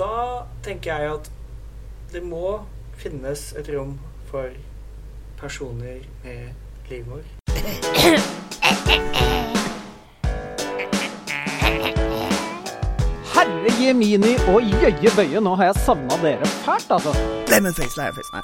[0.00, 1.26] da tenker jeg at
[2.12, 2.60] det må
[3.00, 3.98] finnes et rom
[4.30, 4.48] for
[5.40, 7.20] personer med livmor.
[13.34, 17.12] Herre Jemini og jøye bøye, nå har jeg savna dere fælt, altså.
[17.52, 18.42] Lemonface, lemonface, nei.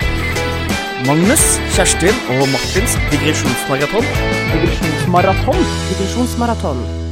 [1.09, 4.13] Magnus, Kjerstin og Martins digresjonsmaraton.
[4.53, 5.67] Digresjonsmaraton.
[5.91, 7.06] Digresjonsmaraton.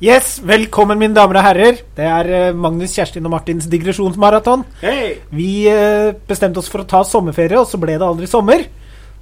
[0.00, 1.80] Yes, velkommen mine damer og herrer.
[1.96, 4.62] Det er eh, Magnus, Kjerstin og Martins digresjonsmaraton.
[4.80, 5.18] Hey.
[5.28, 8.64] Vi eh, bestemte oss for å ta sommerferie, og så ble det aldri sommer.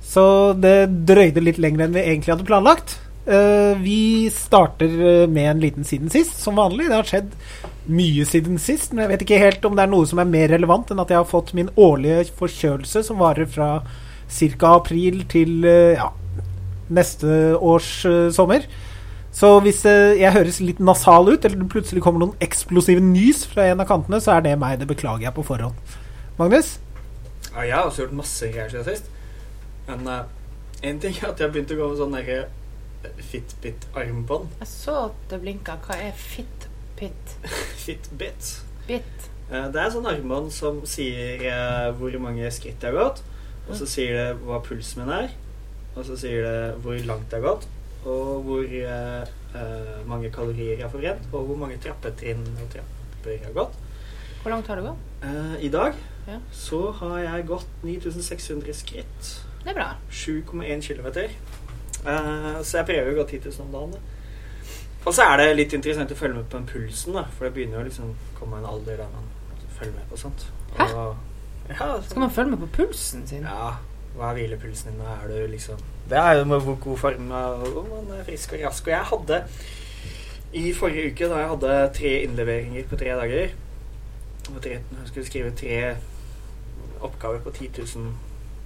[0.06, 0.22] Så
[0.54, 0.76] det
[1.08, 2.94] drøyde litt lenger enn vi egentlig hadde planlagt.
[3.26, 3.98] Eh, Vi
[4.30, 6.86] starter med en liten siden sist, som vanlig.
[6.86, 7.34] Det har skjedd
[7.90, 10.46] mye siden sist, men jeg vet ikke helt om det er noe som er mer
[10.54, 13.80] relevant enn at jeg har fått min årlige forkjølelse, som varer fra
[14.30, 14.76] ca.
[14.76, 16.12] april til ja,
[16.92, 17.96] neste års
[18.36, 18.68] sommer.
[19.38, 23.44] Så hvis eh, jeg høres litt nasal ut, eller det plutselig kommer noen eksplosive nys
[23.46, 24.80] fra en av kantene, så er det meg.
[24.80, 25.78] Det beklager jeg på forhånd.
[26.40, 26.72] Magnus?
[27.52, 29.12] Ja, jeg har også gjort masse greier siden sist.
[29.86, 30.24] Men eh,
[30.90, 32.40] en ting er at jeg begynte å gå med sånn derre
[33.28, 34.58] Fitbit-armbånd.
[34.58, 35.78] Jeg så at det blinka.
[35.86, 37.38] Hva er Fitbit?
[37.84, 38.52] Fitbit.
[38.90, 39.30] Bit?
[39.52, 43.22] Eh, Det er sånn armbånd som sier uh, hvor mange skritt jeg har gått.
[43.68, 45.34] Og så sier det hva pulsen min er.
[45.94, 47.68] Og så sier det hvor langt jeg har gått.
[48.06, 49.22] Og hvor eh,
[49.54, 51.26] eh, mange kalorier jeg har forbrent.
[51.32, 53.74] Og hvor mange trappetrinn og trapper jeg har gått.
[54.42, 55.04] Hvor langt har du gått?
[55.26, 55.94] Eh, I dag
[56.28, 56.38] Ja.
[56.52, 59.32] så har jeg gått 9600 skritt.
[59.64, 59.88] Det er bra.
[60.10, 61.06] 7,1 km.
[62.06, 63.90] Eh, så jeg prøver å gå 10 000 om dagen.
[63.92, 63.98] Da.
[65.06, 67.54] Og så er det litt interessant å følge med på den pulsen, da, for det
[67.56, 69.26] begynner jo liksom å komme en alder der man
[69.78, 70.44] følger med på sånt.
[70.76, 70.86] Hæ?
[70.94, 71.16] Og,
[71.68, 73.42] ja, så, Skal man følge med på pulsen sin?
[73.46, 73.70] ja,
[74.18, 74.98] hva er hvilepulsen din?
[75.00, 78.62] Nå er du liksom Det er jo med hvor god form man er frisk og
[78.66, 78.86] rask.
[78.86, 79.42] Og jeg hadde
[80.52, 83.48] i forrige uke, da jeg hadde tre innleveringer på tre dager
[84.64, 85.96] Jeg skulle skrive tre
[87.00, 88.12] oppgaver på 10 000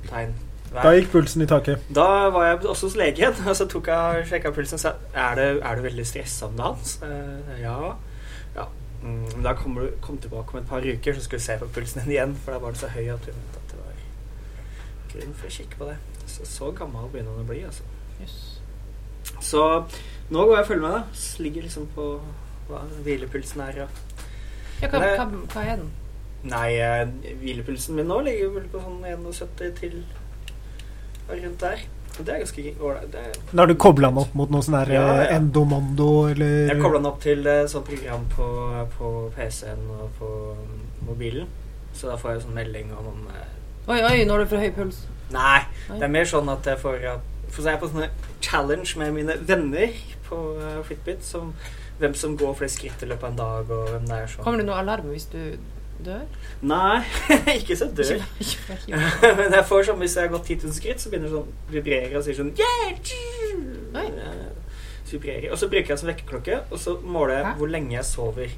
[0.09, 0.35] tegn
[0.71, 0.83] hver.
[0.83, 1.83] Da gikk pulsen i taket.
[1.95, 5.35] Da var jeg også hos legen, og så tok jeg sjekka pulsen og sa er
[5.39, 6.95] det, er du veldig stressa om Hans?
[7.03, 7.77] Eh, ja.
[8.57, 8.69] ja.
[9.03, 11.71] Mm, da kommer du kom tilbake om et par uker, så skal vi se på
[11.75, 12.39] pulsen din igjen.
[12.45, 14.01] For da var den så høy at vi mente at det var
[15.13, 15.99] grunn for å kikke på det.
[16.27, 17.83] Så så gammel begynner han å bli, altså.
[18.21, 18.37] Yes.
[19.41, 19.63] Så
[20.31, 21.03] nå går jeg og følger med, da.
[21.45, 22.09] Ligger liksom på
[22.69, 23.85] hva hvilepulsen er.
[23.85, 23.89] Ja,
[24.83, 25.91] Ja, hva, hva, hva er den?
[26.43, 30.01] Nei, eh, hvilepulsen min nå ligger vel på sånn 71 til
[31.31, 31.85] rundt der.
[32.19, 33.13] Og det er ganske ålreit.
[33.13, 35.39] Det er Da har du kobla den opp mot noe sånn der Ja, eh, ja.
[35.39, 38.49] Endomondo eller Jeg kobla den opp til eh, sånt program på,
[38.99, 40.29] på PC-en og på
[41.07, 41.49] mobilen.
[41.95, 43.49] Så da får jeg sånn melding om om eh,
[43.93, 45.01] Oi, oi, nå er det for høy puls.
[45.31, 46.99] Nei, det er mer sånn at jeg får
[47.53, 48.09] For så er jeg på sånne
[48.41, 49.93] challenge med mine venner
[50.29, 51.23] på eh, Fitbit.
[51.25, 51.53] Som
[52.01, 54.45] hvem som går flest skritt i løpet av en dag, og hvem det er sånn.
[54.45, 55.39] Kommer det noe alarm hvis du
[56.03, 56.25] dør?
[56.67, 57.03] Nei,
[57.61, 58.17] ikke så dør.
[58.41, 59.33] Ikke, ikke, ikke.
[59.39, 61.47] Men jeg får sånn hvis jeg har gått 10 000 skritt, så begynner det sånn
[61.53, 62.91] å vibrere og sier sånn yeah!
[64.03, 64.51] Eh,
[65.05, 65.51] Så vibrerer.
[65.53, 67.55] Og så bruker jeg som vekkerklokke, og så måler jeg Hæ?
[67.61, 68.55] hvor lenge jeg sover.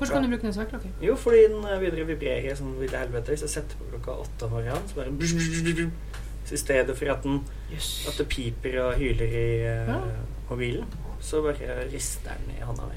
[0.00, 0.90] Hvordan kan du bruke den svekkerklokke?
[1.04, 3.34] Jo, fordi den begynner å vibrere sånn ville helvete.
[3.34, 5.90] Hvis jeg setter på klokka åtte om morgenen, så bare.
[6.48, 7.90] Så i stedet for at, den, yes.
[8.08, 9.98] at det piper og hyler i uh, Ja.
[10.48, 10.86] mobilen,
[11.20, 12.96] så bare rister den i hånda mi.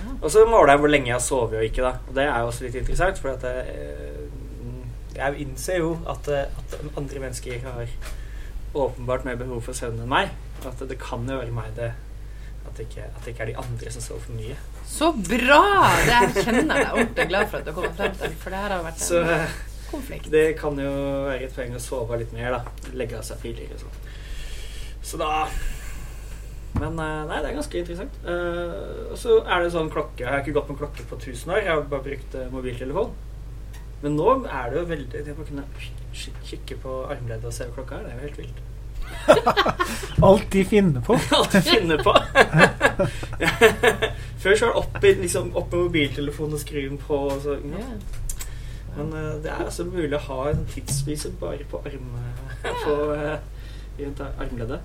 [0.00, 0.16] Ja.
[0.18, 1.94] Og så måler jeg hvor lenge jeg har sovet og ikke, da.
[2.08, 6.60] Og det er jo også litt interessant, for jeg, eh, jeg innser jo at, eh,
[6.60, 7.96] at andre mennesker har
[8.74, 10.34] åpenbart mer behov for søvn enn meg.
[10.66, 11.92] At det kan jo være meg det
[12.70, 14.56] at det ikke, at det ikke er de andre som sover for mye.
[14.90, 15.62] Så bra!
[16.04, 18.70] Det jeg kjenner jeg ordentlig glad for at du kommer frem til, for det her
[18.74, 19.18] har vært en så,
[19.90, 20.26] konflikt.
[20.32, 20.90] det kan jo
[21.28, 22.60] være et poeng å sove litt mer, da.
[22.98, 23.96] Legge av seg tidligere og sånn.
[25.10, 25.30] Så da
[26.80, 28.14] Men eh, nei, det er ganske interessant.
[28.28, 28.80] Eh,
[29.10, 31.60] og så er det sånn klokke Jeg har ikke gått med klokke på 1000 år,
[31.64, 33.10] jeg har bare brukt eh, mobiltelefon.
[34.02, 35.64] Men nå er det jo veldig Det å kunne
[36.46, 38.58] kikke på armleddet og se hva klokka er, det er jo helt vilt.
[40.28, 41.12] Alt de finner på.
[41.38, 42.12] Alt de finner på.
[44.40, 47.16] Før så var det opp, i, liksom, opp med mobiltelefonen og skru den på.
[47.28, 47.86] Og så, ja.
[48.96, 52.08] Men uh, det er altså mulig å ha en tidsviser bare på, arm,
[52.84, 53.36] på eh,
[54.00, 54.80] rundt armleddet.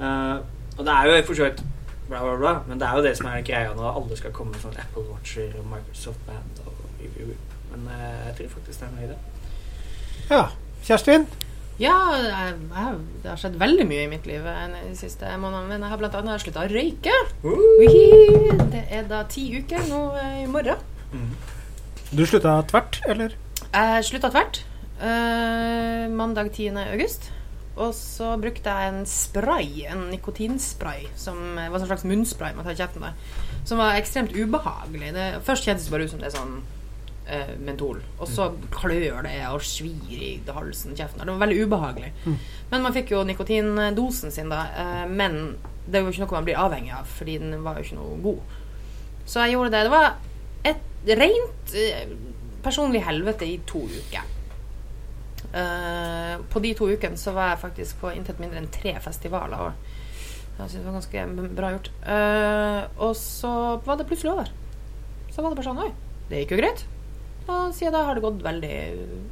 [0.00, 0.42] Uh,
[0.76, 1.62] og det er jo for så vidt
[2.08, 3.86] bla, bla, bla, men det er jo det som er greia nå.
[3.88, 6.62] Alle skal komme med sånn Apple Watcher og Microsoft Band.
[6.66, 6.86] Og,
[7.72, 9.20] men uh, jeg tror faktisk det er noe i det.
[10.28, 10.46] Ja.
[10.84, 11.26] Kjerstin?
[11.78, 15.68] Ja, jeg, jeg, det har skjedd veldig mye i mitt liv eh, de siste månedene.
[15.70, 17.14] Men jeg har annet slutta å røyke.
[17.44, 18.64] Uh.
[18.72, 20.82] Det er da ti uker nå eh, i morgen.
[21.12, 21.30] Mm.
[22.10, 23.36] Du slutta tvert, eller?
[23.68, 24.62] Jeg slutta tvert.
[24.98, 26.74] Uh, mandag 10.
[26.88, 27.30] august.
[27.78, 32.74] Og så brukte jeg en spray, en nikotinspray, som var en slags munnspray man tar
[32.74, 33.06] i kjeften
[33.68, 35.12] som var ekstremt ubehagelig.
[35.14, 36.58] Det, først kjentes det bare ut som det er sånn
[37.28, 41.24] eh, mentol, og så klør det og svir i halsen, kjeften.
[41.24, 42.12] Det var veldig ubehagelig.
[42.70, 44.64] Men man fikk jo nikotindosen sin, da.
[44.72, 45.56] Eh, men
[45.88, 48.18] det er jo ikke noe man blir avhengig av, fordi den var jo ikke noe
[48.24, 48.56] god.
[49.28, 49.84] Så jeg gjorde det.
[49.86, 50.10] Det var
[50.68, 52.16] et rent eh,
[52.64, 54.34] personlig helvete i to uker.
[55.48, 59.70] Uh, på de to ukene så var jeg faktisk på intet mindre enn tre festivaler.
[59.70, 61.90] Og jeg synes det var ganske bra gjort.
[62.04, 63.52] Uh, og så
[63.86, 64.52] var det plutselig over.
[65.32, 65.90] Så var det bare sånn Oi,
[66.28, 66.84] det gikk jo greit.
[67.48, 68.76] Og siden da har det gått veldig,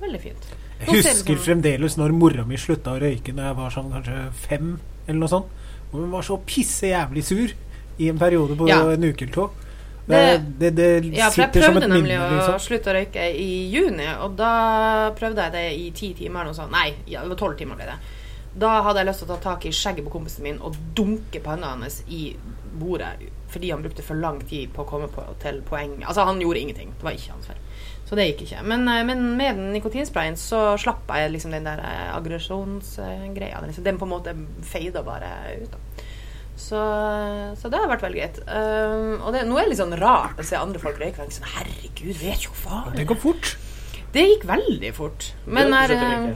[0.01, 0.49] veldig fint.
[0.81, 4.17] Jeg Nå husker fremdeles når mora mi slutta å røyke Når jeg var sånn kanskje
[4.45, 4.75] fem,
[5.07, 5.63] eller noe sånt.
[5.93, 7.55] Og hun var så pisse jævlig sur
[7.97, 8.83] i en periode på Ja.
[8.93, 9.47] en uke eller to.
[10.07, 12.61] Det, det, det, Ja, for jeg prøvde nemlig minne, nemlig å liksom.
[12.63, 14.51] slutte å røyke i juni, og da
[15.19, 16.71] prøvde jeg det i ti timer eller noe sånt.
[16.71, 17.97] Nei, ja, det var tolv timer ble det.
[18.57, 21.43] Da hadde jeg lyst til å ta tak i skjegget på kompisen min og dunke
[21.45, 22.37] panna hans i
[22.79, 23.17] bordet
[23.51, 25.99] fordi han brukte for lang tid på å komme på, til poeng.
[26.05, 26.91] Altså, han gjorde ingenting.
[26.99, 27.61] Det var ikke hans feil.
[28.07, 28.63] Så det gikk ikke.
[28.63, 33.59] Men, eh, men med den nikotinsprayen så slapp jeg liksom den der eh, aggresjonsgreia.
[33.61, 34.37] Den, liksom, den på en måte
[34.67, 35.33] feida bare
[35.63, 35.75] ut.
[35.75, 36.05] da
[36.57, 36.81] så,
[37.61, 38.39] så det har vært veldig greit.
[38.49, 41.27] Um, og det, nå er det litt sånn rart å se andre folk røyke.
[41.29, 42.95] Sånn, Herregud, vet jo faen.
[42.97, 43.51] Det går fort.
[44.15, 45.29] Det gikk veldig fort.
[45.45, 46.31] Men er, å eh.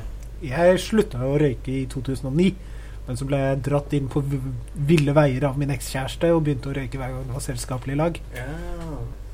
[0.44, 2.50] Jeg slutta å røyke i 2009.
[3.06, 6.76] Men så ble jeg dratt inn på ville veier av min ekskjæreste og begynte å
[6.76, 8.20] røyke hver gang det var selskapelig lag.
[8.36, 8.50] Ja.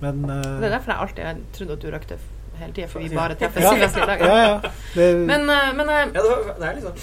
[0.00, 2.18] Men uh, det er derfor jeg alltid har trodd at du røykte
[2.56, 3.72] hele tida, for vi bare treffes Ja.
[3.76, 4.74] i festlige ja, ja.
[4.94, 7.00] Det, Men, uh, men uh, ja, det, var, det er liksom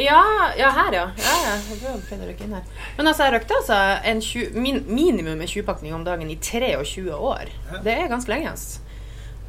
[0.00, 0.20] Ja,
[0.56, 1.06] ja, her, ja.
[1.18, 1.56] ja, ja.
[1.70, 2.68] Jeg å røyke inn her.
[2.96, 3.80] Men altså, jeg røykte altså
[4.12, 7.50] en 20, min, minimum en 20-pakning om dagen i 23 år.
[7.84, 8.54] Det er ganske lenge.
[8.54, 8.80] Altså.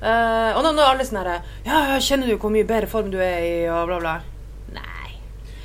[0.02, 2.90] Uh, og nå nå er alle sånn herre Ja, ja, kjenner du hvor mye bedre
[2.90, 4.16] form du er i, og bla, bla.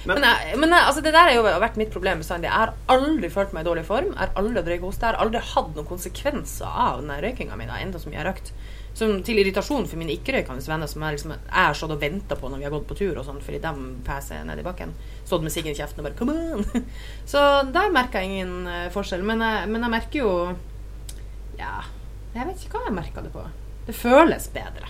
[0.06, 2.48] Men- Men, men altså, det der har jo vært mitt problem bestandig.
[2.48, 4.12] Jeg har aldri følt meg i dårlig form.
[4.12, 5.00] Jeg har aldri hatt røykehoste.
[5.06, 8.52] Jeg har aldri hatt noen konsekvenser av den røykinga mi, enda så jeg har røykt.
[8.96, 12.34] Som til irritasjon for mine ikke-røykende venner som jeg, liksom, jeg har stått og venta
[12.34, 13.72] på når vi har gått på tur, og sånn, fordi de
[14.06, 14.94] peser ned i bakken.
[15.26, 16.84] Stått med siggen i kjeften og bare 'come on'.
[17.26, 17.38] Så
[17.72, 19.22] der merker jeg ingen eh, forskjell.
[19.22, 20.56] Men jeg, men jeg merker jo
[21.58, 21.82] Ja,
[22.34, 23.44] jeg vet ikke hva jeg merker det på.
[23.86, 24.88] Det føles bedre.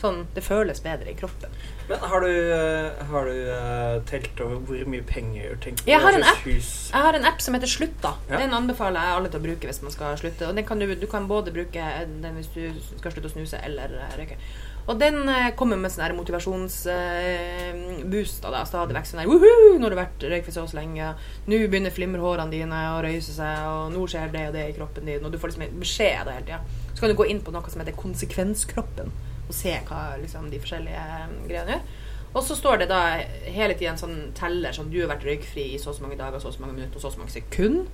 [0.00, 1.52] Sånn, det føles bedre i kroppen.
[1.88, 6.02] Men har du, eh, har du eh, telt over hvor mye penger du tenker Jeg
[6.02, 6.44] har en app.
[6.44, 8.12] Jeg har en app som heter Slutta.
[8.28, 8.42] Ja.
[8.42, 10.50] Den anbefaler jeg alle til å bruke hvis man skal slutte.
[10.50, 12.62] Og den kan du, du kan både bruke den hvis du
[12.98, 14.36] skal slutte å snuse eller eh, røyke.
[14.86, 19.06] Og den eh, kommer med sånn motivasjonsboost da, stadig vekk.
[19.08, 19.78] Sånn der Woohoo!
[19.80, 21.06] Nå har du vært røykfri så så lenge.
[21.48, 25.04] Nå begynner flimmerhårene dine å røyse seg, og nå skjer det og det i kroppen
[25.10, 25.24] din.
[25.26, 26.60] Og du får liksom beskjed av det hele tida.
[26.92, 29.08] Så kan du gå inn på noe som heter konsekvenskroppen,
[29.46, 32.02] og se hva liksom, de forskjellige eh, greiene gjør.
[32.36, 33.02] Og så står det da
[33.48, 36.18] hele tiden en sånn teller som du har vært røykfri i så og så mange
[36.20, 37.86] dager, så og så mange minutter og så og så mange sekunder.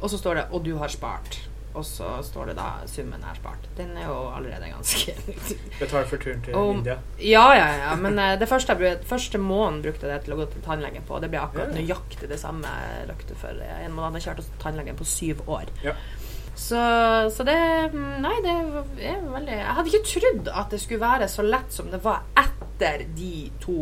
[0.00, 1.38] Og så står det 'og du har spart'.
[1.74, 3.66] Og så står det da 'summen er spart'.
[3.76, 5.12] Den er jo allerede ganske
[5.80, 6.96] Betalt for turen til Og- India?
[7.18, 7.94] Ja, ja, ja.
[7.96, 11.18] Men uh, det første, første måneden brukte jeg det til å gå til tannlegen på.
[11.20, 12.68] Det ble akkurat nøyaktig det samme
[13.08, 14.20] jeg for eh, en måned.
[14.20, 15.64] Jeg har kjørt hos tannlegen på syv år.
[15.82, 15.92] Ja.
[16.54, 16.78] Så,
[17.34, 17.54] så det
[17.94, 21.88] Nei, det er veldig Jeg hadde ikke trodd at det skulle være så lett som
[21.90, 23.74] det var etter de to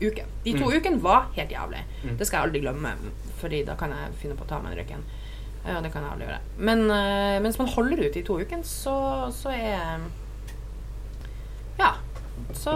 [0.00, 0.26] ukene.
[0.44, 0.74] De to Mm.
[0.76, 1.84] ukene var helt jævlig.
[2.04, 2.16] Mm.
[2.18, 2.90] Det skal jeg aldri glemme,
[3.40, 5.04] Fordi da kan jeg finne på å ta meg en røyken.
[5.66, 6.40] Ja, det kan jeg aldri gjøre.
[6.58, 8.96] Men uh, mens man holder ut i to uker, så,
[9.34, 10.00] så er
[11.78, 11.94] Ja.
[12.54, 12.70] Så,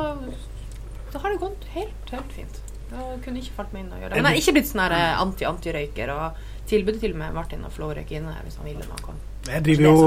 [1.13, 2.61] da har det gått helt, helt fint.
[2.91, 4.17] Jeg kunne ikke falt meg inn og gjøre det.
[4.23, 6.11] Men jeg har ikke blitt sånn eh, anti-anti-røyker.
[6.15, 8.83] Og tilbudet til og med Martin å få lov å røyke inne hvis han ville.
[8.87, 9.21] når han kom.
[9.49, 10.07] Jeg driver jo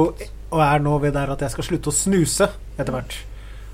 [0.54, 2.48] og er nå ved der at jeg skal slutte å snuse
[2.78, 3.16] etter hvert.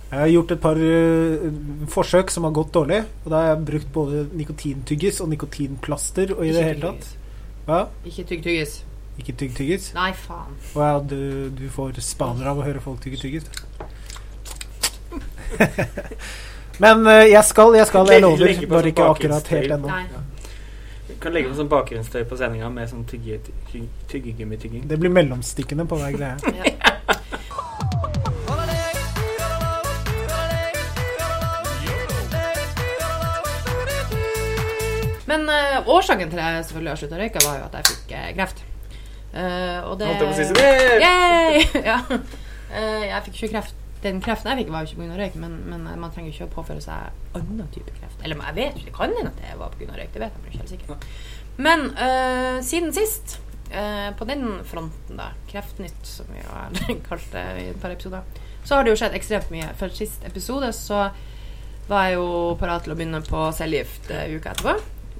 [0.09, 1.49] Jeg har gjort et par uh,
[1.93, 3.03] forsøk som har gått dårlig.
[3.25, 7.11] Og da har jeg brukt både nikotintyggis og nikotinplaster og i det hele tatt.
[7.67, 7.81] Hva?
[8.09, 8.79] Ikke tygg tyggis.
[9.19, 9.91] Ikke tygg tyggis?
[9.97, 10.55] Nei, faen.
[10.71, 11.21] Og ja, du,
[11.53, 13.45] du får spaner av å høre folk tygge tyggis.
[16.83, 18.09] Men uh, jeg skal, jeg skal.
[18.09, 18.55] Jeg lover.
[18.71, 19.91] Bare sånn ikke akkurat helt ennå.
[19.91, 20.23] Nei.
[21.19, 24.85] Kan legge på sånn bakgrunnsstøy på sendinga med sånn tygge, tygge, tyggegummitygging.
[24.87, 26.37] Det blir mellomstikkene på hver greie.
[26.55, 26.75] Ja.
[35.29, 37.89] Men uh, årsaken til at jeg selvfølgelig har slutta å røyke, var jo at jeg
[37.91, 38.63] fikk uh, kreft.
[39.29, 40.63] Uh, og det Holdt jeg på å si sånn,
[41.03, 41.99] «Yeah!» Ja.
[42.69, 43.77] Eh, jeg fikk ikke kreft.
[44.03, 45.17] Den kreften jeg fikk, var jo ikke pga.
[45.19, 48.21] røyk, men, men eh, man trenger ikke å påføre seg annen type kreft.
[48.23, 49.91] Eller jeg vet ikke, det kan hende at det var pga.
[49.97, 50.13] røyk.
[50.13, 51.07] Det vet jeg ikke helt sikkert.
[51.59, 53.39] Men øh, siden sist,
[53.73, 56.79] øh, på den fronten, da, Kreftnytt, som vi har
[57.09, 58.23] kalt det i et par episoder,
[58.63, 59.67] så har det jo skjedd ekstremt mye.
[59.79, 61.09] For sist episode så
[61.89, 64.77] var jeg jo parat til å begynne på cellegift uka etterpå.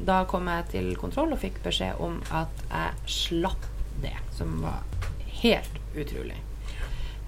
[0.08, 3.68] Da kom jeg til kontroll og fikk beskjed om at jeg slapp
[4.04, 4.86] det, som var
[5.42, 6.38] helt utrolig.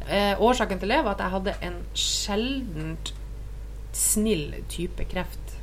[0.08, 3.13] Eh, årsaken til det var at jeg hadde en sjeldent
[3.96, 5.58] snill type kreft.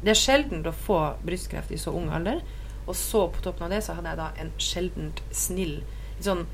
[0.00, 2.40] Det er sjeldent å få brystkreft i så ung alder.
[2.86, 5.80] Og så på toppen av det så hadde jeg da en sjeldent snill
[6.20, 6.46] sånn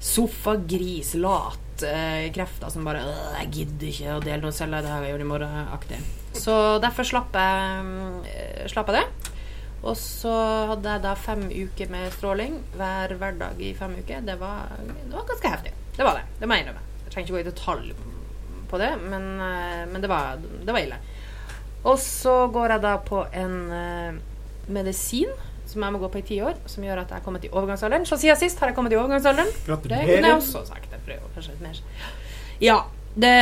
[0.00, 4.92] sofagris, lat eh, krefter som bare «Øh, Jeg gidder ikke å dele noen celler, det
[4.92, 6.00] har jeg gjort i morgen-aktig.
[6.36, 9.32] Så derfor slapp jeg, eh, slapp jeg det.
[9.86, 10.32] Og så
[10.72, 14.24] hadde jeg da fem uker med stråling hver hverdag i fem uker.
[14.26, 15.74] Det var, det var ganske heftig.
[15.96, 16.26] Det var det.
[16.40, 16.84] Det må jeg innrømme.
[17.04, 17.92] Jeg trenger ikke gå i detalj
[18.70, 20.98] på det, men, eh, men det, var, det var ille.
[21.86, 24.16] Og så går jeg da på en uh,
[24.74, 25.30] medisin
[25.66, 27.50] som jeg må gå på i ti år, som gjør at jeg er kommet i
[27.50, 28.06] overgangsalderen.
[28.06, 29.50] Så siden sist har jeg kommet i overgangsalderen.
[29.66, 30.90] Det kunne jeg også sagt.
[30.90, 31.80] Jeg prøver kanskje litt mer.
[32.62, 32.78] Ja,
[33.14, 33.34] det,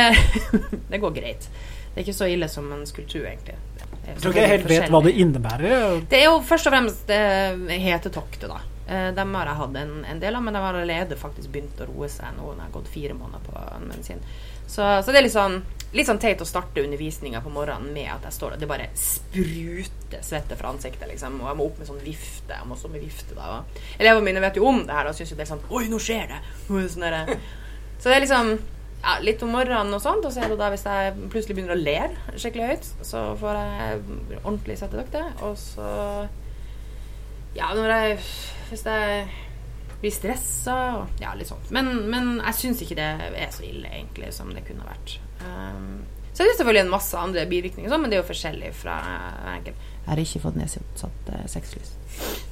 [0.91, 1.49] det går greit.
[1.95, 3.57] Det er ikke så ille som man skulle tro, egentlig.
[4.05, 6.01] Jeg tror ikke jeg helt vet hva det innebærer.
[6.09, 8.61] Det er jo først og fremst det hetetoktet, da.
[8.87, 11.79] Eh, Dem har jeg hatt en, en del av, men de har allerede faktisk begynt
[11.81, 14.21] å roe seg nå når jeg har gått fire måneder på medisin.
[14.67, 15.59] Så, så det er litt sånn,
[15.93, 18.61] litt sånn teit å starte undervisninga på morgenen med at jeg står der.
[18.63, 21.37] Det bare spruter svette fra ansiktet, liksom.
[21.41, 22.53] Og jeg må opp med sånn vifte.
[22.57, 23.59] Jeg må stå med vifte da.
[23.99, 25.99] Elevene mine vet jo om det her og syns jo det er sånn Oi, nå
[26.01, 26.39] skjer det!
[26.95, 27.37] Sånn derre-
[27.95, 28.49] så det er liksom
[29.05, 31.77] ja, litt om morgenen og sånt, og så er det da hvis jeg plutselig begynner
[31.77, 34.01] å le skikkelig høyt, så får jeg
[34.41, 35.87] ordentlig settedøkte, og så
[37.55, 38.17] Ja, når jeg
[38.69, 39.25] Hvis jeg
[40.01, 41.71] blir stressa og ja, litt sånt.
[41.75, 45.17] Men, men jeg syns ikke det er så ille, egentlig, som det kunne vært.
[45.41, 46.03] Um,
[46.35, 49.51] så er selvfølgelig en masse andre bivirkninger, sånn, men det er jo forskjellig fra hver
[49.53, 49.89] enkelt.
[49.95, 51.93] Jeg har ikke fått nedsatt uh, sexlys,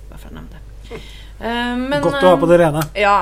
[0.09, 0.99] bare for å nevne det.
[1.43, 2.83] Um, men, Godt å ha på det rene.
[2.99, 3.17] ja.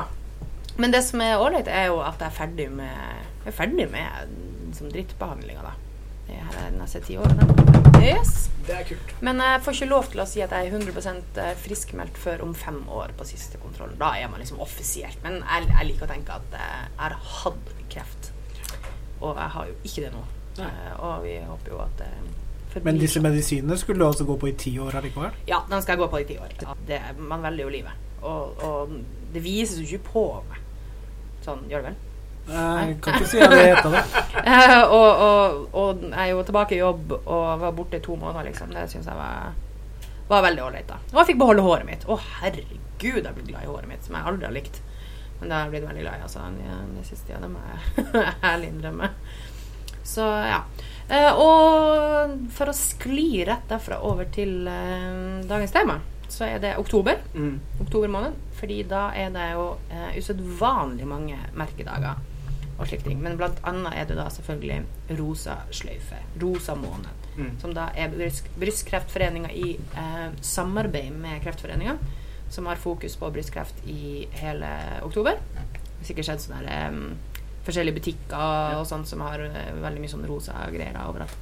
[0.81, 2.93] Men det som er ålreit, er jo at jeg er ferdig med
[3.43, 4.29] Jeg er ferdig med
[4.69, 5.73] liksom, drittbehandlinga, da.
[6.77, 7.45] Neste ti årene.
[8.01, 8.49] Yes.
[8.65, 9.13] Det er kult.
[9.25, 12.53] Men jeg får ikke lov til å si at jeg er 100 friskmeldt før om
[12.57, 13.95] fem år på siste kontroll.
[13.99, 15.17] Da er man liksom offisielt.
[15.25, 18.29] Men jeg, jeg liker å tenke at eh, jeg har hatt kreft.
[19.21, 20.21] Og jeg har jo ikke det nå.
[20.65, 22.11] Eh, og vi håper jo at det
[22.71, 25.41] forblir Men disse medisinene skulle du altså gå på i ti år allikevel?
[25.49, 26.55] Ja, den skal jeg gå på i ti år.
[26.61, 28.07] Ja, det, man velger jo livet.
[28.21, 28.95] Og, og
[29.33, 30.61] det vises jo ikke på meg.
[31.41, 31.99] Sånn, gjør det vel?
[32.47, 34.03] Jeg kan ikke si at det heter det.
[34.97, 38.71] Og, og, og jeg jo tilbake i jobb og var borte i to måneder, liksom.
[38.73, 39.51] Det syns jeg var,
[40.27, 40.97] var veldig ålreit, da.
[41.11, 42.07] Og jeg fikk beholde håret mitt.
[42.09, 44.81] Å, herregud, jeg ble glad i håret mitt, som jeg aldri har likt.
[45.39, 46.47] Men det har jeg blitt veldig glad i, altså.
[46.97, 49.11] Det, siste tida, det må jeg ærlig innrømme.
[50.11, 50.63] Så ja.
[51.11, 55.99] Eh, og for å skli rett derfra over til eh, dagens tema,
[56.31, 57.21] så er det oktober.
[57.35, 57.55] Mm.
[57.85, 58.41] Oktober måned.
[58.57, 62.19] Fordi da er det jo eh, usedvanlig mange merkedager
[62.81, 63.19] og slike ting.
[63.21, 66.19] Men blant annet er det da selvfølgelig rosa sløyfe.
[66.41, 67.27] Rosa måned.
[67.37, 67.51] Mm.
[67.61, 71.97] Som da er bryst, Brystkreftforeninga i eh, samarbeid med Kreftforeninga.
[72.51, 74.71] Som har fokus på brystkreft i hele
[75.05, 75.39] oktober.
[75.53, 80.01] Det har sikkert skjedd sånne der, um, forskjellige butikker og sånt som har uh, veldig
[80.03, 81.37] mye sånn rosa greier overalt.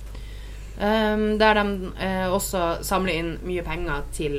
[0.80, 4.38] Um, der de uh, også samler inn mye penger til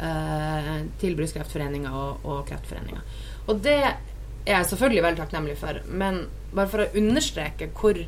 [0.00, 3.04] uh, til Brystkreftforeninga og, og Kreftforeninga.
[3.46, 3.78] Og det
[4.44, 7.98] er jeg selvfølgelig veldig takknemlig for, men bare for å understreke hvor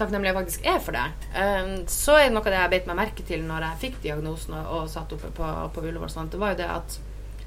[0.00, 1.06] takknemlig jeg faktisk er for det,
[1.36, 4.02] eh, så er det noe av det jeg beit meg merke til når jeg fikk
[4.04, 7.00] diagnosen og, og satt oppe på, på Ullevål, sånn, det var jo det at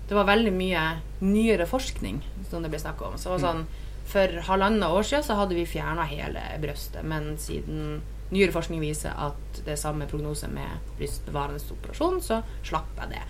[0.09, 0.81] det var veldig mye
[1.23, 2.19] nyere forskning
[2.49, 3.15] som det ble snakka om.
[3.17, 3.63] Så var sånn,
[4.03, 8.01] For halvannet år siden så hadde vi fjerna hele brøstet, men siden
[8.33, 13.23] nyere forskning viser at det er samme prognose med brystbevarende operasjon, så slapp jeg det.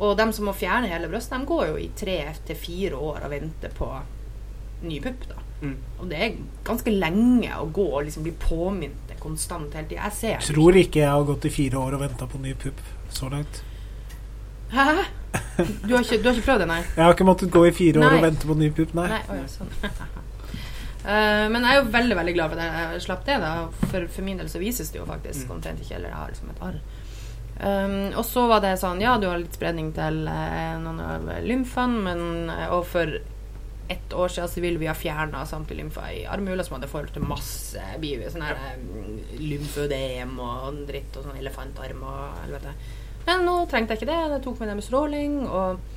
[0.00, 3.24] Og de som må fjerne hele brøstet, de går jo i tre til fire år
[3.26, 3.88] og venter på
[4.88, 5.26] ny pupp.
[5.28, 5.36] da.
[5.60, 5.74] Mm.
[6.00, 10.06] Og det er ganske lenge å gå og liksom bli påminnet konstant hele tida.
[10.08, 12.80] Jeg ser Tror ikke jeg har gått i fire år og venta på ny pupp
[13.12, 13.60] så langt.
[14.72, 14.86] Hæ?
[15.84, 16.80] Du har, ikke, du har ikke prøvd det, nei?
[16.96, 18.16] Jeg har ikke måttet gå i fire år Nei.
[18.16, 19.06] og vente på ny pupp, nei.
[19.12, 19.68] Nei, ja, sånn.
[21.04, 23.36] Uh, men jeg er jo veldig veldig glad for at jeg slapp det.
[23.42, 23.52] da
[23.90, 25.54] For, for min del så vises det jo faktisk Mm.
[25.58, 25.94] omtrent ikke.
[25.98, 26.80] Eller jeg har liksom et arr.
[27.60, 31.26] Um, og så var det sånn Ja, du har litt spredning til eh, noen av
[31.44, 33.18] lymfene, men eh, Og for
[33.90, 37.10] ett år siden så ville vi ha fjerna samtlige lymfer i armhula, som hadde forhold
[37.12, 38.84] til masse biv, sånn her eh,
[39.42, 42.72] lymfødem og dritt og sånn elefantarm og helvete.
[43.26, 44.20] Men nå trengte jeg ikke det.
[44.30, 45.88] Det tok meg det med stråling og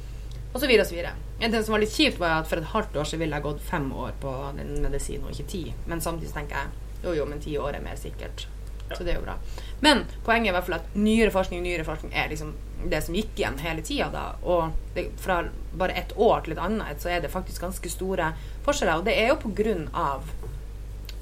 [0.53, 1.13] og så videre og så videre.
[1.39, 3.45] En ting som var litt kjipt, var at for et halvt år så ville jeg
[3.45, 5.63] gått fem år på den medisinen, og ikke ti.
[5.89, 8.45] Men samtidig tenker jeg jo, jo, men ti år er mer sikkert.
[8.91, 9.37] Så det er jo bra.
[9.83, 12.53] Men poenget er i hvert fall at nyere forskning nyere forskning er liksom
[12.89, 14.23] det som gikk igjen hele tida.
[14.43, 15.41] Og det, fra
[15.73, 18.33] bare ett år til et annet så er det faktisk ganske store
[18.65, 19.01] forskjeller.
[19.01, 20.27] Og det er jo på grunn av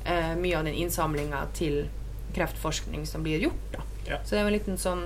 [0.05, 1.85] eh, mye av den innsamlinga til
[2.35, 3.71] kreftforskning som blir gjort.
[3.75, 3.85] da.
[4.07, 4.19] Ja.
[4.23, 5.05] Så det er jo en liten sånn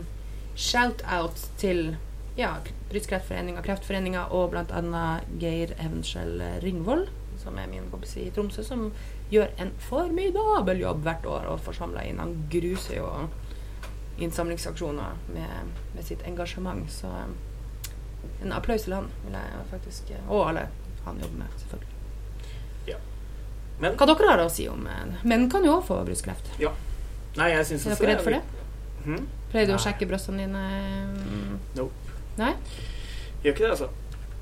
[0.55, 1.95] shout-out til
[2.39, 2.57] ja,
[2.91, 5.05] Brystkreftforeninga, Kreftforeninga og bl.a.
[5.39, 7.07] Geir Evenskjell Ringvold,
[7.39, 8.89] som er min kompis i Tromsø, som
[9.31, 12.21] gjør en formidabel jobb hvert år og får samla inn.
[12.21, 13.09] Han gruser jo
[14.21, 16.85] innsamlingsaksjoner med, med sitt engasjement.
[16.91, 17.91] Så eh,
[18.43, 20.67] en applaus til han, vil jeg faktisk eh, Og alle
[21.05, 21.91] han jobber med, selvfølgelig.
[23.75, 26.53] Men Hva dere har å si om eh, Menn kan jo òg få brystkreft.
[27.35, 28.41] nei, jeg syns Er dere redd for det?
[29.05, 29.25] Hmm?
[29.51, 30.61] Pleier du å sjekke brystene dine?
[31.75, 32.15] Nope.
[32.39, 32.53] Nei?
[33.43, 33.89] Gjør ikke det, altså.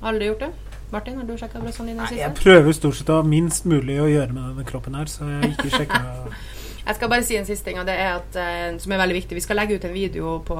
[0.06, 0.52] Aldri gjort det?
[0.94, 3.96] Martin, har du sjekka brystene dine Nei, jeg prøver stort sett å ha minst mulig
[3.98, 6.02] å gjøre med denne kroppen her, så jeg ikke sjekka
[6.84, 9.14] Jeg skal bare si en siste ting, og det er at, eh, som er veldig
[9.16, 9.38] viktig.
[9.38, 10.56] Vi skal legge ut en video på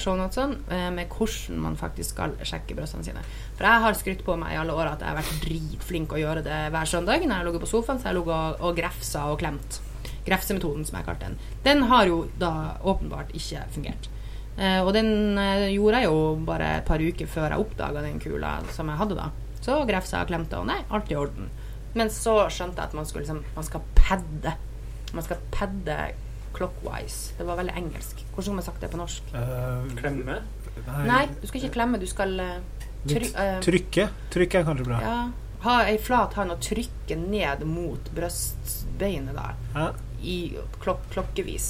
[0.00, 3.24] shownotene eh, med hvordan man faktisk skal sjekke brystene sine.
[3.58, 6.20] For jeg har skrytt på meg i alle år at jeg har vært dritflink å
[6.22, 7.20] gjøre det hver søndag.
[7.20, 9.76] Når jeg har ligget på sofaen, så har jeg ligget og, og grefsa og klemt.
[10.24, 11.36] Grefsemetoden, som jeg kalte den.
[11.68, 12.54] Den har jo da
[12.88, 14.08] åpenbart ikke fungert.
[14.56, 18.16] Eh, og den eh, gjorde jeg jo bare et par uker før jeg oppdaga den
[18.24, 19.28] kula som jeg hadde da.
[19.68, 21.50] Så grefsa og klemte, og nei, alt i orden.
[21.98, 24.54] Men så skjønte jeg at man, skulle liksom, man skal padde.
[25.12, 25.96] Man skal padde
[26.56, 27.34] clockwise.
[27.36, 28.22] Det var veldig engelsk.
[28.30, 29.34] Hvordan skulle man sagt det på norsk?
[29.34, 30.38] Uh, Klemme.
[31.04, 32.54] Nei, du skal ikke klemme, du skal eh,
[33.04, 34.06] try, uh, Trykke.
[34.32, 34.62] Trykke.
[34.62, 35.00] Er kanskje bra.
[35.04, 35.18] ja,
[35.66, 39.58] ha ei flat hånd og trykke ned mot brystbeinet der.
[39.74, 39.90] Ja.
[40.22, 40.38] I
[40.80, 41.68] klok klokkevis.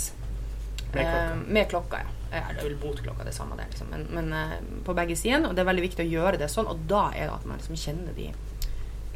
[0.92, 1.24] Med klokka.
[1.34, 2.14] Uh, med klokka, ja.
[2.32, 3.68] Ja, Det er vel botklokka det samme det.
[3.72, 3.88] Liksom.
[3.92, 5.46] Men, men eh, på begge sider.
[5.48, 6.68] Og det er veldig viktig å gjøre det sånn.
[6.68, 8.30] Og da er det at man liksom kjenner de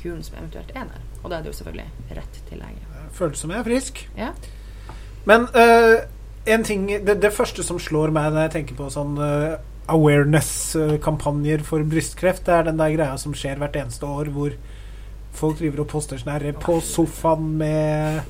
[0.02, 1.04] kulene som eventuelt er der.
[1.22, 3.06] Og da er det jo selvfølgelig rett til lege.
[3.12, 4.02] Føles som jeg er frisk.
[4.18, 4.32] Ja.
[5.28, 6.00] Men uh,
[6.50, 9.60] en ting det, det første som slår meg når jeg tenker på sånn uh,
[9.92, 14.56] awareness-kampanjer for brystkreft, det er den der greia som skjer hvert eneste år, hvor
[15.36, 18.22] folk driver og poster sånn herre på sofaen med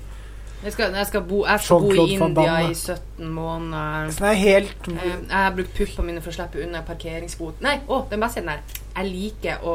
[0.63, 4.11] Jeg skal, jeg skal, bo, jeg skal bo i India i 17 måneder.
[4.15, 7.61] Så det er helt Eh, Jeg har brukt puppene mine for å slippe unna parkeringsbot.
[7.65, 8.79] Nei, å, den beste er den der.
[8.97, 9.75] Jeg liker å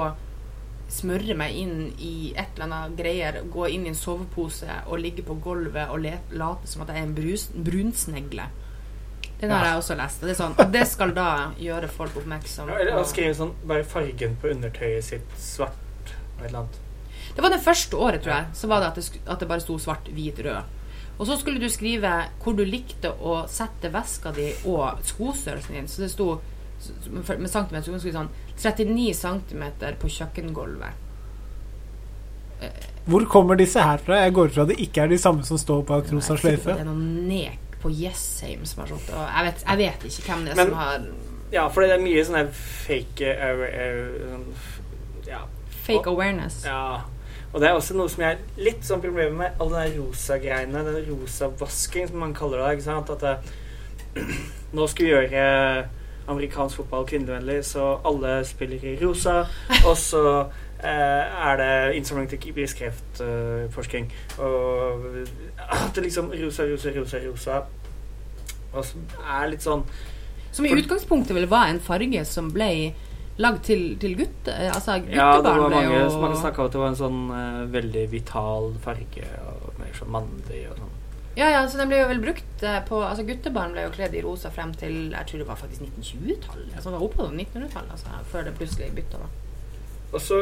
[0.90, 5.26] smøre meg inn i et eller annet greier, gå inn i en sovepose og ligge
[5.28, 8.46] på gulvet og let, late som at jeg er en brus, brunsnegle.
[9.42, 9.72] Den har Ja.
[9.74, 10.22] jeg også lest.
[10.22, 13.36] Det, er sånn, og det skal da gjøre folk oppmerksom Ja, eller han å skrive
[13.36, 15.76] sånn Bare fargen på undertøyet sitt svart
[16.40, 16.80] og et eller annet.
[17.36, 18.46] Det var det første året, tror jeg.
[18.54, 20.64] Så var det at det, sk- at det bare sto svart, hvit, rød.
[21.18, 22.12] Og så skulle du skrive
[22.44, 25.90] hvor du likte å sette veska di og skostørrelsen din.
[25.90, 26.36] Så det sto
[27.10, 29.64] med centimeter, så sånn 39 cm
[29.98, 31.04] på kjøkkengulvet.
[33.08, 34.20] Hvor kommer disse her fra?
[34.26, 36.74] Jeg går ut fra det ikke er de samme som står bak rosa sløyfe.
[36.74, 40.32] Det er noen nek på Jessheim som har sånt, og jeg vet, jeg vet ikke
[40.32, 41.08] hvem det er Men- som har
[41.50, 44.42] Ja, for det er mye sånn her fake uh, uh,
[45.26, 45.46] Ja.
[45.86, 46.66] fake awareness.
[46.66, 47.04] Ja.
[47.58, 50.36] Og det er også noe som jeg har litt sånn problemer med, alle de rosa
[50.38, 52.76] greiene, den rosa vasking som man kaller det.
[52.76, 53.10] ikke sant?
[53.10, 54.28] At det,
[54.78, 55.46] nå skal vi gjøre
[56.30, 59.40] amerikansk fotball kvinnevennlig, så alle spiller i rosa.
[59.90, 64.14] Og så eh, er det innsamling til brystkreftforskning.
[64.38, 65.10] og
[65.58, 67.60] at det liksom rosa, rosa, rosa, rosa.
[68.76, 69.02] Og så
[69.34, 69.82] er litt sånn
[70.54, 72.94] Som i utgangspunktet vel var en farge som ble
[73.38, 76.22] lagd til, til gutte, altså Ja, det var mange, og...
[76.22, 80.14] mange snakka om at det var en sånn uh, veldig vital farge, og mer sånn
[80.16, 80.94] mandig og sånn.
[81.38, 84.16] Ja, ja, så den ble jo vel brukt uh, på Altså Guttebarn ble jo kledd
[84.18, 86.72] i rosa frem til jeg tror det var faktisk 1920-tallet.
[86.74, 89.22] Altså, det var oppe på 1900-tallet, altså, før det plutselig bytta.
[89.22, 89.30] da.
[90.14, 90.42] Og så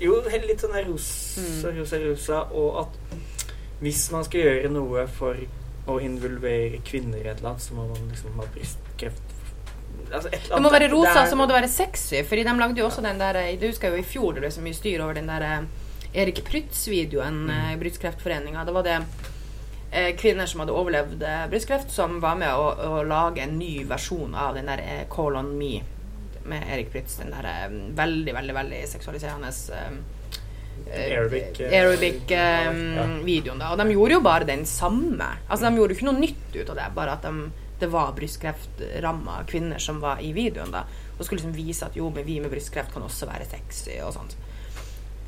[0.00, 1.78] Jo, litt sånn rosa, Mm.
[1.78, 3.16] rosa, rosa, og at
[3.80, 5.36] hvis man skal gjøre noe for
[5.88, 9.29] å involvere kvinner i et eller annet, så må man liksom ha brystkreft
[10.12, 12.22] altså et Det må være rosa, der, så må det være sexy.
[12.28, 14.50] Fordi de lagde jo også den der eh, Du husker jo i fjor det ble
[14.50, 15.60] så mye styr over den der eh,
[16.22, 17.50] Erik Prytz-videoen Mm.
[17.50, 18.64] eh, i Brystkreftforeninga.
[18.66, 18.96] Da var det
[19.92, 22.66] eh, kvinner som hadde overlevd brystkreft, som var med å,
[22.98, 25.80] å lage en ny versjon av den der Call on me
[26.44, 27.18] med Erik Prytz.
[27.20, 29.98] Den der veldig, veldig, veldig seksualiserende eh,
[30.90, 33.60] eh, Aerobic, eh, Aerobic-videoen.
[33.60, 33.70] ja.
[33.72, 35.28] Og de gjorde jo bare den samme.
[35.48, 38.12] Altså De gjorde jo ikke noe nytt ut av det, bare at de, det var
[38.16, 40.70] brystkreft-ramma kvinner som var i videoen.
[40.72, 40.84] da
[41.18, 44.12] Og skulle liksom vise at jo, men vi med brystkreft kan også være sexy og
[44.14, 44.36] sånt.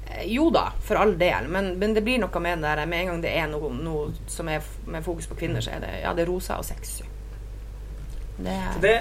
[0.07, 3.01] Eh, Jo da, for all del, men, men det blir noe med det der med
[3.01, 5.93] en gang det er noe, noe som er med fokus på kvinner, så er det
[6.03, 7.05] ja, det er rosa og sexy.
[8.39, 8.97] Det er det,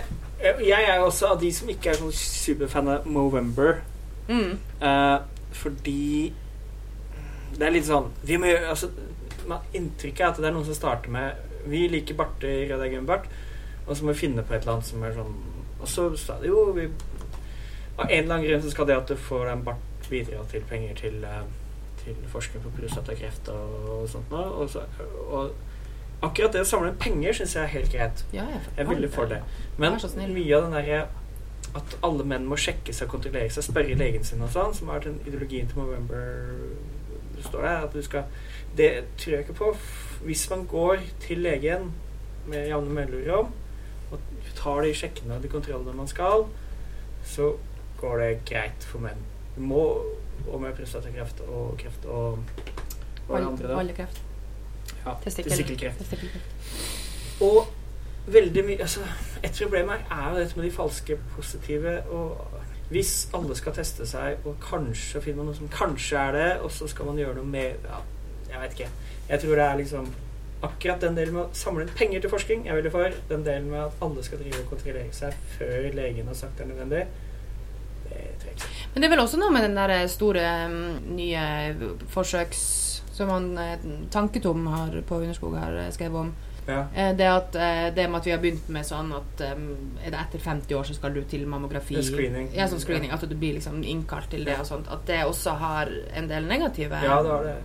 [0.67, 3.81] Jeg er også av de som ikke er sånn superfan av Movember.
[4.27, 4.57] mm.
[4.81, 5.19] Eh,
[5.51, 6.33] fordi
[7.57, 8.87] det er litt sånn vi må, gjøre- altså,
[9.73, 11.33] Inntrykket er at det er noen som starter med
[11.69, 13.29] Vi liker barter, og det er gøy med bart.
[13.87, 15.31] Og så må vi finne på et eller annet som er sånn
[15.81, 16.83] Og så sa de jo vi,
[17.97, 20.63] Av en eller annen grunn så skal det at du får en bart bidra til
[20.67, 21.45] penger til, eh,
[22.03, 24.43] til forskning på prostatakreft og, og sånt noe.
[24.59, 24.83] Og, så,
[25.31, 25.53] og
[26.27, 28.23] akkurat det å samle penger syns jeg er helt greit.
[28.35, 29.39] Ja, jeg, Jeg er veldig for det.
[29.79, 30.99] Men mye av den derre
[31.79, 34.99] at alle menn må sjekke seg kontrollere seg, spørre legen sin og sånn, som har
[34.99, 36.25] vært den ideologien til November
[37.41, 38.23] står der at du skal
[38.77, 39.75] Det tror jeg ikke på.
[40.25, 41.91] Hvis man går til legen
[42.47, 43.51] med jevne mellomrom
[44.11, 44.19] og
[44.57, 46.45] tar de sjekkene og de kontrollene man skal,
[47.25, 47.53] så
[48.01, 49.21] går det greit for menn.
[49.55, 49.83] Du må
[50.47, 52.39] og med prostatakreft og kreft og
[53.27, 53.77] Hva er det andre, da?
[53.79, 54.21] Oljekreft.
[55.05, 55.51] Ja, Testikkel.
[55.51, 55.97] testikkelkreft.
[55.97, 57.41] Testikkelkreft.
[57.41, 57.67] Og
[58.27, 58.99] veldig mye altså,
[59.43, 62.01] Et problem her er jo dette med de falske positive.
[62.09, 62.37] Og
[62.89, 66.71] hvis alle skal teste seg, og kanskje finner man noe som kanskje er det, og
[66.71, 68.01] så skal man gjøre noe med ja,
[68.51, 68.89] Jeg vet ikke.
[69.31, 70.11] Jeg tror det er liksom
[70.61, 73.15] akkurat den delen med å samle inn penger til forskning er jeg veldig for.
[73.31, 76.67] Den delen med at alle skal drive og kontrollere seg før legen har sagt det
[76.67, 77.01] er nødvendig,
[78.11, 78.69] det tror jeg ikke.
[78.93, 80.85] Men det er vel også noe med den der store mm,
[81.17, 81.47] nye
[82.13, 82.63] forsøks...
[83.11, 86.29] Som han eh, Tanketom har på Underskog har eh, skrevet om.
[86.65, 86.85] Ja.
[86.95, 89.59] Eh, Det, at, eh, det med at vi har begynt med sånn at eh,
[90.05, 92.47] er det etter 50 år så skal du til mammografi screening.
[92.55, 93.11] Ja, sånn screening.
[93.11, 94.87] At du blir liksom innkalt til det og sånt.
[94.89, 97.57] At det også har en del negative Ja, det har det.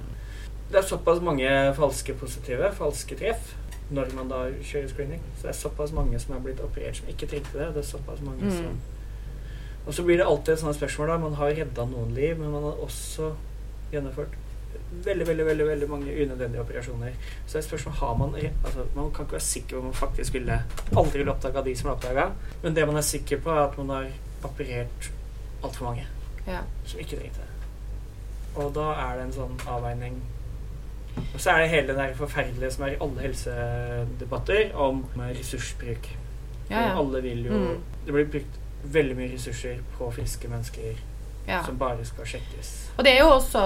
[0.71, 3.55] Det er såpass mange falske positive, falske treff,
[3.91, 5.21] når man da kjører screening.
[5.37, 7.69] Så det er såpass mange som er blitt operert som ikke trengte det.
[7.75, 8.51] Det er såpass mange Mm.
[8.57, 8.81] som
[9.87, 11.17] Og så blir det alltid et sånt spørsmål, da.
[11.19, 13.29] Man har redda noen liv, men man har også
[13.93, 14.29] gjennomført
[15.05, 17.13] veldig, veldig, veldig, veldig mange unødvendige operasjoner.
[17.47, 19.85] Så det er et spørsmål har man altså, Man kan ikke være sikker på om
[19.85, 20.63] man faktisk ville
[20.97, 22.31] aldri ville oppdaga de som er oppdaga,
[22.63, 24.07] men det man er sikker på, er at man har
[24.45, 25.11] operert
[25.63, 26.07] altfor mange
[26.47, 26.61] Ja.
[26.85, 27.53] som ikke trengte det.
[28.57, 30.21] Og da er det en sånn avveining.
[31.17, 36.09] Og så er det hele der forferdelige som er i alle helsedebatter om ressursbruk.
[36.71, 36.95] Ja, ja.
[36.99, 37.83] Alle vil jo Mm.
[38.07, 40.97] Det blir brukt veldig mye ressurser på friske mennesker
[41.49, 41.63] ja.
[41.65, 42.91] som bare skal sjekkes.
[42.97, 43.65] Og det er jo også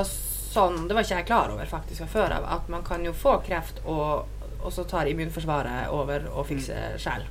[0.51, 3.13] sånn, det var ikke jeg klar over faktisk fra før av, at man kan jo
[3.13, 4.27] få kreft, og,
[4.63, 7.27] og så tar immunforsvaret over og fikser sjæl.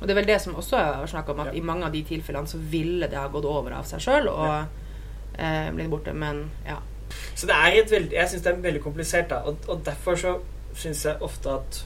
[0.00, 1.56] Og det er vel det som også er snakk om, at Mm.
[1.56, 4.66] I mange av de tilfellene så ville det ha gått over av seg sjøl og
[5.38, 6.78] eh, blitt borte, men ja.
[7.34, 9.42] Så det er et veldig Jeg syns det er veldig komplisert, da.
[9.48, 10.38] Og, og derfor så
[10.76, 11.84] syns jeg ofte at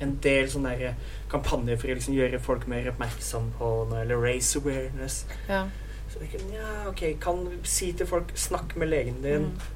[0.00, 0.98] en del sånne der
[1.30, 5.64] kampanjer for å liksom gjøre folk mer oppmerksom på noe, eller race awareness ja.
[6.08, 9.50] Så kan, ja, ok, kan vi si til folk Snakk med legen din.
[9.50, 9.74] Mm.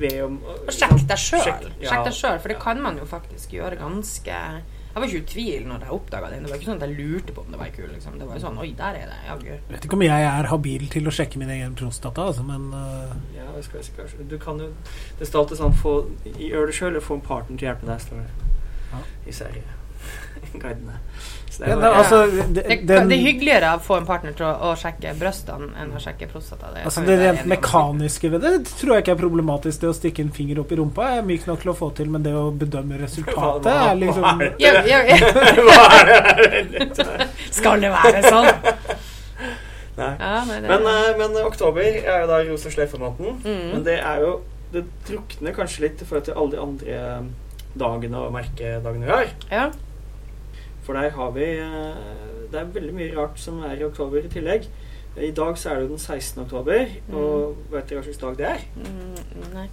[0.00, 1.70] Be om Og sjekk deg sjøl.
[1.80, 1.88] Ja.
[1.88, 4.42] Sjekk deg selv, for det kan man jo faktisk gjøre ganske
[4.90, 6.38] Jeg var ikke i tvil når jeg oppdaga det.
[6.42, 7.88] Det var ikke sånn at jeg lurte på om det var ei kul.
[7.92, 8.16] Liksom.
[8.18, 9.18] Det var jo sånn Oi, der er det.
[9.28, 9.50] Jaggu.
[9.52, 12.66] Jeg vet ikke om jeg er habil til å sjekke min egen prostata, altså, men
[12.74, 13.12] uh...
[13.36, 14.16] Ja, det skal jeg sikkert.
[14.30, 14.70] Du kan jo
[15.20, 15.94] Det står alltid sånn få,
[16.26, 18.48] Gjør det sjøl, eller få en partner til å hjelpe deg, står det
[18.90, 19.04] Ja.
[19.30, 19.70] i serien.
[20.62, 20.98] Guidene.
[21.50, 22.18] Så ja, bare- det, altså,
[22.54, 25.90] Det, det, det er hyggeligere å få en partner til å, å sjekke brystene enn
[25.96, 26.68] å sjekke prostata.
[26.74, 29.80] Det, altså det rent mekaniske ved det tror jeg ikke er problematisk.
[29.82, 32.08] Det å stikke en finger opp i rumpa er myk nok til å få til,
[32.14, 34.52] men det å bedømme resultatet er liksom hva er det?
[34.62, 35.18] Ja, ja, ja.
[36.70, 37.28] Det?
[37.50, 38.48] Skal det være sånn?
[40.00, 40.12] Nei.
[40.16, 43.40] Ja, nei, det, Men, eh, men oktober er jo da rosa sløyfe-måneden.
[43.44, 43.64] Mm.
[43.74, 44.30] Men det er jo
[44.70, 46.98] Det drukner kanskje litt i forhold til alle de andre
[47.80, 49.32] dagene og merkedagene vi har.
[49.50, 49.64] ja.
[50.86, 51.98] For der har vi eh,
[52.50, 54.66] Det er veldig mye rart som er i oktober i tillegg.
[55.20, 56.42] I dag så er det jo den 16.
[56.44, 58.60] oktober, og vet dere hva slags dag det er?
[58.78, 59.66] Mm, nei.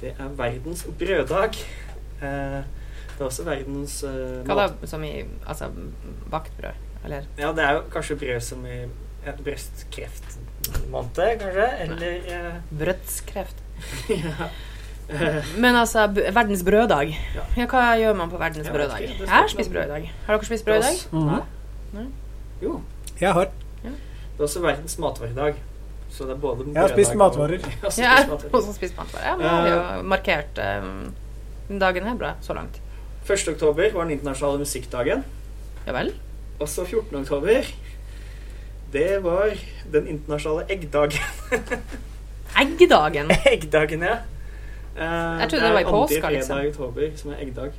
[0.00, 1.58] Det er verdens brøddag.
[2.22, 2.62] Eh,
[3.18, 4.86] det er også verdens eh, Hva da?
[4.86, 5.68] Som i altså
[6.30, 6.86] bakt brød?
[7.04, 8.78] Eller Ja, det er jo kanskje brød som i
[9.26, 11.68] ja, brystkreftmåned, kanskje?
[11.84, 13.62] Eller eh, brødskreft?
[14.24, 14.48] ja.
[15.08, 17.14] Eh, Men altså, b verdens brøddag.
[17.34, 17.44] Ja.
[17.56, 19.00] Ja, hva gjør man på verdens brøddag?
[19.00, 20.12] Jeg har spist brød i dag.
[20.26, 20.98] Har dere spist brød i dag?
[21.12, 21.42] Mm -hmm.
[21.92, 22.06] Nei.
[22.62, 22.80] Jo.
[23.20, 23.48] Jeg har.
[23.82, 23.90] Det
[24.38, 25.54] er også verdens matvaredag.
[26.10, 27.58] Så det er både Jeg har spist matvarer.
[27.82, 29.26] Og, jeg har spist matvarer.
[29.26, 31.14] Ja, men vi har jo markert um,
[31.80, 32.80] dagen her bra så langt.
[33.30, 33.48] 1.
[33.48, 35.24] oktober var den internasjonale musikkdagen.
[35.86, 36.14] Ja vel?
[36.60, 37.16] Og så 14.
[37.16, 37.62] oktober
[38.92, 39.50] Det var
[39.92, 41.20] den internasjonale eggdagen.
[42.62, 43.30] Eggdagen!
[43.46, 44.16] eggdagen, ja.
[44.98, 46.56] Eh, Jeg trodde det var i påska, liksom.
[46.56, 47.72] fredag i oktober som er eggdag.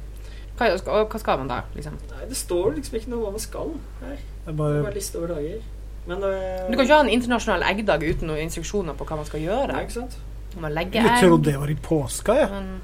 [0.59, 1.93] Hva, og hva skal man da, liksom?
[2.11, 3.69] Nei, det står liksom ikke noe hva man skal
[4.01, 4.15] her.
[4.45, 5.61] Det er bare, bare liste over dager.
[6.07, 9.25] Men eh, Du kan ikke ha en internasjonal eggdag uten noen instruksjoner på hva man
[9.29, 9.71] skal gjøre.
[9.75, 10.17] Nei, ikke sant?
[10.55, 11.45] Man må legge jeg trodde egg.
[11.53, 12.49] det var i påska, jeg.
[12.51, 12.81] Men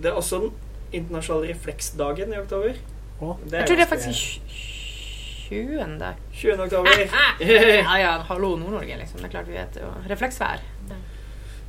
[0.00, 0.52] Det er også den
[0.92, 2.78] internasjonale refleksdagen i oktober.
[3.50, 4.40] Det jeg tror det er faktisk
[5.50, 6.14] 20.
[6.32, 6.62] 20.
[6.64, 6.90] oktober.
[7.40, 9.18] Ja ja, hallo Nord-Norge, liksom.
[9.20, 9.90] Det er klart vi vet jo.
[10.08, 10.62] Refleksvær.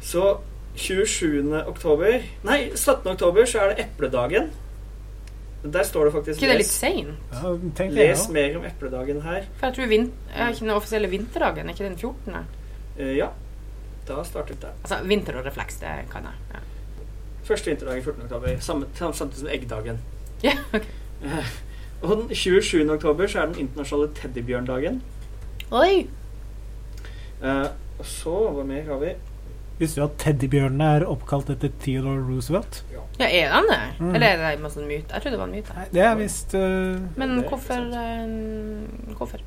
[0.02, 0.38] Så
[0.76, 1.68] 27.
[1.68, 3.08] oktober Nei, 17.
[3.12, 4.52] oktober så er det epledagen.
[5.64, 7.10] Der står det faktisk ikke det er litt seint?
[7.34, 7.52] Ja,
[7.84, 8.34] jeg les også.
[8.34, 9.44] mer om epledagen her.
[9.60, 11.70] For jeg tror vin er ikke den offisielle vinterdagen.
[11.70, 12.38] Er ikke den 14.?
[12.98, 13.28] Uh, ja,
[14.08, 14.72] da startet det.
[14.82, 16.34] Altså vinter og refleks, det kan jeg.
[16.56, 16.64] Ja.
[17.46, 18.24] Første vinterdagen 14.
[18.24, 18.60] oktober.
[18.60, 20.02] Samme, samtidig som eggdagen.
[20.44, 20.88] Ja, ok.
[21.22, 21.50] uh,
[22.02, 22.90] og den 27.
[22.90, 25.04] oktober så er den internasjonale teddybjørndagen.
[25.72, 26.08] Oi!
[27.44, 27.68] Uh,
[28.00, 29.14] og så, hva mer har vi?
[29.82, 32.84] Visste du at teddybjørnene er oppkalt etter Theodore Roosevelt?
[33.18, 33.80] Ja, er han det?
[34.00, 34.12] Mm.
[34.16, 35.10] Eller er det en sånn myte?
[35.10, 35.78] Jeg trodde det var en myte.
[35.78, 39.42] Nei, det er visst uh, Men hvorfor uh, Hvorfor?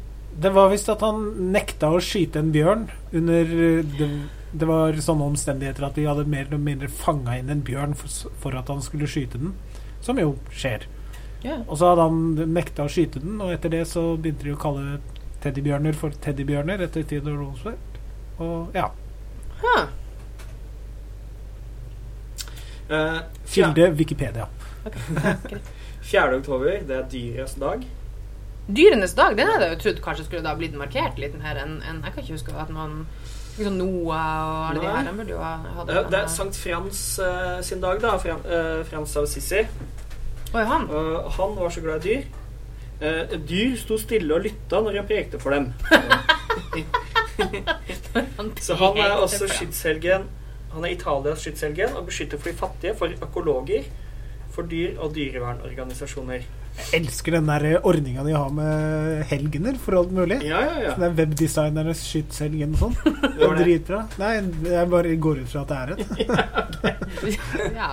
[0.44, 4.08] Det var visst at han nekta å skyte en bjørn under øh, det,
[4.50, 8.34] det var sånne omstendigheter at de hadde mer eller mindre fanga inn en bjørn for,
[8.42, 9.54] for at han skulle skyte den.
[10.02, 10.88] Som jo skjer.
[11.44, 11.62] Yeah.
[11.68, 14.60] Og så hadde han nekta å skyte den, og etter det så begynte de å
[14.60, 14.98] kalle
[15.44, 18.00] teddybjørner for teddybjørner etter Theodore Roosevelt.
[18.42, 18.88] Og ja.
[19.62, 19.86] Huh.
[22.88, 24.46] Eh, fjer- Kilde Wikipedia.
[24.86, 24.94] Ok,
[26.10, 26.36] 4.
[26.36, 27.84] oktober, det er dyrenes dag.
[28.68, 31.78] Dyrenes dag, den hadde jeg jo trodd kanskje skulle da blitt markert litt mer enn
[31.84, 33.06] en, Jeg kan ikke huske at man
[33.58, 36.56] liksom Noah og alle de her, de burde jo ha hatt Eh, det er Sankt
[36.56, 38.14] Frans uh, sin dag, da.
[38.18, 39.60] Fran, uh, Frans av Sissi.
[40.54, 40.88] Oi, han.
[40.90, 42.22] Uh, han var så glad i dyr.
[43.04, 45.72] Eh, dyr sto stille og lytta når han prekte for dem.
[48.62, 50.22] Så han er også skytshelgen
[50.74, 53.86] Han er Italias skytshelgen og beskytter for de fattige, for økologer,
[54.54, 56.44] for dyr og dyrevernorganisasjoner.
[56.74, 60.40] Jeg elsker den der ordninga de har med helgener for alt mulig.
[60.42, 60.94] Ja, ja, ja.
[60.96, 62.96] Den er webdesignernes skytshelgen og sånn.
[63.04, 64.00] Det Det var er dritbra.
[64.18, 64.32] Nei,
[64.72, 66.02] jeg bare går ut fra at det er et.
[67.78, 67.90] Ja.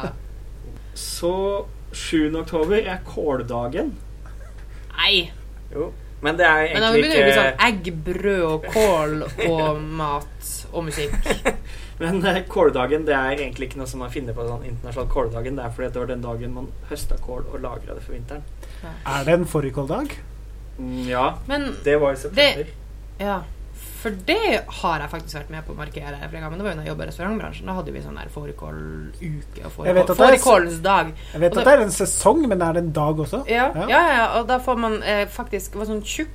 [0.98, 1.34] Så
[1.94, 2.34] 7.
[2.42, 3.94] oktober er kåldagen.
[4.98, 5.30] Nei.
[5.72, 5.92] Jo.
[6.22, 8.66] Men det er Men da egentlig begynner det å bli ikke sånn egg, brød og
[8.74, 9.16] kål
[9.50, 11.16] og mat og musikk.
[12.02, 15.56] Men eh, kåldagen det er egentlig ikke noe som man finner på sånn internasjonal kåldagen.
[15.60, 18.44] Det er fordi det var den dagen man høsta kål og lagra det for vinteren.
[19.06, 20.14] Er det en fårikåldag?
[20.82, 22.70] Mm, ja, Men det var i september.
[23.20, 23.42] ja,
[24.02, 26.50] for det har jeg faktisk vært med på å markere flere ganger.
[26.50, 27.68] Men det var jo da jeg jobba i restaurantbransjen.
[27.70, 31.12] Da hadde vi sånn der fårikåluke og det fårikålens dag.
[31.36, 33.44] Jeg vet at det er en sesong, men er det en dag også?
[33.46, 33.86] Ja, Ja.
[33.92, 36.34] ja, ja, og da får man eh, faktisk Det var sånn tjukk,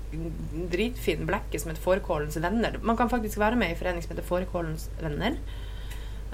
[0.70, 2.78] dritfin blekke som heter Fårikålens venner.
[2.86, 5.34] Man kan faktisk være med i forening som heter Fårikålens venner.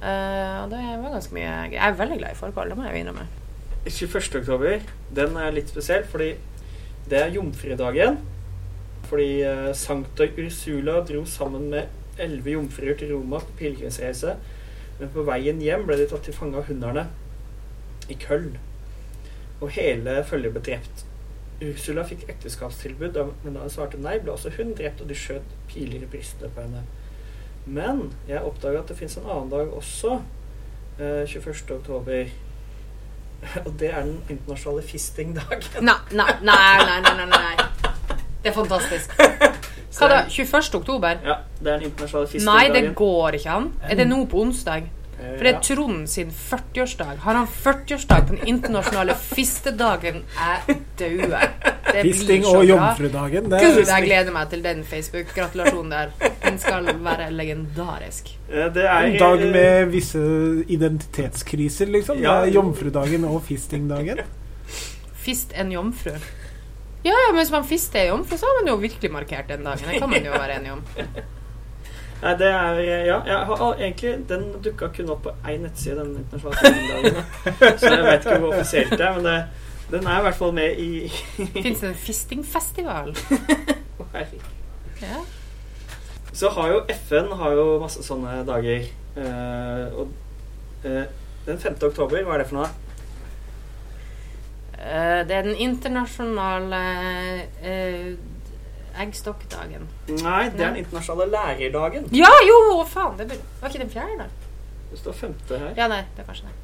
[0.03, 1.51] Og det var ganske mye.
[1.71, 3.29] Jeg er veldig glad i fårikål, det må jeg innrømme.
[3.87, 4.41] 21.
[4.41, 4.83] oktober,
[5.15, 6.33] den er litt spesiell, fordi
[7.11, 8.19] det er jomfrudagen.
[9.11, 14.37] Fordi uh, Sankta Ursula dro sammen med elleve jomfruer til Roma på pilegrimsreise.
[15.01, 17.09] Men på veien hjem ble de tatt til fange av hunderne
[18.11, 18.53] i køll
[19.63, 21.05] Og hele følget ble drept.
[21.63, 25.55] Ursula fikk ekteskapstilbud, men da hun svarte nei, ble også hun drept, og de skjøt
[25.71, 26.83] piler i brystet på henne.
[27.67, 30.17] Men jeg oppdaga at det fins en annen dag også,
[30.99, 31.77] eh, 21.
[31.77, 32.25] oktober.
[33.67, 35.85] Og det er den internasjonale fistingdagen.
[35.85, 37.93] Nei, nei, nei, nei, nei, nei.
[38.43, 39.15] Det er fantastisk.
[39.99, 40.23] Hva da?
[40.31, 40.75] 21.
[40.81, 41.19] oktober?
[41.27, 43.71] Ja, det er den internasjonale Nei, det går ikke an.
[43.87, 44.87] Er det nå på onsdag?
[45.21, 47.21] Eh, For det er Trond sin 40-årsdag.
[47.27, 50.25] Har han 40-årsdag på den internasjonale fistedagen?
[50.39, 51.72] Jeg dauer.
[52.03, 53.49] Fisting og jomfrudagen.
[53.51, 56.13] Det Gud, jeg gleder meg til den Facebook-gratulasjonen der.
[56.45, 58.31] Den skal være legendarisk.
[58.51, 60.23] Eh, Det er en dag med visse
[60.69, 62.23] identitetskriser, liksom.
[62.23, 62.41] Ja.
[62.43, 64.23] Det er jomfrudagen og fistingdagen.
[65.23, 66.15] Fist en jomfru.
[67.05, 69.65] Ja, ja, men hvis man fister ei jomfru, så har man jo virkelig markert den
[69.67, 69.89] dagen.
[69.91, 70.83] Det kan man jo være enig om.
[72.23, 76.13] Nei, det er Ja, jeg har egentlig Den dukka kun opp på én nettside, den
[76.21, 77.25] internasjonale fistingdagen.
[77.83, 79.35] Så jeg vet ikke hvor offisielt det er, men det,
[79.93, 81.09] den er i hvert fall med i
[81.63, 83.15] Fins det en fistingfestival?
[85.03, 85.19] Ja.
[86.33, 88.85] Så har jo FN har jo masse sånne dager.
[89.17, 90.13] Uh, og
[90.85, 91.09] uh,
[91.47, 91.79] den 5.
[91.89, 92.69] oktober, hva er det for noe?
[94.83, 96.79] Eh, det er den internasjonale
[97.63, 98.15] eh,
[98.99, 99.87] eggstokkdagen.
[100.09, 102.09] Nei, det er den internasjonale lærerdagen.
[102.17, 103.15] Ja, jo, faen!
[103.19, 104.27] Det var ikke den fjerde, da?
[104.91, 105.71] Det står femte her.
[105.79, 106.57] Ja, nei, det er kanskje det.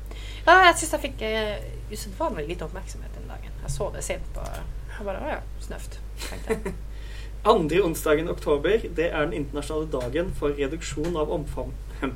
[0.49, 1.57] Ja, jeg syns jeg fikk uh,
[1.93, 3.57] usedvanlig lite oppmerksomhet den dagen.
[3.63, 5.99] Jeg så det sent på Jeg bare Å ja, snøft.
[6.25, 6.77] tenkte jeg.
[7.53, 11.71] Andre onsdagen i oktober, det er den internasjonale dagen for reduksjon av omfang.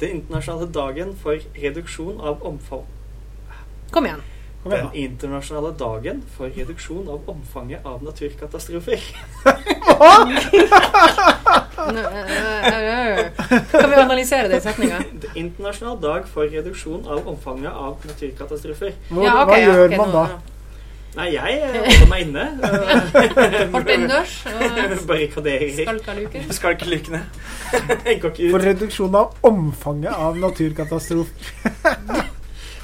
[0.00, 2.84] Den internasjonale dagen for reduksjon av omfang.
[3.90, 4.22] Kom igjen.
[4.68, 9.00] Kom Den internasjonale dagen for reduksjon av omfanget av naturkatastrofer.
[11.88, 13.26] Eh.
[13.70, 14.98] Kan vi analysere det i setninga?
[15.34, 18.92] Internasjonal dag for reduksjon av omfanget av naturkatastrofer.
[19.08, 20.38] Hva, Ja, okay, hva ja, gjør ok, man nå- da?
[21.18, 22.42] Nei, jeg eh, holder meg inne.
[23.72, 25.70] Holdt innendørs og Barrikaderer.
[26.52, 27.22] skalka luker.
[28.04, 31.32] Går ikke For reduksjon av omfanget av naturkatastrofer.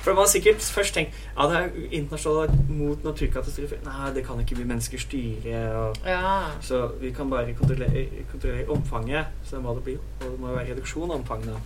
[0.04, 3.78] For man har sikkert først tenkt ja, det er internasjonalt mot naturkatastrofer.
[3.86, 5.62] Nei, det kan ikke vi mennesker styre.
[5.80, 6.50] Og, Ja.
[6.60, 9.26] så vi kan bare kontrollere, kontrollere omfanget.
[9.44, 9.94] Så det må det bli.
[10.20, 11.56] Og det må være reduksjon av omfanget.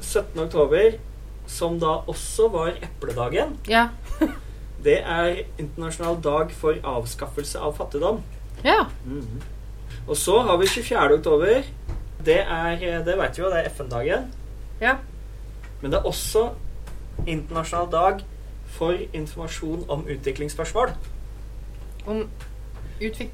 [0.00, 0.40] 17.
[0.42, 0.98] oktober,
[1.46, 3.88] som da også var epledagen, ja.
[4.84, 8.20] det er internasjonal dag for avskaffelse av fattigdom.
[8.64, 8.84] Ja.
[9.04, 9.42] Mhm.
[10.08, 11.18] Og så har vi 24.
[11.18, 11.62] oktober.
[12.24, 14.32] Det er Det veit vi jo, det er FN-dagen.
[14.80, 14.96] ja.
[15.80, 16.48] Men det er også
[17.26, 18.22] internasjonal dag
[18.78, 20.92] for informasjon om utviklingsspørsmål.
[22.06, 22.28] Om
[23.00, 23.30] utvik...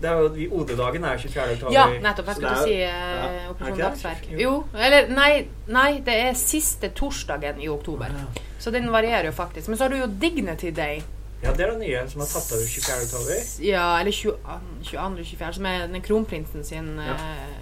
[0.00, 1.52] Det er jo, vi OD-dagen er 24.
[1.54, 1.72] oktober.
[1.72, 2.26] Ja, nettopp.
[2.28, 3.28] Jeg skulle si eh, ja.
[3.32, 3.78] Er Operasjon?
[3.80, 4.26] Dagsverk.
[4.30, 4.38] Jo.
[4.42, 8.12] Jo, eller nei, nei, det er siste torsdagen i oktober.
[8.12, 8.42] Ja.
[8.60, 9.68] Så den varierer jo faktisk.
[9.72, 11.00] Men så har du jo Dignity Day.
[11.42, 13.08] Ja, det er det nye som har tatt over 24.
[13.08, 13.40] oktober.
[13.64, 17.14] Ja, eller 22.-24., som er den kronprinsen sin Ja.
[17.16, 17.55] eh,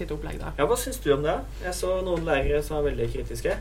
[0.00, 0.50] sitt opplegg, da.
[0.58, 1.36] Ja, Hva syns du om det?
[1.64, 3.56] Jeg så noen lærere som er veldig kritiske.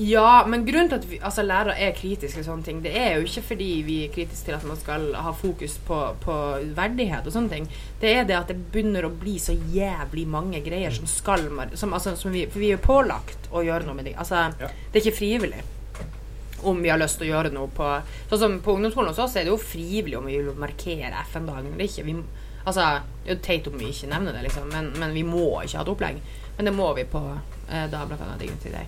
[0.00, 3.18] Ja, men grunnen til at vi, altså, lærere er kritiske til sånne ting, det er
[3.18, 6.38] jo ikke fordi vi er kritiske til at man skal ha fokus på, på
[6.76, 7.68] verdighet og sånne ting.
[8.00, 11.44] Det er det at det begynner å bli så jævlig mange greier som skal
[11.74, 14.16] som, altså, som vi, For vi er jo pålagt å gjøre noe med det.
[14.18, 14.68] Altså, Ja.
[14.92, 15.62] det er ikke frivillig
[16.64, 17.88] om vi har lyst til å gjøre noe på
[18.30, 21.74] Sånn som på ungdomsskolen hos oss er det jo frivillig om vi vil markere FN-dagen
[21.74, 22.04] eller ikke.
[22.06, 22.14] Vi,
[22.64, 22.86] altså,
[23.24, 25.76] det er jo teit om vi ikke nevner det, liksom, men, men vi må ikke
[25.78, 26.18] ha et opplegg.
[26.56, 27.20] Men det må vi på
[27.70, 28.86] eh, da blant annet Dignity Day.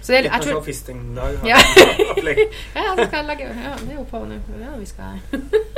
[0.00, 1.36] Så det er, jeg tror, fistingdag.
[1.42, 1.58] har Ja.
[2.74, 4.38] ja, det skal jeg legge Ja, det er jo på nå.
[4.62, 5.18] Ja, vi skal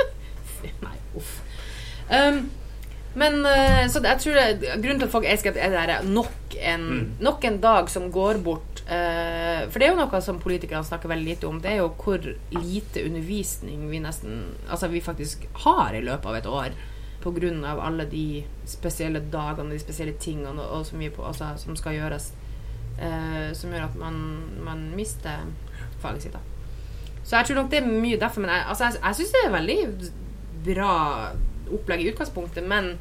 [0.85, 1.31] Nei, uff.
[2.11, 2.43] Um,
[3.17, 6.85] men eh, så jeg tror det, grunnen til at folk elsker det, er nok en,
[6.91, 7.01] Mm.
[7.27, 8.81] nok en dag som går bort.
[8.87, 11.59] eh, for det er jo noe som politikerne snakker veldig lite om.
[11.63, 12.23] Det er jo hvor
[12.55, 16.71] lite undervisning vi nesten Altså vi faktisk har i løpet av et år.
[17.67, 21.99] Av alle de spesielle dagene de spesielle tingene og, og vi på, altså, som skal
[21.99, 22.31] gjøres.
[23.01, 24.17] eh, som gjør at man,
[24.65, 25.45] man mister
[26.01, 26.33] faget sitt.
[26.33, 26.39] da
[27.23, 28.41] så jeg tror nok det er mye derfor.
[28.41, 29.79] Men jeg, altså, jeg, jeg syns det er veldig
[30.65, 30.93] bra
[31.71, 32.95] opplegg i utgangspunktet, men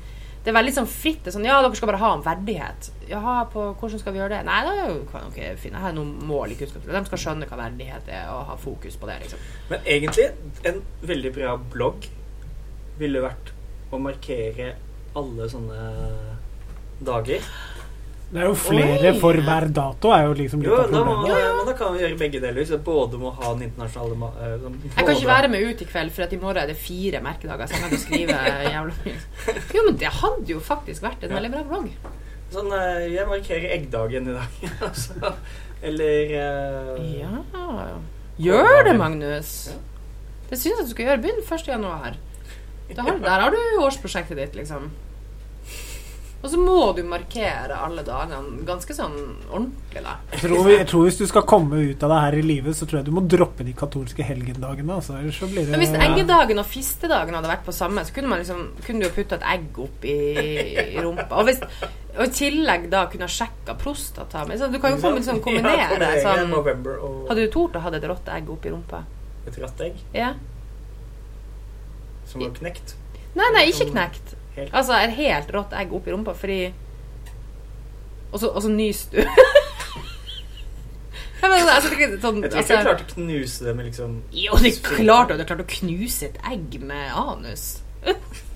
[0.45, 1.23] det er veldig sånn fritt.
[1.25, 2.91] Det er sånn, ja, dere skal bare ha en verdighet.
[3.11, 4.45] Jaha, på hvordan skal vi gjøre det?
[4.49, 7.01] Nei, da kan dere finne her noen mål i kunnskapsskolen.
[7.01, 9.43] De skal skjønne hva verdighet er, og ha fokus på det, liksom.
[9.73, 10.29] Men egentlig,
[10.71, 10.81] en
[11.11, 12.09] veldig bra blogg
[13.01, 13.53] ville vært
[13.91, 14.75] å markere
[15.19, 15.81] alle sånne
[17.03, 17.41] dager.
[18.31, 19.19] Det er jo flere Oi.
[19.19, 21.97] for hver dato, er jo liksom litt Jo, av da, må, ja, men da kan
[21.97, 22.63] vi gjøre begge deler.
[22.69, 24.31] Så både må ha den internasjonale
[24.63, 26.77] sånn- Jeg kan ikke være med ut i kveld, for at i morgen er det
[26.79, 27.67] fire merkedager.
[27.67, 28.37] Så jeg kan skrive
[28.71, 29.17] jævla mye.
[29.75, 31.41] Jo, men det hadde jo faktisk vært en Ja.
[31.41, 31.91] veldig bra vlogg.
[32.55, 34.63] Sånn, eh, jeg markerer eggdagen i dag.
[34.89, 35.35] altså,
[35.83, 37.99] eller uh, Ja
[38.39, 39.51] Gjør det, Magnus!
[39.73, 39.79] Ja.
[40.51, 41.23] Det syns jeg du skal gjøre.
[41.27, 41.67] Begynn 1.
[41.67, 42.15] januar.
[42.97, 44.91] Da har, der har du årsprosjektet ditt, liksom.
[46.41, 49.17] Og så må du markere alle dagene ganske sånn
[49.51, 50.15] ordentlig, da.
[50.33, 52.89] Jeg tror, jeg tror Hvis du skal komme ut av det her i livet, så
[52.89, 54.97] tror jeg du må droppe de katolske helgendagene.
[54.97, 58.17] Altså, ellers så blir det Men hvis eggedagen og fistedagen hadde vært på samme, så
[58.17, 60.17] kunne man liksom Kunne du jo putta et egg opp i,
[60.97, 61.29] i rumpa.
[61.43, 61.61] Og, hvis,
[62.17, 64.57] og i tillegg da kunne ha sjekka prostata mi.
[64.57, 68.49] Du kan jo komme liksom kombinere sånn Hadde du tort å ha et rått egg
[68.57, 69.05] oppi rumpa?
[69.49, 70.35] et rått egg Ja?
[72.31, 72.95] Som var knekt.
[73.35, 74.35] Nei, nei, ikke knekt.
[74.57, 74.73] Helt.
[74.75, 76.73] Altså et helt rått egg oppi rumpa, fordi
[78.31, 79.19] Og så, nys nyser du.
[81.41, 84.11] Jeg mener, altså, ikke sånn, Jeg tror ikke altså, klarte å knuse det med liksom
[84.37, 87.65] Jo, det er klart at du klarte å knuse et egg med anus.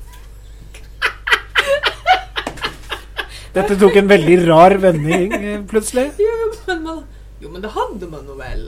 [3.54, 6.10] Dette tok en veldig rar vending eh, plutselig.
[6.26, 6.34] Jo,
[6.66, 7.00] men, man,
[7.40, 8.62] jo, men det hadde man nå vel.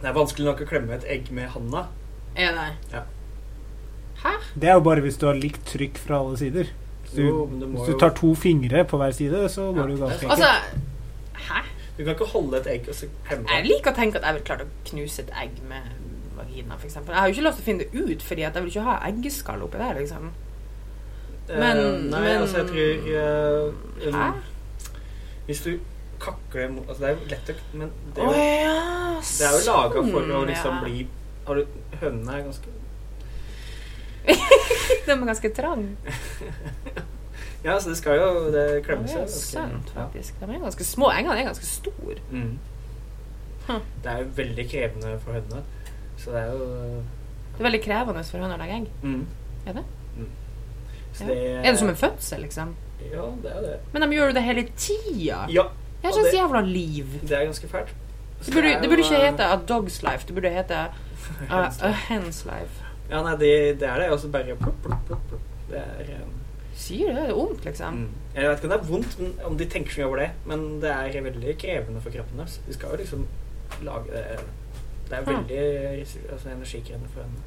[0.00, 1.82] Det er vanskelig nok å klemme et egg med handa.
[2.38, 2.68] Er det?
[2.94, 3.02] Ja.
[4.24, 4.32] Hæ?
[4.60, 6.64] Det er jo bare hvis du har likt trykk fra alle sider.
[7.02, 9.68] Hvis du, Jo, men du må hvis du tar to fingre på hver side, så
[9.72, 10.30] går det jo ganske enkelt.
[10.30, 10.50] Altså
[11.48, 11.62] Hæ?
[11.98, 13.70] Du kan ikke holde et egg og så klemme Jeg det.
[13.72, 15.82] liker å tenke at jeg ville klart å knuse et egg med
[16.38, 16.94] vagina, f.eks.
[16.94, 18.84] Jeg har jo ikke lyst til å finne det ut, fordi at jeg vil ikke
[18.86, 20.28] ha eggeskall oppi der, liksom.
[21.48, 22.82] Eh, Men- Nei, men- altså, jeg tror
[23.18, 24.28] eh, Hæ?
[24.28, 24.42] um,
[25.46, 25.78] Hvis du
[26.20, 29.52] kakler mot Altså, det er jo lett å Men det er jo, ja, det er
[29.56, 30.82] jo laga for å sånn, liksom ja.
[30.84, 31.06] bli
[31.46, 31.64] har du,
[32.02, 32.74] Hønene er ganske
[35.06, 35.86] De er ganske trang.
[37.64, 39.24] Ja, så det skal jo det klemmer seg.
[39.24, 40.36] er sant, faktisk.
[40.38, 41.08] De er ganske små.
[41.10, 42.14] Engene er ganske store.
[42.30, 42.52] Mm.
[43.66, 43.80] Huh.
[44.04, 45.62] Det er jo veldig krevende for hønene.
[46.22, 46.68] Så det er jo
[47.56, 48.86] Det er veldig krevende for høner å legge egg.
[49.02, 49.26] mm.
[49.66, 49.84] Er det?
[51.18, 51.28] Så Ja.
[51.34, 52.74] det Er det som en fødsel, liksom?
[53.10, 53.76] Ja, det er det.
[53.92, 55.44] Men de gjør jo det hele tida.
[55.50, 55.66] Ja,
[56.02, 57.06] Det er og så jævla liv.
[57.26, 57.94] det er ganske fælt.
[58.46, 60.26] Det burde, er det burde ikke eh, hete A Dog's Life.
[60.26, 60.74] Det burde hete
[61.50, 62.84] A, A Hen's Life.
[63.10, 64.10] Ja, nei, det, det er det.
[64.12, 65.34] Og så bare plopp, plopp, plopp.
[65.70, 66.34] Det er um,
[66.78, 67.24] Sier det?
[67.26, 67.96] Det er vondt, liksom.
[67.98, 68.08] mm.
[68.36, 70.28] Jeg vet ikke om det er vondt, men om de tenker så mye over det.
[70.46, 72.60] Men det er veldig krevende for kroppen deres.
[72.66, 73.26] De skal jo liksom
[73.82, 74.38] lage det
[75.08, 75.62] Det er veldig
[76.32, 77.46] altså, energikrevende for henne.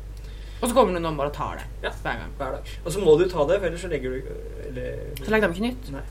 [0.62, 1.90] Og så kommer det noen bare og tar det Ja.
[2.04, 2.34] hver gang.
[2.38, 2.74] hver dag.
[2.86, 4.22] Og så må du ta det, for ellers så legger du
[4.68, 5.92] eller, Så legger de ikke nytt.
[5.92, 6.04] Nei.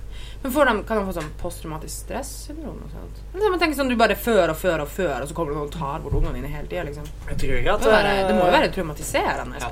[0.43, 3.19] Men får de, kan de få sånn posttraumatisk stressyndrom og sånt?
[3.35, 5.69] Men tenker sånn du bare før og før og før, og så kommer det noen
[5.69, 7.11] og tar bort ungene dine hele tida, liksom.
[7.29, 9.69] Jeg tror ikke Det må, være, det må jo være traumatiserende Ja.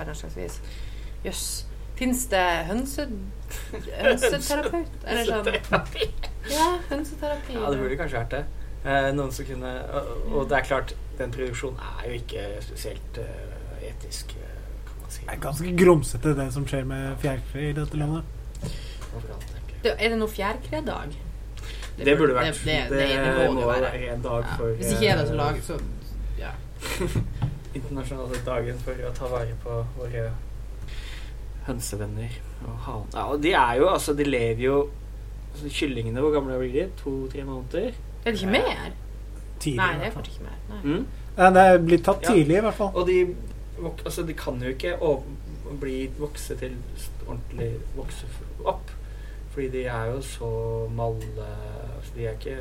[1.25, 1.47] Jøss.
[1.99, 3.09] Fins det hønse,
[3.97, 5.01] hønseterapeut?
[5.09, 5.49] Eller sånn
[6.53, 7.57] Ja, hønseterapi.
[7.57, 8.45] Ja, det burde kanskje vært det.
[8.85, 13.19] Eh, noen som kunne og, og det er klart, den produksjonen er jo ikke spesielt
[13.25, 14.57] eh, etisk, eh,
[14.87, 15.25] kan man si.
[15.25, 18.37] Det er ganske grumsete, det som skjer med fjærkre i dette landet.
[19.11, 19.58] Overalt.
[19.83, 21.17] Det, er det noe fjærkredag?
[21.99, 22.61] Det burde vært.
[22.65, 23.93] Det, det, det, det må det være.
[24.13, 24.57] en dag Ja.
[24.59, 25.79] for Hvis ikke er det så eh, lag, så
[26.39, 26.53] ja.
[27.79, 30.29] internasjonale dagen for å ta vare på våre
[31.67, 33.11] hønsevenner og halen.
[33.15, 34.77] Ja, og de er jo altså De lever jo
[35.53, 36.87] altså, Kyllingene, hvor gamle blir de?
[37.03, 37.91] To-tre måneder?
[38.25, 38.89] Er det ikke mer?
[39.59, 40.59] Tidlig, Nei, det er kanskje ikke mer.
[40.71, 40.81] Nei.
[40.85, 41.07] Mm?
[41.39, 42.33] Ja, det er blitt tatt Ja.
[42.35, 42.91] tidlig, i hvert fall.
[42.95, 43.19] Og de,
[44.05, 45.13] altså, de kan jo ikke å,
[45.81, 46.79] bli vokse til
[47.27, 48.27] ordentlig vokse
[48.65, 48.91] opp.
[49.59, 50.49] Fordi de er jo så
[50.95, 51.47] malde
[51.97, 52.59] altså, De er ikke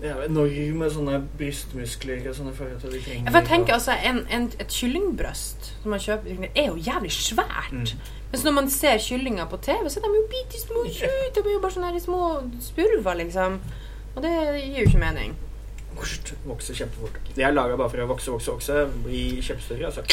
[0.00, 4.18] De er enorme sånne brystmuskler og sånne forhold til de trenger jeg tenker altså, en,
[4.34, 7.70] en, Et kyllingbrøst som man kjøper, er jo jævlig svært.
[7.72, 7.86] Mm.
[8.32, 10.82] Mens når man ser kyllinger på TV, så er de jo bitte små.
[10.88, 12.24] De er jo bare sånne små
[12.60, 13.60] spurver, liksom.
[14.16, 15.38] Og det gir jo ikke mening.
[16.46, 17.22] Vokser kjempefort.
[17.36, 20.04] De er laga bare for å vokse, vokse, vokse, bli kjempestore, og så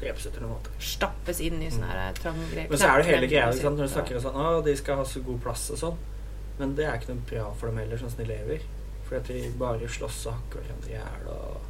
[0.00, 0.82] drepes etter noen måneder.
[0.90, 2.70] Stappes inn i sånne her tranggreier.
[2.70, 3.80] Men så er det hele greia ikke sant?
[3.80, 6.02] når du snakker om sånn Å, de skal ha så god plass og sånn.
[6.58, 8.66] Men det er ikke noe bra for dem heller, sånn som de lever.
[9.08, 11.64] Fordi at de bare slåss og hakker hverandre i hjel og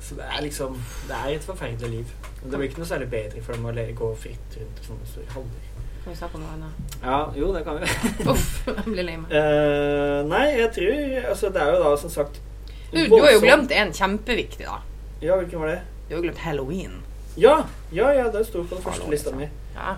[0.00, 0.76] Så det er liksom
[1.08, 2.12] Det er et forferdelig liv.
[2.42, 5.10] Men det blir ikke noe særlig bedre for dem å gå fritt rundt i sånne
[5.10, 5.66] store haller.
[6.00, 6.94] Kan vi snakke om noe annet?
[7.02, 7.88] Ja, jo, det kan vi.
[8.32, 9.34] Uff, jeg blir lei meg.
[9.34, 12.40] Uh, nei, jeg tror Altså, det er jo da som sagt
[12.88, 14.80] Du, du har jo glemt en kjempeviktig, da.
[15.20, 15.80] Ja, hvilken var det?
[16.08, 16.96] Du har jo glemt halloween.
[17.34, 17.64] Ja!
[17.90, 19.46] Ja, ja, det sto på den første Hallo, lista mi.
[19.74, 19.94] Ja.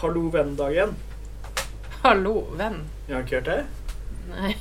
[0.00, 0.92] Hallo, venn-dagen.
[2.02, 2.82] Hallo, venn.
[3.08, 3.64] Jeg har ikke hørt det?
[4.28, 4.52] Nei.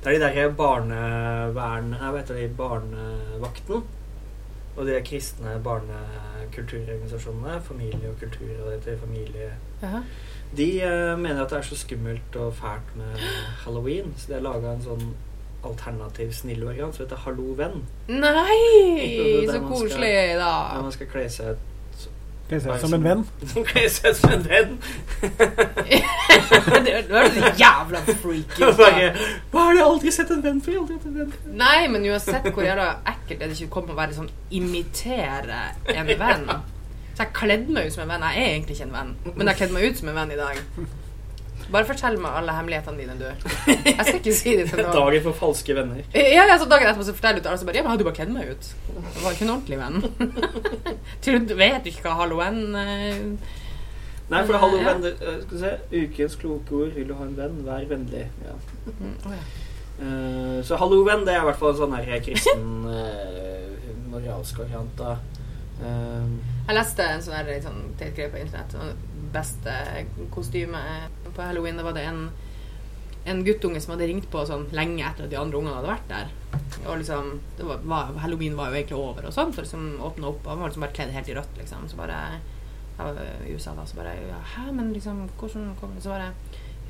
[0.00, 1.92] Det er de der barnevern...
[2.00, 2.56] Jeg vet det?
[2.56, 3.84] Barnevakten.
[4.76, 7.60] Og de kristne barnekulturorganisasjonene.
[7.64, 9.52] Familie og kultur og det til familie
[9.84, 10.00] Aha.
[10.56, 13.20] De uh, mener at det er så skummelt og fælt med
[13.64, 15.12] halloween, så de har laga en sånn
[15.66, 17.82] alternativ snill variant som heter Hallo venn.
[18.08, 19.46] Nei!
[19.46, 20.80] Så man koselig, Der da.
[20.82, 21.66] man skal kle seg ut
[22.50, 23.20] Kle seg ut som en venn.
[23.68, 24.72] Kle seg ut som en venn.
[25.90, 28.70] det er så jævla freaky.
[29.52, 30.90] Hva har du aldri sett en venn for?
[31.54, 35.60] Nei, men uansett hvor jævla ekkelt er det ikke kommer å være sånn imitere
[35.94, 36.48] en venn.
[37.14, 38.26] Så jeg kledde meg ut som en venn.
[38.32, 40.40] Jeg er egentlig ikke en venn, men jeg kledde meg ut som en venn i
[40.40, 40.64] dag.
[41.70, 43.26] Bare fortell meg alle hemmelighetene dine, du.
[43.70, 44.92] Jeg skal ikke si det til noen.
[44.96, 46.02] Dagen for falske venner.
[46.16, 48.04] Ja, ja, så dagen etterpå så forteller du til alle som bare Ja, men hadde
[48.04, 48.70] du bare kledd meg ut?
[48.96, 49.96] Jeg var ikke en ordentlig venn.
[51.24, 53.56] Tror du vet du ikke hva halloween uh,
[54.30, 55.14] Nei, for halloween ja.
[55.14, 56.04] uh, eh, Skal vi se.
[56.04, 56.94] Ukens kloke ord.
[56.98, 57.58] Vil du ha en venn?
[57.66, 58.28] Vær vennlig.
[58.46, 58.58] Ja.
[58.86, 59.18] mm.
[60.00, 65.02] Eh, så halloween det er i hvert fall en sånn her kristen uh, moralsk variant.
[65.04, 66.30] Eh,
[66.70, 68.72] Jeg leste en sånn sånn greie på internett.
[68.72, 68.94] Sånn
[69.32, 69.74] beste
[70.34, 70.80] kostyme
[71.34, 71.78] på halloween.
[71.78, 72.22] Da var det en,
[73.24, 76.08] en guttunge som hadde ringt på sånn lenge etter at de andre ungene hadde vært
[76.10, 76.26] der.
[76.86, 80.42] Og liksom, var, Halloween var jo egentlig over, og sånn, for liksom åpna opp.
[80.44, 81.86] Og han var liksom bare kledd helt i rødt, liksom.
[81.90, 82.18] Så bare
[83.00, 83.14] Jeg var
[83.46, 86.32] i USA da, så bare ja, Hæ, men liksom Hvordan kom det Så bare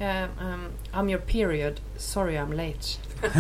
[0.01, 1.80] yeah, um, I'm your period.
[1.97, 2.99] Sorry I'm late.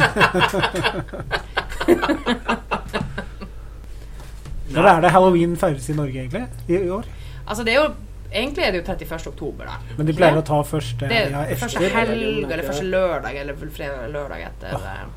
[4.70, 6.46] Når er det halloween feires i Norge, egentlig?
[6.68, 7.04] I, i år?
[7.46, 7.88] Altså, det er jo
[8.32, 9.26] Egentlig er det jo 31.
[9.32, 9.78] oktober, da.
[9.98, 11.96] Men de pleier å ta første Det helga er første etter.
[11.98, 14.74] helg eller første lørdag eller fredag eller lørdag etter.
[14.74, 15.08] eh.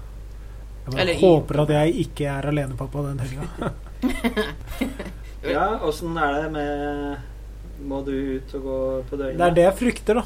[0.84, 3.72] Jeg eller håper at jeg ikke er alenepappa den helga.
[5.56, 9.38] ja, åssen er det med Må du ut og gå på døgnet?
[9.40, 10.26] Det er det jeg frykter, da.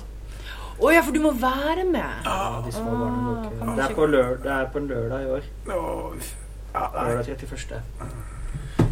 [0.78, 2.26] Å ja, for du må være med!
[2.26, 3.46] Ja, de små barna må Ah,
[3.90, 4.10] ikke-
[4.44, 5.44] det, er på en lørdag i år.
[5.68, 6.90] Ja.
[6.94, 7.82] Lørdag 31.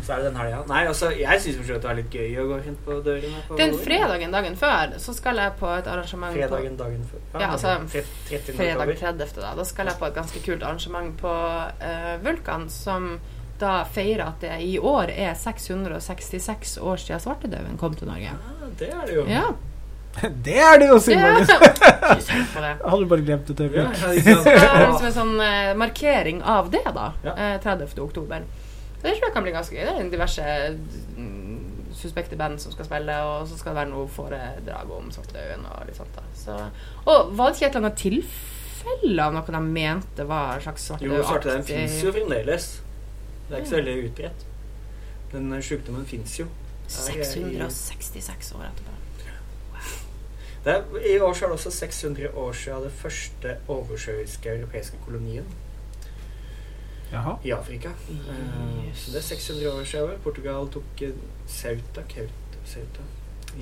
[0.06, 0.60] Så er det den helga.
[0.70, 3.40] Nei, altså, jeg syns det er litt gøy å gå rundt på dørene.
[3.48, 7.24] På Den fredagen dagen før så skal jeg på et arrangement Fredagen dagen før.
[7.42, 7.74] Ja, altså,
[8.30, 8.52] 30.
[8.54, 9.00] fredag oktober.
[9.02, 9.40] 30.
[9.42, 9.54] Da.
[9.58, 13.16] da skal jeg på et ganske kult arrangement på uh, Vulkan som
[13.60, 18.34] da feirer at det i år er 666 år siden svartedauden kom til Norge.
[18.36, 19.30] Ja, det er det jo.
[19.32, 19.48] Ja.
[20.46, 21.42] Det er det jo, Siv Hadde
[22.24, 23.10] du det.
[23.10, 24.26] Bare glemt et Ja, øyeblikk.
[24.26, 24.36] ja.
[24.46, 27.10] Det er liksom en sånn eh, markering av det, da.
[27.26, 27.34] Ja.
[27.36, 28.00] Eh, 30.
[28.00, 28.46] oktober.
[29.06, 29.86] Så det tror jeg kan bli ganske gøy.
[29.86, 30.44] Det er diverse
[31.18, 35.68] mm, suspekte band som skal spille, og så skal det være noe foredrag om svartedauden
[35.70, 36.16] og litt sånt.
[36.16, 36.24] da.
[36.34, 36.56] Så,
[37.04, 40.88] og var det ikke et eller annet tilfelle av noe de mente var en slags
[41.06, 42.66] Jo, svartedauden fins jo fremdeles.
[43.46, 44.48] Det er ikke så veldig utbredt.
[45.36, 46.48] Den eh, sykdommen fins jo.
[46.86, 48.98] Er 666 år etterpå.
[50.66, 54.98] Det er, I år så er det også 600 år siden det første oversjøiske europeiske
[55.06, 55.46] kolonien
[57.16, 57.36] Jaha.
[57.44, 57.90] i Afrika.
[58.12, 60.18] Eh, så det er 600 år siden.
[60.24, 61.08] Portugal tok Sauta
[61.48, 63.06] Sauta Ceuta, Ceuta.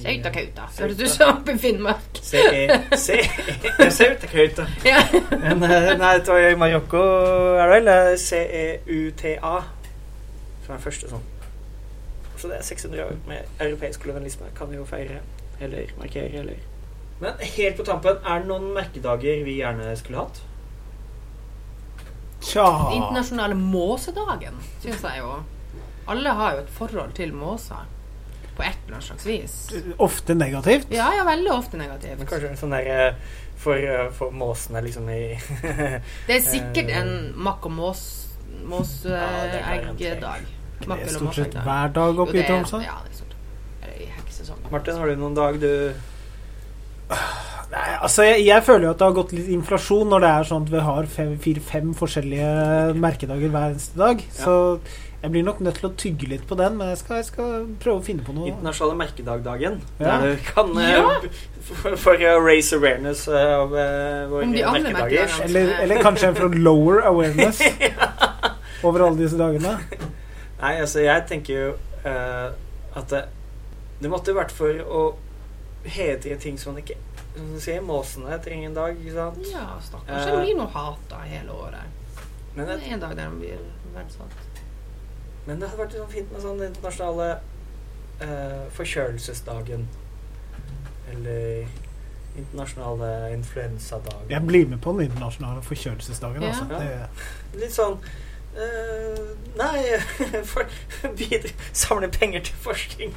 [0.01, 0.67] Sauta eh, kauta.
[0.79, 2.17] Høres ut som oppe i Finnmark.
[3.99, 4.65] Sauta Kauta.
[5.43, 7.01] Eh, Nei, det var i Marokko,
[7.59, 7.87] er det vel?
[7.93, 9.55] Eh, C-E-U-T-A.
[10.65, 11.25] Som er første sånn.
[12.39, 14.49] Så det er 600 år med europeisk kolonialisme.
[14.57, 15.19] Kan vi jo feire.
[15.61, 16.55] Eller markere, eller
[17.21, 20.41] Men helt på tampen, er det noen merkedager vi gjerne skulle hatt?
[22.43, 25.35] Tja Internasjonale måsedagen, syns jeg jo.
[26.11, 27.85] Alle har jo et forhold til måser.
[28.53, 29.53] På et eller annet slags vis.
[30.03, 30.91] Ofte negativt.
[30.93, 32.19] Ja, ja, veldig ofte negativt.
[32.19, 33.15] Men kanskje en sånn der eh,
[33.63, 35.21] for, eh, for måsene liksom i
[36.27, 37.13] Det er sikkert en
[37.47, 38.03] makk og mås
[39.07, 40.43] Ja, det er.
[41.09, 42.83] Stort sett hver dag oppe i det er- Tromsø.
[42.83, 44.71] Ja, det er stort.
[44.71, 45.93] Martin, har du noen dag du
[47.73, 50.49] Nei, altså jeg, jeg føler jo at det har gått litt inflasjon når det er
[50.49, 52.51] sånn at vi har fire-fem forskjellige
[53.01, 54.21] merkedager hver eneste dag.
[54.27, 54.43] Ja.
[54.43, 54.57] Så
[55.23, 57.51] jeg blir nok nødt til å tygge litt på den, men jeg skal, jeg skal
[57.79, 58.49] prøve å finne på noe.
[58.51, 59.77] Internasjonale merkedagdagen.
[60.01, 60.17] Ja.
[60.19, 61.13] Der du kan eh, Ja.
[61.69, 65.37] for, for å raise awareness eh, av eh, våre merkedager.
[65.47, 67.63] Eller, eller kanskje en for lower awareness
[68.85, 69.77] over alle disse dagene.
[70.59, 71.71] Nei, altså, jeg tenker jo
[72.03, 72.51] uh,
[72.99, 73.23] at det,
[74.03, 75.05] det måtte vært for å
[75.87, 76.99] hedre ting som man ikke
[77.35, 79.45] Som du sier, måsene trenger en dag, ikke sant?
[79.49, 80.25] Ja, stakkars.
[80.29, 82.01] Det blir noe hata hele året.
[82.53, 83.63] Men Det en dag der de blir
[83.93, 84.35] verdsatt.
[85.45, 87.29] men det hadde vært sånn fint med sånn internasjonale
[88.21, 89.87] eh, forkjølelsesdagen.
[91.11, 91.65] Eller
[92.37, 94.29] internasjonale influensadagen.
[94.29, 96.43] Jeg blir med på den internasjonale forkjølelsesdagen.
[96.43, 96.53] Ja.
[96.53, 96.65] Altså.
[96.69, 97.99] Det, Litt sånn
[98.57, 99.19] eh,
[99.59, 99.83] Nei,
[100.51, 100.69] for,
[101.73, 103.13] samle penger til forskning.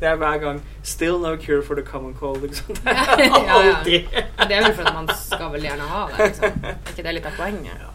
[0.00, 2.42] Det er hver gang 'Still no cure for the common cold'.
[2.42, 2.74] Liksom.
[2.74, 3.76] Det er Ja, ja.
[3.76, 3.98] aldri
[4.48, 6.18] Det er vel for at man skal vel gjerne ha det.
[6.26, 6.64] Liksom.
[6.64, 7.86] Er ikke det litt av poenget?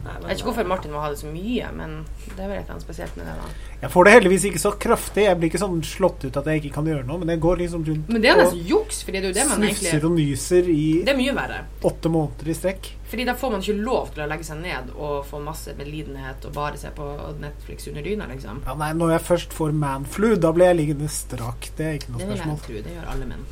[0.00, 1.96] Nei, Jeg vet ikke hvorfor Martin må ha det så mye, men
[2.36, 3.34] det er vel et spesielt med det.
[3.36, 3.48] da.
[3.82, 5.24] jeg får det heldigvis ikke så kraftig.
[5.26, 7.60] Jeg blir ikke sånn slått ut at jeg ikke kan gjøre noe, men jeg går
[7.64, 10.16] liksom rundt Men det er nesten juks, fordi det er jo det man snufser og
[10.16, 11.60] nyser i Det er mye verre.
[11.84, 12.90] åtte måneder i strekk.
[13.10, 16.44] Fordi da får man ikke lov til å legge seg ned og få masse medlidenhet
[16.46, 17.06] og bare se på
[17.42, 18.60] Netflix under dyna, liksom.
[18.66, 21.72] Ja, nei, når jeg først får manflu, da blir jeg liggende strak.
[21.76, 22.62] Det er ikke noe Det vil jeg spørsmål.
[22.66, 22.84] tro.
[22.86, 23.44] Det gjør alle menn.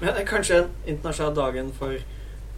[0.00, 1.94] Men det er kanskje en internasjonal dagen for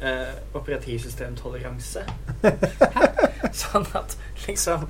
[0.01, 2.05] eh, operativsystemtoleranse.
[3.57, 4.17] sånn at
[4.47, 4.85] liksom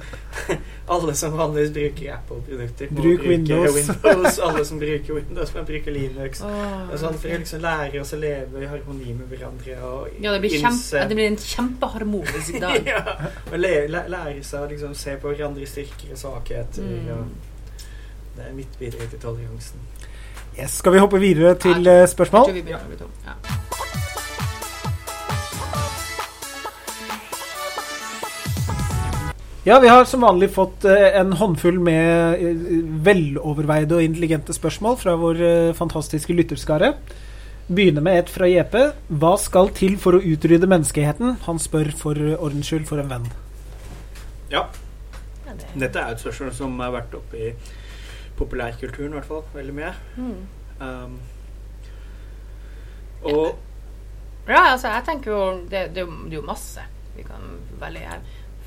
[0.87, 3.77] alle som vanligvis bruker Apple-produkter, må Bruk bruke Windows.
[3.77, 4.39] Windows.
[4.43, 6.43] Alle som bruker Windows, må bruke Linux.
[6.47, 9.79] Oh, er sånn for å liksom lære oss å leve i harmoni med hverandre.
[9.87, 12.89] Og Ja, det blir, innse- kjempe, det blir en kjempeharmonisk dag.
[12.95, 13.05] ja,
[13.51, 16.91] og le, lære seg å liksom se på hverandres styrker og svakheter.
[16.91, 17.13] Mm.
[17.17, 19.87] Og det er mitt bidrag til toleransen.
[20.57, 22.49] Yes, skal vi hoppe videre til spørsmål?
[22.49, 23.17] Jeg tror vi begynner å bli tom.
[23.27, 23.66] Ja.
[29.67, 32.59] Ja, vi har som vanlig fått eh, en håndfull med eh,
[33.03, 36.93] veloverveide og intelligente spørsmål fra vår eh, fantastiske lytterskare.
[37.67, 38.77] Begynner med et fra JP.
[39.19, 41.35] Hva skal til for å utrydde menneskeheten?
[41.49, 43.27] Han spør for ordens skyld for en venn.
[44.55, 44.69] Ja,
[45.75, 47.53] dette er et spørsmål som har vært oppe i
[48.39, 49.95] populærkulturen i hvert fall, veldig mye.
[50.15, 50.41] Mm.
[50.79, 51.21] Um,
[53.35, 53.47] og
[54.47, 56.87] Ja, altså, jeg tenker jo det, det, det er jo masse
[57.17, 58.27] vi kan velge her.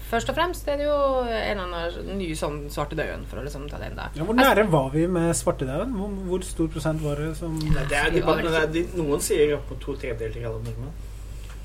[0.09, 3.67] Først og fremst er det jo en eller annen ny sånn svartedauden, for å liksom
[3.69, 4.09] ta den der.
[4.17, 5.93] Ja, hvor nære var vi med svartedauden?
[5.99, 8.63] Hvor, hvor stor prosent var det som ja, det er Vi var debatt, men det
[8.63, 10.97] er, de, noen sier opp på to tredjedeler av alle nordmenn.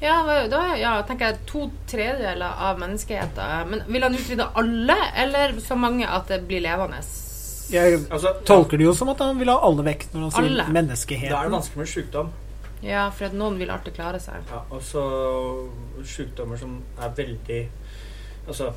[0.05, 0.19] Ja,
[0.53, 3.71] da ja, tenker jeg to tredjedeler av menneskeheten.
[3.71, 7.01] Men vil han utrydde alle, eller så mange at det blir levende?
[7.73, 10.75] Jeg Altså, tolker det jo som at han vil ha alle vekk når han sier
[10.77, 11.33] menneskeheten.
[11.33, 12.35] Da er det vanskelig med sykdom.
[12.85, 14.45] Ja, for at noen vil alltid klare seg.
[14.53, 15.01] Ja, og så
[16.05, 17.61] sykdommer som er veldig
[18.47, 18.73] Altså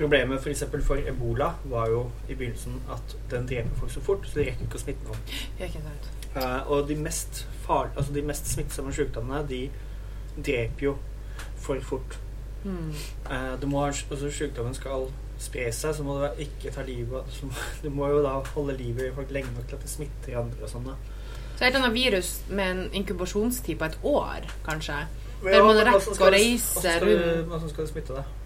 [0.00, 4.24] Problemet for eksempel for ebola var jo i begynnelsen at den dreper folk så fort,
[4.26, 5.18] så de rekker ikke å smitte noen.
[6.40, 9.58] Eh, og de mest, far, altså de mest smittsomme sykdommene, de
[10.46, 10.94] dreper jo
[11.60, 12.16] for fort.
[12.64, 12.94] Mm.
[13.28, 15.06] Uh, du må, altså sykdommen skal
[15.40, 17.48] spre seg, så må du ikke ta livet så
[17.84, 20.64] Du må jo da holde livet i folk lenge nok til at det smitter andre
[20.64, 20.90] og sånn.
[21.56, 25.02] Så et eller annet virus med en inkubasjonstid på et år, kanskje.
[25.44, 27.48] Der man rekker å det- reise det- rundt.
[27.48, 28.36] Hvordan skal du smitte deg?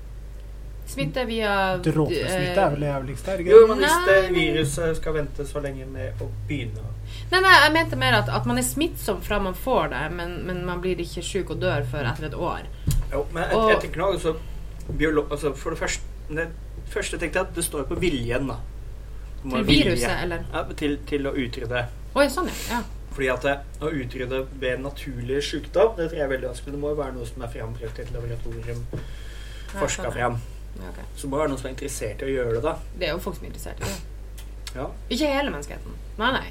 [0.86, 3.32] Smitte via Dråpesmitte er vel det eh, jævligste?
[3.32, 6.90] er det Jo, men hvis det viruset skal vente så lenge med å begynne
[7.30, 10.34] Nei, nei, jeg mente mer at, at man er smittsom fra man får det, men,
[10.48, 12.66] men man blir ikke syk og dør før etter et år.
[13.12, 14.34] Jo, men jeg, jeg tenker nå altså,
[14.98, 16.48] biolo altså For det første det
[16.88, 18.56] første tenkte jeg at det står på viljen, da.
[19.42, 20.22] Til viruset, vilje.
[20.22, 20.44] eller?
[20.52, 21.82] Ja, til, til å utrydde.
[22.14, 22.78] Oi, sånn, ja.
[22.78, 23.10] ja.
[23.14, 23.54] Fordi at det,
[23.84, 26.74] å utrydde ved naturlig sykdom, det tror jeg er veldig vanskelig.
[26.74, 28.82] Det må jo være noe som er framprøvd i et laboratorium,
[29.74, 30.14] forska sånn, ja.
[30.16, 30.40] fram.
[30.80, 31.00] Ja ok.
[31.16, 32.74] Så det være noen som er interessert i å gjøre det, da.
[32.98, 33.98] Det er jo folk som er interessert i det.
[34.74, 34.88] Ja.
[35.14, 35.98] Ikke hele menneskeheten.
[36.18, 36.48] Nei, nei.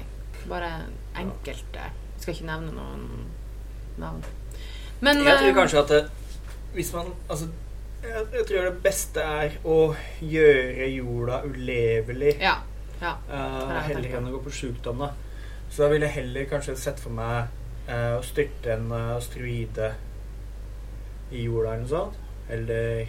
[0.48, 0.70] Bare
[1.20, 1.90] enkelte.
[2.14, 3.26] Jeg skal ikke nevne noen
[4.00, 4.24] navn.
[5.04, 6.00] Men Jeg tror eh, kanskje at det,
[6.74, 7.48] hvis man Altså,
[8.04, 9.78] jeg, jeg tror det beste er å
[10.20, 12.36] gjøre jorda ulevelig.
[12.40, 12.56] Ja.
[13.00, 13.14] ja.
[13.28, 15.12] Uh, heller enn å gå på sjukdom, da.
[15.68, 17.52] Så da ville jeg heller kanskje sett for meg
[17.88, 19.94] uh, å styrte en eh, asteroide
[21.34, 22.20] i jorda eller noe sånt.
[22.52, 23.08] Eller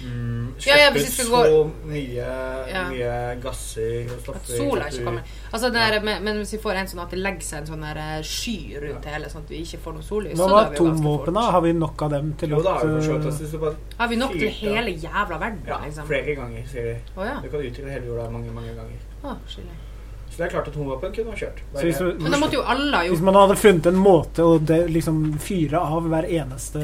[0.00, 2.26] mm, Ja, ja, hvis vi skal så gå- mye,
[2.72, 2.82] Ja.
[2.90, 5.22] mye gasser og At stoffer sola ikke kommer.
[5.52, 7.66] Altså det der, men, men hvis vi får en sånn at det legger seg en
[7.66, 10.84] sånn der eh, sky rundt hele, sånn at vi ikke får noe sollys Hva så
[11.28, 11.40] med da?
[11.50, 14.48] Har vi nok av dem til Jo, da at det eh, Har vi nok til
[14.48, 16.06] hele jævla verden, Ja, liksom?
[16.06, 16.96] flere ganger, sier de.
[17.16, 17.40] Oh, ja.
[17.42, 18.98] Du kan utvikle hele jorda mange, mange ganger.
[19.24, 19.91] Å, skille.
[20.32, 21.58] Så det er klart at atomvåpen kunne ha kjørt.
[21.76, 24.54] så hvis, Men da måtte jo alle ha hvis man hadde funnet en måte å
[24.64, 26.80] de, liksom fyre av hver eneste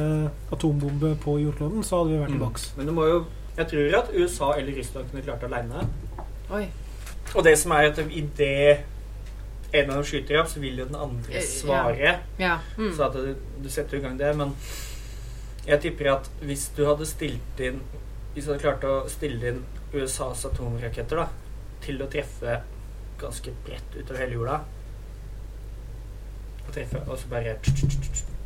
[0.53, 2.43] atombombe på jordkloden, så hadde vi vært i Mm.
[2.45, 2.67] boks.
[2.77, 3.25] Men det må jo
[3.59, 5.89] Jeg tror at USA eller Russland kunne klart det aleine.
[7.35, 8.79] Og det som er at idet
[9.75, 12.19] en av dem skyter opp, så vil jo den andre Eh, svare.
[12.39, 12.59] Ja.
[12.79, 12.93] Mm.
[12.97, 14.31] Så at du, du setter i gang det.
[14.37, 14.55] Men
[15.67, 17.81] jeg tipper at hvis du hadde stilt inn
[18.35, 21.27] Hvis du hadde klart å stille inn USAs atomraketter da,
[21.83, 22.61] til å treffe
[23.21, 24.59] ganske bredt utover hele jorda
[26.69, 27.55] Og treffe, og så bare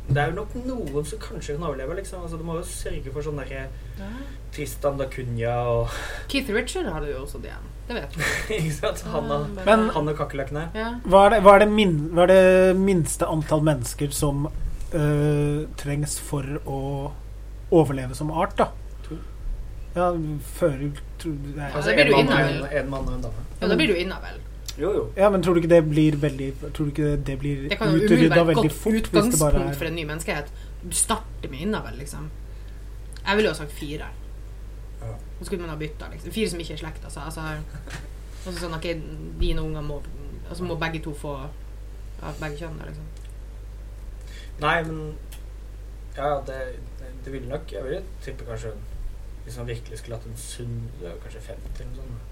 [0.07, 2.23] Det er jo nok noen som kanskje kan overleve, liksom.
[2.25, 3.65] Altså, du må jo sørge for sånn derre
[4.53, 5.93] Tristan da Cunha og
[6.31, 7.69] Keith Richard hadde jo også det igjen.
[7.87, 8.27] Det vet vi.
[8.59, 9.01] Ikke sant?
[9.13, 10.65] Han og, Men- han og kakerlakkene.
[10.77, 10.89] Ja.
[11.07, 14.45] Hva er det, hva er det, min, hva er det minste antall mennesker som
[14.93, 16.79] øh, trengs for å
[17.73, 18.69] overleve som art, da?
[19.95, 20.07] Ja,
[20.57, 20.89] fører
[21.21, 21.67] tro- nei.
[21.69, 23.43] Altså, blir en du mann, en, en mann og en dame.
[23.61, 24.39] ja, da blir du inna, vel.
[24.77, 25.03] Jo, jo.
[25.17, 27.91] Ja, men tror du ikke det blir veldig Tror du ikke det blir Det kan
[27.93, 30.51] jo utrydda være et veldig godt fort hvis det bare utgangspunkt for en ny menneskehet.
[30.83, 32.29] Du starter med innavel liksom.
[33.27, 34.07] Jeg ville jo ha sagt fire.
[35.01, 35.13] Ja.
[35.39, 36.31] Så skulle man ha bytta, liksom.
[36.31, 37.19] Fire som ikke er slekt, altså.
[37.19, 37.41] altså
[38.59, 40.01] sånn at ikke dine unger må
[40.49, 43.05] Altså må begge to få ja, begge kjønn, liksom.
[44.61, 45.13] Nei, men
[46.17, 46.57] Ja, det,
[46.99, 48.73] det, det ville nok Jeg ville tippe kanskje
[49.45, 52.29] Hvis man virkelig skulle hatt en sunn Det er jo kanskje 50 eller noe sånt.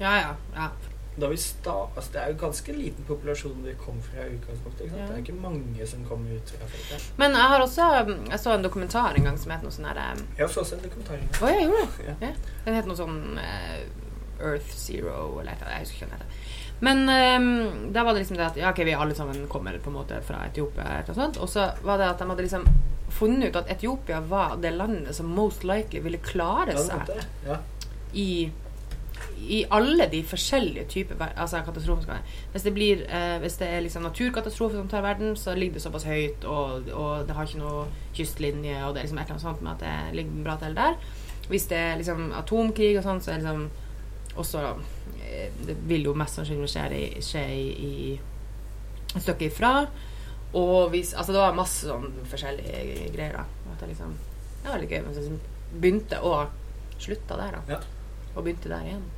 [0.00, 0.34] Ja, ja.
[0.56, 0.68] ja.
[1.16, 4.86] Da vi sta, altså Det er jo ganske liten populasjon vi kom fra i utgangspunktet.
[4.86, 5.08] Ja.
[5.08, 7.00] Det er ikke mange som kommer ut fra Afrika.
[7.18, 7.88] Men jeg har også
[8.30, 10.06] Jeg så en dokumentar en gang som het noe sånn herre
[10.38, 11.24] Jeg så også en dokumentar.
[11.40, 12.06] Å, jeg gjorde det?
[12.06, 12.14] Ja.
[12.28, 12.60] Ja.
[12.68, 13.80] Den het noe sånn uh,
[14.40, 15.76] Earth Zero eller et eller annet.
[15.76, 16.46] Jeg husker ikke hva den heter.
[16.80, 19.90] Men um, da var det liksom det at ja, ok, vi alle sammen kommer på
[19.90, 21.40] en måte fra Etiopia, eller noe sånt.
[21.42, 22.64] Og så var det at de hadde liksom
[23.12, 27.06] funnet ut at Etiopia var det landet som most likely ville klare Ja, det seg
[27.10, 27.24] det.
[27.46, 27.58] Ja.
[28.12, 28.28] i,
[29.48, 32.20] i alle de forskjellige typer altså katastrofer.
[32.52, 35.82] Hvis det, blir, eh, hvis det er liksom naturkatastrofer som tar verden, så ligger det
[35.82, 37.86] såpass høyt, og, og det har ikke noe
[38.16, 40.76] kystlinje, og det er liksom et eller annet sånt med at det ligger bra til
[40.76, 40.98] der.
[41.50, 43.70] Hvis det er liksom atomkrig og sånn, så er det liksom
[44.38, 44.60] også
[45.24, 49.72] eh, Det vil jo mest sannsynlig skje, i, skje i, i et stykke ifra.
[50.54, 53.72] Og hvis Altså, det var masse sånn forskjellige greier, da.
[53.72, 54.14] At det liksom
[54.62, 55.02] Det var litt gøy.
[55.06, 57.76] Men så liksom begynte og slutta der, da.
[57.76, 57.80] Ja.
[58.34, 59.08] Og begynte der igjen.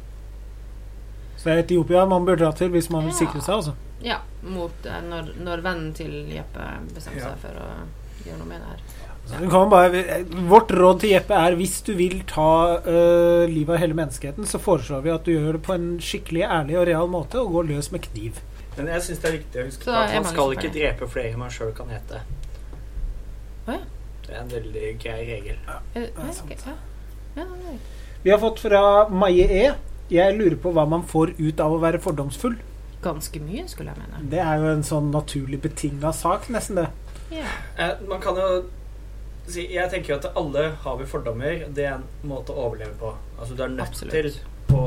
[1.42, 3.72] Så det er Etiopia man bør dra til hvis man vil sikre seg, altså.
[4.02, 7.32] Ja, mot eh, når, når vennen til Jeppe bestemmer Ja.
[7.32, 7.70] seg for å
[8.26, 8.84] gjøre noe med det her.
[9.40, 10.02] Du kan bare,
[10.50, 12.46] vårt råd til Jeppe er hvis du vil ta
[12.82, 16.42] uh, livet av hele menneskeheten, så foreslår vi at du gjør det på en skikkelig
[16.46, 18.40] ærlig og real måte og går løs med kniv.
[18.76, 20.72] Men jeg syns det er viktig å huske Så på at er man skal ikke
[20.74, 22.22] drepe flere enn man sjøl kan hete.
[23.66, 23.78] Hva?
[24.26, 25.58] Det er en veldig grei regel.
[25.68, 26.68] Ja, det- ja, sant.
[28.22, 29.72] Vi har fått fra Maie E.
[30.12, 32.58] Jeg lurer på hva man får ut av å være fordomsfull.
[33.02, 34.20] Ganske mye, skulle jeg mene.
[34.30, 36.88] Det er jo en sånn naturlig betinga sak, nesten det.
[37.32, 37.54] Yeah.
[37.80, 38.48] Eh, man kan jo
[39.48, 41.64] si Jeg tenker jo at alle har vi fordommer.
[41.74, 43.14] Det er en måte å overleve på.
[43.38, 44.12] Altså Du er nødt Absolutt.
[44.12, 44.82] til å,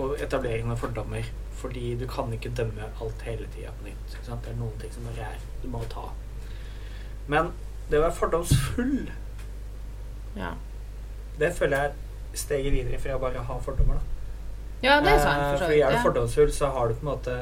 [0.00, 1.26] å etablere noen fordommer.
[1.60, 4.14] Fordi du kan ikke dømme alt hele tida på nytt.
[4.14, 4.46] Ikke sant?
[4.46, 6.06] Det er noen ting som bare er du må ta.
[7.28, 7.50] Men
[7.90, 9.10] det å være fordomsfull,
[10.38, 10.54] Ja.
[11.42, 13.98] det føler jeg er steget videre fra å bare ha fordommer.
[13.98, 14.19] da
[14.82, 15.40] ja, det er sant.
[15.42, 17.38] Eh, For så fordi er du fordomsfull, så har du på en måte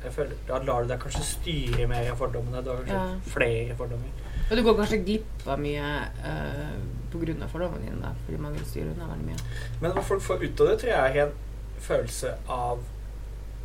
[0.00, 2.62] jeg føler, Da lar du deg kanskje styre mer av fordommene.
[2.64, 3.18] Du har kanskje Ja.
[3.34, 4.08] flere fordommer.
[4.50, 5.90] Og du går kanskje glipp av mye
[6.24, 6.78] uh,
[7.12, 7.46] pga.
[7.52, 9.36] fordommene dine, da, fordi man vil styre unna veldig mye.
[9.80, 11.32] Men hva folk får ut av det, tror jeg er en
[11.80, 12.78] følelse av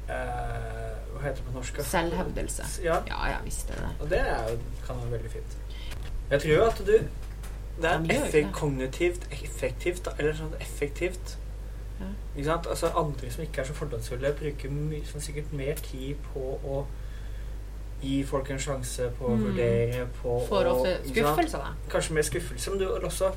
[0.09, 1.79] uh, Hva heter det på norsk?
[1.89, 2.67] Selvhevdelse.
[2.83, 5.57] Ja, Ja, ja, visst det og det er jo, kan være veldig fint.
[6.31, 10.33] Jeg tror jo at du Det er men det gjør jo effek kognitivt effektivt, eller
[10.33, 11.37] sånn effektivt,
[11.99, 12.05] Ja.
[12.35, 12.67] Ikke sant?
[12.67, 14.69] Altså Andre som ikke er så fordomsfulle, bruker
[15.11, 16.85] sånn sikkert mer tid på å
[18.01, 19.43] gi folk en sjanse på å Mm.
[19.45, 21.73] vurdere på Får ofte skuffelse, da.
[21.89, 23.31] Kanskje mer skuffelse, men du vil også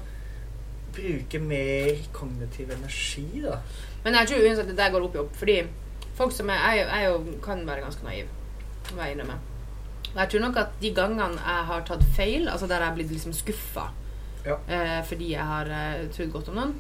[0.93, 3.59] bruke mer kognitiv energi, da.
[4.05, 5.37] Men jeg tror uansett det der går opp i opp.
[5.37, 5.63] Fordi
[6.19, 8.27] folk som er Jeg, jeg jo kan være ganske naiv,
[8.95, 9.39] må jeg innrømme.
[10.09, 12.95] Og jeg tror nok at de gangene jeg har tatt feil, altså der jeg har
[12.95, 13.91] blitt liksom skuffa
[14.47, 14.57] Ja.
[14.69, 16.75] eh, fordi jeg har eh, trodd godt om noen,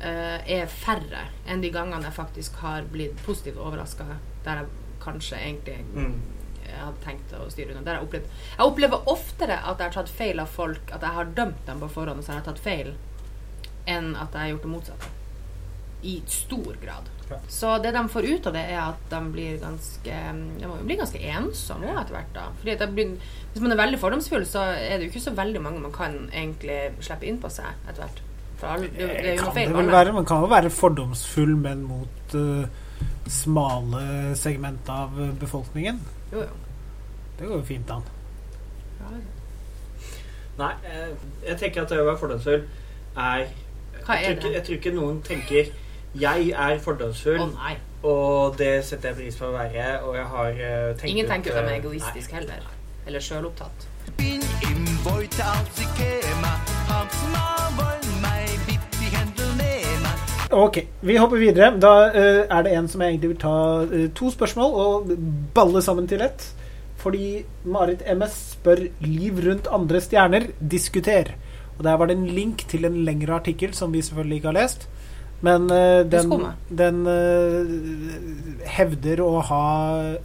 [0.00, 4.04] er færre enn de gangene jeg faktisk har blitt positivt overraska,
[4.44, 4.66] der jeg
[5.02, 6.20] kanskje egentlig Mm.
[6.68, 7.82] jeg hadde tenkt å styre unna.
[7.82, 8.24] Der Jeg opplevd
[8.58, 11.80] Jeg opplever oftere at jeg har tatt feil av folk, at jeg har dømt dem
[11.80, 12.94] på forhånd og så har jeg tatt feil,
[13.86, 15.08] enn at jeg har gjort det motsatte.
[16.02, 17.08] I stor grad.
[17.30, 17.36] Ja.
[17.48, 20.14] Så det de får ut av det, er at de blir ganske
[20.60, 22.32] De må jo bli ganske ensomme etter hvert.
[22.32, 23.16] da Fordi at blir,
[23.52, 26.30] Hvis man er veldig fordomsfull, så er det jo ikke så veldig mange man kan
[26.32, 28.20] egentlig slippe inn på seg etter hvert.
[28.60, 32.64] Det, det er kan det vel være, man kan jo være fordomsfull, men mot uh,
[33.28, 36.00] smale segment av eh, befolkningen.
[36.32, 36.56] Jo, jo.
[37.38, 38.02] Det går jo fint an.
[39.00, 39.18] Ja,
[40.58, 41.10] Nei, jeg,
[41.46, 43.44] jeg tenker at det å være fordomsfull er
[44.06, 45.70] Hva jeg, er tror ikke, jeg tror ikke noen tenker
[46.18, 50.50] 'jeg er fordomsfull', oh, og det setter jeg pris på å være, og jeg har
[50.50, 52.72] uh, tenkt Ingen tenker at de er eh, egoistiske heller.
[53.06, 53.88] Eller sjølopptatt.
[54.16, 54.42] Bin
[60.58, 61.70] Ok, vi hopper videre.
[61.78, 65.12] Da uh, er det en som jeg egentlig vil ta uh, to spørsmål og
[65.54, 66.48] balle sammen til ett.
[66.98, 70.50] Fordi Marit MS spør 'Liv rundt andre stjerner'.
[70.58, 71.36] Diskuter.
[71.78, 74.58] Og Der var det en link til en lengre artikkel som vi selvfølgelig ikke har
[74.58, 74.88] lest.
[75.40, 76.34] Men uh, den,
[76.74, 77.06] den
[78.66, 79.64] hevder å ha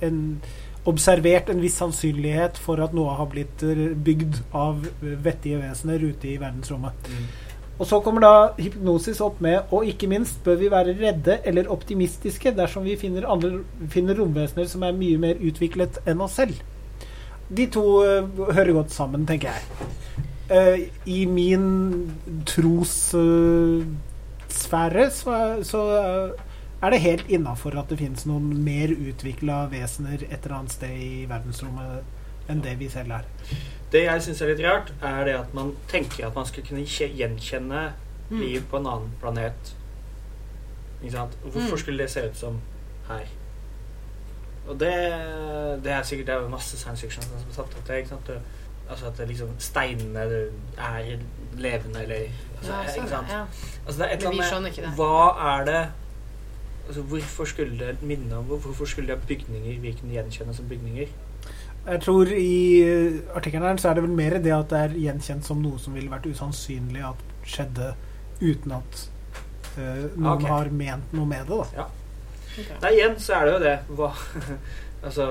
[0.01, 0.41] en
[0.89, 3.61] observert en viss sannsynlighet for at noe har blitt
[4.03, 7.07] bygd av vettige vesener ute i verdensrommet.
[7.07, 7.42] Mm.
[7.82, 11.71] Og så kommer da hypnosis opp med Og ikke minst bør vi være redde eller
[11.74, 13.49] optimistiske dersom vi finner, andre,
[13.89, 16.53] finner romvesener som er mye mer utviklet enn oss selv.
[17.53, 19.61] De to eh, hører godt sammen, tenker jeg.
[20.53, 20.78] Uh,
[21.09, 21.65] I min
[22.45, 23.88] trossfære
[25.15, 26.30] så, er- så uh,
[26.84, 30.93] er det helt innafor at det finnes noen mer utvikla vesener et eller annet sted
[30.99, 32.03] i verdensrommet
[32.51, 33.24] enn det vi selv er.
[33.93, 36.85] Det jeg syns er litt rart, er det at man tenker at man skal kunne
[36.85, 37.91] gjenkjenne
[38.31, 38.39] Mm.
[38.39, 39.73] liv på en annen planet.
[41.03, 41.33] Ikke sant?
[41.43, 41.77] Hvorfor Mm.
[41.77, 42.61] skulle det se ut som
[43.07, 43.25] her?
[44.67, 44.93] Og det,
[45.83, 47.97] det er sikkert det er masse science fiction som har satt opp det.
[47.97, 48.29] Ikke sant?
[48.89, 50.19] Altså at det liksom steinene
[50.77, 51.17] er
[51.57, 52.15] levende, eller
[52.57, 53.27] altså, Ja, sånn, Ikke sant?
[53.29, 53.45] ja.
[53.87, 54.95] Altså, det er et eller annet med det.
[54.95, 55.91] Hva er det
[56.87, 61.07] Altså, hvorfor skulle det minne om Hvorfor skulle det bygninger vi kunne gjenkjenne som bygninger?
[61.84, 64.99] Jeg tror i eh, artikkelen her så er det vel mer det at det er
[65.03, 67.89] gjenkjent som noe som ville vært usannsynlig at skjedde
[68.39, 69.01] uten at
[69.75, 70.47] uh, noen okay.
[70.47, 71.59] har ment noe med det.
[71.75, 71.88] da.
[72.53, 72.69] Ok.
[72.86, 73.75] Nei, igjen så er det jo det.
[73.97, 74.13] Hva
[75.03, 75.25] Altså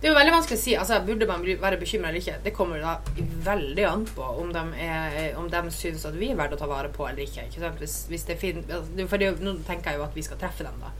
[0.00, 0.76] Det er jo veldig vanskelig å si.
[0.76, 2.36] altså Burde man være bekymra eller ikke?
[2.44, 2.98] Det kommer da
[3.48, 6.68] veldig an på om de, er, om de syns at vi er verdt å ta
[6.68, 7.48] vare på eller ikke.
[7.48, 7.80] ikke sant?
[7.80, 10.40] Hvis, hvis det fin, altså, for det, er Nå tenker jeg jo at vi skal
[10.44, 10.92] treffe dem, da.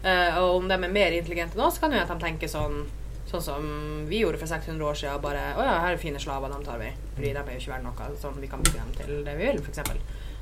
[0.00, 2.82] Uh, og om de er mer intelligente nå, så kan jo at de tenker sånn
[3.30, 3.66] Sånn som
[4.10, 5.20] vi gjorde for 600 år siden.
[5.22, 6.94] Bare 'Å ja, her er fine slaver, dem tar vi'.
[7.14, 8.16] Fordi de er jo ikke verdt noe.
[8.18, 9.78] Sånn vi kan bruke dem til det vi vil, f.eks.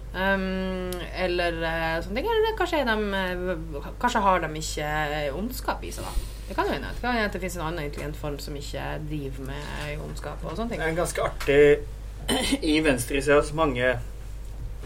[0.09, 2.28] Um, eller eh, sånne ting.
[2.32, 4.89] Eller kanskje, de, eh, kanskje har de ikke
[5.36, 6.12] ondskap i seg, da.
[6.49, 6.89] Det kan jo hende.
[6.95, 10.45] Det kan hende at det finnes en annen intelligent form som ikke driver med ondskap
[10.45, 10.80] og sånne ting.
[10.80, 13.99] Det er ganske artig I venstresida så mange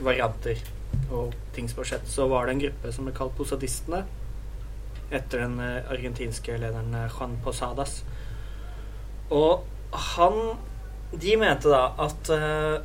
[0.03, 0.59] varianter
[1.11, 2.11] og ting som har skjedd.
[2.11, 4.03] Så var det en gruppe som ble kalt posadistene.
[5.13, 7.99] Etter den eh, argentinske lederen eh, Juan Posadas.
[9.31, 9.65] Og
[10.13, 10.39] han
[11.13, 12.79] De mente da at eh,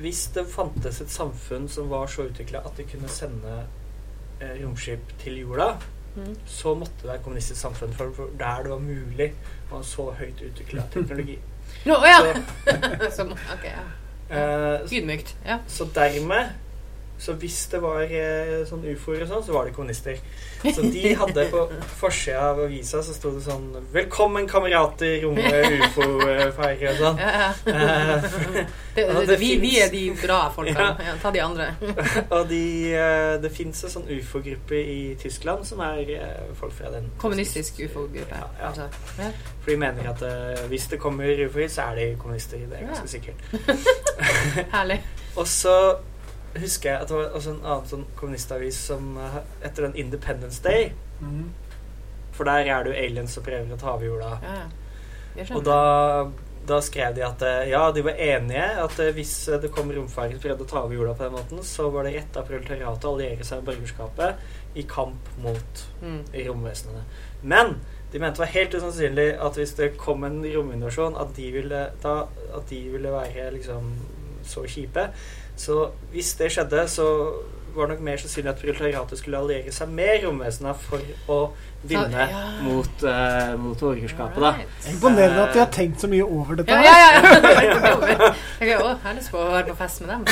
[0.00, 3.58] hvis det fantes et samfunn som var så utvikla at de kunne sende
[4.40, 5.74] eh, romskip til jorda,
[6.12, 6.34] Mm.
[6.44, 9.30] så måtte det være kommunistisk samfunn for, for der det var mulig
[9.70, 11.38] å ha så høyt utvikla teknologi.
[11.88, 12.18] Nå, å ja!
[12.66, 13.84] Så, Som, ok, ja.
[14.28, 16.50] eh, så, så dermed
[17.22, 20.16] Så hvis det var eh, sånn ufoer og sånn, så var det kommunister.
[20.62, 21.60] Så de hadde på
[22.00, 27.22] forsida av avisa så sto det sånn 'Velkommen, kamerater, rommet ufo-feirer' og sånn.
[27.22, 27.52] Ja, ja.
[27.70, 30.90] Eh, Det, det, det vi, vi er de bra folkene.
[31.00, 31.14] Ja.
[31.22, 31.70] Ta de andre.
[32.36, 36.10] og de, eh, det fins en sånn ufo-gruppe i Tyskland som er
[36.58, 38.34] folk fra den Kommunistisk ufo-gruppe.
[38.34, 38.68] Ja, ja.
[38.68, 38.90] Altså.
[39.62, 40.22] For de mener at
[40.68, 42.58] hvis det kommer ufoer, så er de kommunister.
[42.68, 43.38] Det er ganske sikkert.
[44.76, 45.00] Herlig.
[45.36, 45.96] Og så
[46.60, 50.62] husker jeg at det var også en annen sånn kommunistavis som eh, etter den Independence
[50.62, 50.92] Day
[52.32, 54.30] For der er det jo aliens som prøver å ta over jorda.
[54.42, 54.62] Ja,
[55.36, 55.46] ja.
[55.56, 55.78] Og da
[56.62, 59.32] da skrev de at eh, ja, de var enige at eh, hvis
[59.62, 62.12] det kom romferger som prøvde å ta over jorda på den måten, så var det
[62.14, 66.20] rett av proletariatet å alliere seg med borgerskapet i kamp mot Mm.
[66.46, 67.02] romvesenene.
[67.42, 67.74] Men
[68.12, 71.82] de mente det var helt usannsynlig at hvis det kom en rominvasjon, at de ville,
[72.02, 72.14] da,
[72.54, 73.92] at de ville være liksom
[74.46, 75.08] så kjipe.
[75.56, 77.08] Så hvis det skjedde, så
[77.74, 81.38] var det nok mer sannsynlig at proletariatet skulle alliere seg med romvesenene for å
[81.88, 82.40] vinne ja.
[82.62, 84.52] mot, uh, mot borgerskapet, da.
[84.92, 86.76] Imponerende at de har tenkt så mye over dette.
[86.76, 87.22] Ja, her.
[87.42, 88.32] ja, ja.
[88.60, 90.26] Jeg har lyst på å være på fest med dem.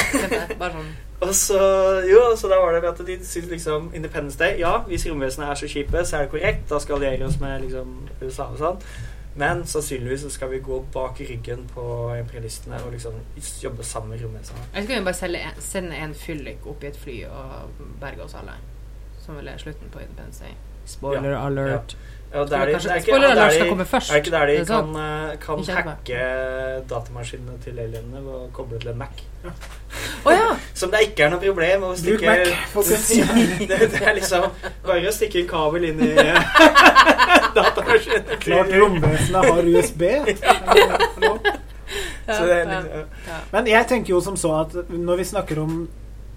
[0.60, 0.90] Bare sånn.
[1.20, 1.60] Og så,
[2.08, 5.58] jo, så da var det at de syntes liksom Independence Day Ja, hvis romvesenene er
[5.60, 6.62] så kjipe, så er det korrekt.
[6.70, 8.78] Da skal alliere oss med liksom USA og sånn.
[9.34, 11.84] Men sannsynligvis så skal vi gå bak ryggen på
[12.18, 13.14] imperialistene og liksom
[13.62, 14.66] jobbe sammen med romvesenene.
[14.74, 18.26] Jeg skulle jo bare selge en, sende en fyllik opp i et fly og berge
[18.26, 18.56] oss alle.
[19.22, 20.56] Som vel er slutten på Independence Day.
[20.90, 21.94] Spoiler alert.
[21.94, 24.10] Ja, Tror der jeg de, kanskje- det er ikke, spoiler ja, der de, først.
[24.10, 26.18] er det ikke der de Er det kan, eh, kan hacke
[26.90, 29.24] datamaskinene til alienene ved å koble til en Mac?
[30.24, 30.52] Å ja!
[30.78, 33.08] Som det ikke er noe problem å stikke Mac, folkens.
[33.72, 34.46] det, det er liksom
[34.86, 36.12] bare å stikke en kabel inn i
[37.58, 38.36] datamaskinen.
[38.46, 40.02] Klart romvesenet har USB.
[42.30, 43.08] Så det er liksom,
[43.52, 45.80] Men jeg tenker jo som så at når vi snakker om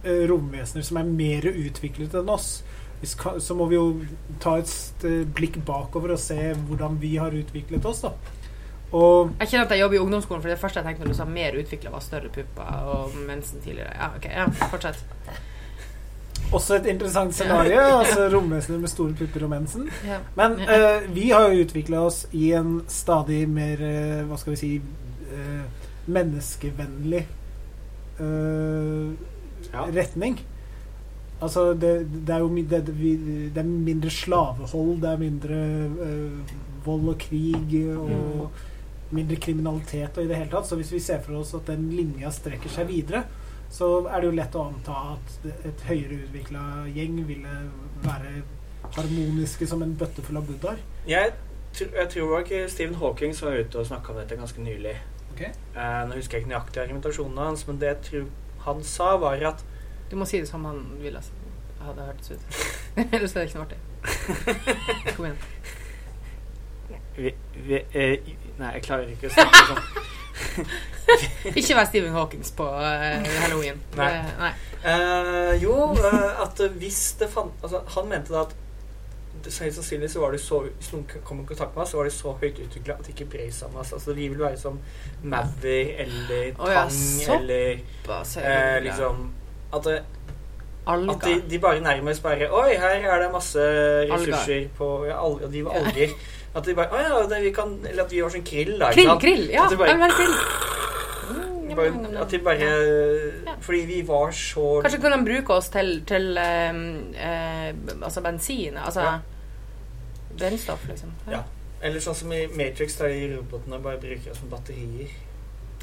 [0.04, 2.64] eh, romvesener som er mer utviklet enn oss,
[3.06, 3.86] så må vi jo
[4.40, 5.04] ta et
[5.36, 6.38] blikk bakover og se
[6.68, 8.14] hvordan vi har utviklet oss, da.
[8.94, 11.18] Og Jeg kjenner at jeg jobber i ungdomsskolen, for det første jeg tenkte når du
[11.18, 13.90] sa mer utvikla, var større pupper og mensen tidligere.
[13.98, 15.04] Ja, ok, ja, fortsett.
[16.54, 17.80] også et interessant scenario.
[18.04, 19.88] altså romvesener med store pupper og mensen.
[20.06, 20.20] Ja.
[20.38, 24.60] Men eh, vi har jo utvikla oss i en stadig mer eh, Hva skal vi
[24.62, 25.64] si eh,
[26.06, 27.24] menneskevennlig
[28.20, 29.14] eh,
[29.74, 29.88] Ja.
[29.90, 30.38] retning.
[31.44, 31.94] Altså, det,
[32.28, 35.58] det er jo det, det er mindre slavehold, det er mindre
[36.08, 36.54] eh,
[36.86, 38.50] vold og krig og
[39.14, 40.70] mindre kriminalitet og i det hele tatt.
[40.70, 43.26] Så hvis vi ser for oss at den linja strekker seg videre,
[43.74, 46.64] så er det jo lett å anta at et høyere utvikla
[46.94, 47.56] gjeng ville
[48.04, 48.44] være
[48.94, 50.80] harmoniske som en bøtte full av buddhaer.
[51.10, 51.34] Jeg,
[51.74, 54.96] tr jeg tror nok Stephen Hawking som var ute og snakka om dette ganske nylig.
[55.34, 55.50] Okay.
[55.74, 58.28] Eh, nå husker jeg ikke nøyaktig argumentasjonen hans, men det jeg tror
[58.68, 59.64] han sa, var at
[60.14, 61.32] Du må si det som han ville altså.
[61.82, 62.58] hadde hørtes ut.
[63.16, 63.80] Ellers er det ikke noe artig.
[65.16, 65.40] Kom igjen.
[67.16, 70.70] vi, vi, eh, Nei, jeg klarer ikke å snakke sånn.
[71.58, 73.82] Ikke vær Stephen Hawkins på eh, halloween.
[73.98, 74.12] Nei.
[74.14, 74.54] Det- nei.
[74.86, 78.54] Eh, jo, eh, at eh, hvis det fant altså, Han mente da at
[79.44, 82.04] det- høyst sannsynlig så var det så Hvis noen kom i kontakt med oss, så
[82.04, 83.98] var de så høyt utvikla at de ikke brød seg om oss.
[83.98, 84.78] Altså, de ville være som
[85.24, 87.82] Maver eller Tang oh, ja, eller
[88.46, 89.32] eh, liksom
[89.74, 90.04] At, det,
[90.88, 93.60] at de, de bare nærmest bare Oi, her er det masse
[94.12, 96.14] ressurser på ja, alger, De var alger.
[96.56, 98.92] At de bare Å ja, det, vi kan Eller at vi var sånn krill, da.
[98.94, 99.48] Krill, krill!
[99.54, 100.36] Ja, At de bare, krill.
[101.74, 102.70] bare, at de bare
[103.48, 103.56] Ja.
[103.64, 106.82] Fordi vi var så Kanskje kunne de bruke oss til, til eh,
[107.30, 108.78] eh, altså bensin?
[108.78, 109.18] Altså Ja.
[110.38, 111.12] brennstoff, liksom.
[111.30, 111.44] Ja.
[111.84, 115.12] Eller sånn som i Matrix, der de robotene bare bruker oss som batterier.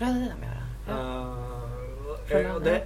[0.00, 0.62] Ja, det er det de gjør.
[0.88, 2.38] Ja.
[2.48, 2.78] Uh, det.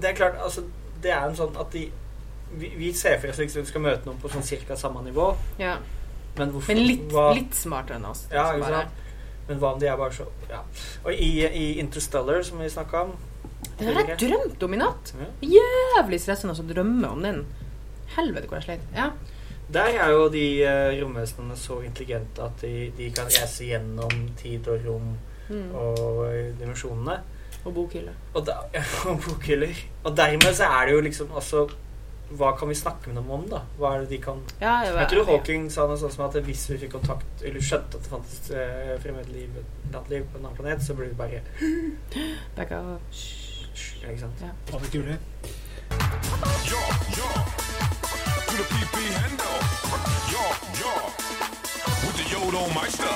[0.00, 0.64] Det er klart, altså
[1.02, 1.86] Det er en sånn at de
[2.52, 5.28] Vi, vi ser for oss liksom vi skal møte noen på sånn cirka samme nivå,
[5.60, 5.76] ja.
[6.38, 8.24] men hvorfor Men litt, hva, litt smartere enn oss.
[8.32, 9.06] Ja, ikke sant?
[9.48, 10.60] Men hva om de er bare så Ja.
[11.04, 13.12] Og i, i Interstellar, som vi snakka om
[13.78, 15.12] Den har jeg drømt om i natt.
[15.20, 15.28] Ja.
[15.56, 17.40] Jævlig stressende å drømme om den.
[18.16, 18.90] Helvete hvor jeg sleit.
[18.96, 19.12] Ja.
[19.70, 24.66] Der er jo de uh, romvesenene så intelligente at de, de kan reise gjennom tid
[24.68, 25.12] og rom
[25.50, 25.72] Mm.
[25.74, 27.16] og eh, dimensjonene.
[27.64, 28.14] Og bokhylle.
[28.34, 29.76] Og, da, ja, og bokhyller.
[30.04, 31.68] Og dermed så er det jo liksom altså,
[32.30, 33.60] Hva kan vi snakke med dem om, da?
[33.78, 36.38] Hva er det de kan Ja, jeg, Jeg tror Hawking sa noe sånt som at
[36.46, 39.50] hvis vi fikk kontakt Eller skjønte at det fantes uh, fremmed liv,
[40.12, 41.42] liv på en annen planet, så burde vi bare
[42.56, 42.80] Becka
[44.00, 44.40] Ja, Ikke sant?
[44.40, 44.54] Ja.
[44.70, 45.18] Hva det?
[46.70, 46.80] Ja.
[52.50, 53.14] Ja, Meister.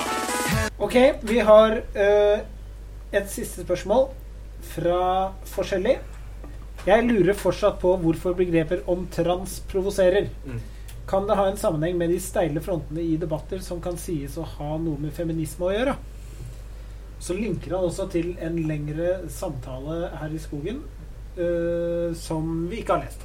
[0.79, 2.39] Ok, vi har uh,
[3.13, 4.09] et siste spørsmål
[4.65, 5.99] fra forskjellig.
[6.85, 10.29] Jeg lurer fortsatt på hvorfor begreper om trans provoserer.
[10.45, 10.59] Mm.
[11.09, 14.45] Kan det ha en sammenheng med de steile frontene i debatter som kan sies å
[14.57, 15.95] ha noe med feminisme å gjøre?
[17.25, 20.83] Så linker han også til en lengre samtale her i skogen
[21.39, 23.25] uh, som vi ikke har lest.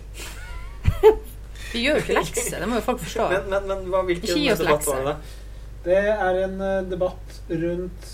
[1.69, 3.25] Vi gjør jo ikke lekser, det må jo folk forstå.
[3.29, 4.89] Men, men, men hva, hvilken debatt lekser.
[4.89, 5.35] var det?
[5.85, 8.07] Det er en eh, debatt rundt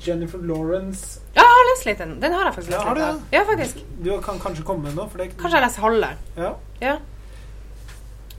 [0.00, 2.12] Jennifer Lawrence Ja, jeg har lest litt den.
[2.22, 3.36] Den har jeg faktisk Ja, lest har litt du?
[3.36, 3.80] Ja, faktisk.
[4.04, 5.08] Du kan kanskje komme med noe?
[5.18, 6.12] Det, Kanskje jeg leser halve.
[6.36, 6.52] ja.
[6.82, 6.98] Ja.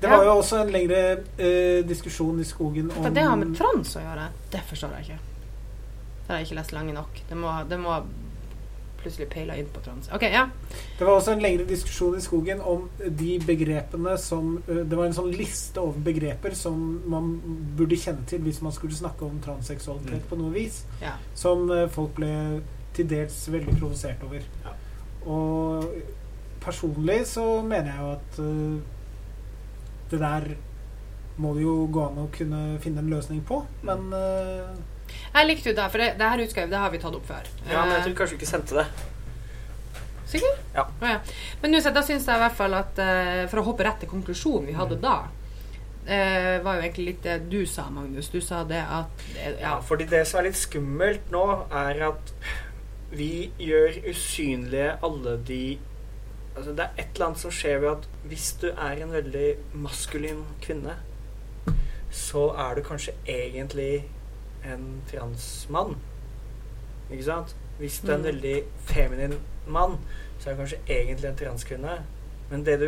[0.04, 0.98] Det var jo også en lengre
[1.40, 5.20] eh, diskusjon i skogen om det har med trans å gjøre, det forstår jeg ikke.
[6.26, 7.22] Det har jeg ikke lest lenge nok.
[7.30, 7.94] Det må, det må
[9.04, 10.10] plutselig peila inn på trans.
[10.16, 10.46] OK, ja.
[10.98, 15.14] Det var også en lengre diskusjon i skogen om de begrepene som Det var en
[15.20, 16.80] sånn liste over begreper som
[17.12, 17.34] man
[17.78, 20.30] burde kjenne til hvis man skulle snakke om transseksualitet Mm.
[20.30, 20.84] på noe vis.
[21.02, 21.14] ja.
[21.36, 22.62] Som folk ble
[22.94, 24.42] til dels veldig provosert over.
[24.64, 24.74] Ja.
[25.26, 25.86] Og
[26.62, 28.80] personlig så mener jeg jo at ø,
[30.12, 30.44] det der
[31.38, 34.66] må det jo gå an å kunne finne en løsning på, men ø,
[35.34, 37.48] Jeg likte jo det, for det, det her utskrev, det har vi tatt opp før.
[37.70, 38.86] Ja, men jeg Eh, tror kanskje vi ikke sendte det.
[40.34, 40.58] Sikker?
[40.74, 40.88] Ja.
[41.02, 41.20] Oh, ja.
[41.62, 44.10] Men uansett, da syns jeg i hvert fall at eh, For å hoppe rett til
[44.10, 45.16] konklusjonen vi hadde da,
[46.08, 48.30] eh, var jo egentlig litt det du sa, Magnus.
[48.34, 49.80] Du sa det at eh, Ja, Ja.
[49.82, 52.34] fordi det som er litt skummelt nå, er at
[53.14, 55.64] vi gjør usynlige alle de
[56.56, 59.48] Altså, det er et eller annet som skjer ved at hvis du er en veldig
[59.82, 60.94] maskulin kvinne,
[62.14, 64.04] så er du kanskje egentlig
[64.66, 65.96] en transmann.
[67.12, 67.56] Ikke sant?
[67.80, 68.26] Hvis du er en Mm.
[68.26, 69.34] veldig feminin
[69.68, 69.98] mann,
[70.40, 71.98] så er du kanskje egentlig en transkvinne.
[72.50, 72.86] Men det du,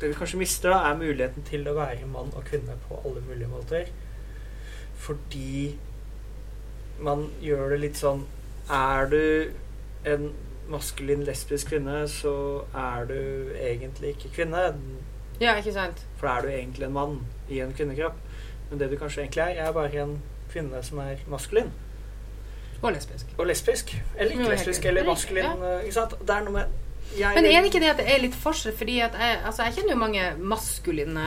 [0.00, 3.20] det du kanskje mister, da, er muligheten til å være mann og kvinne på alle
[3.20, 3.86] mulige måter.
[4.96, 5.76] Fordi
[7.00, 8.26] man gjør det litt sånn
[8.70, 9.52] Er du
[10.06, 10.32] en
[10.70, 14.74] maskulin lesbisk kvinne, så er du egentlig ikke kvinne.
[15.40, 16.04] ja, ikke sant?
[16.16, 18.14] For da er du egentlig en mann i en kvinnekropp.
[18.70, 20.20] Men det du kanskje egentlig er, er bare en
[20.52, 21.70] kvinne som er maskulin.
[22.82, 23.26] Og lesbisk.
[23.38, 23.94] Og lesbisk.
[24.16, 25.44] Eller ikke lesbisk, eller maskulin.
[25.68, 26.14] eh, Ikke sant?
[26.20, 26.78] Det er noe med
[27.18, 28.72] jeg Men er det ikke det at det er litt forskjell?
[28.78, 31.24] Fordi at jeg, altså jeg kjenner jo mange maskuline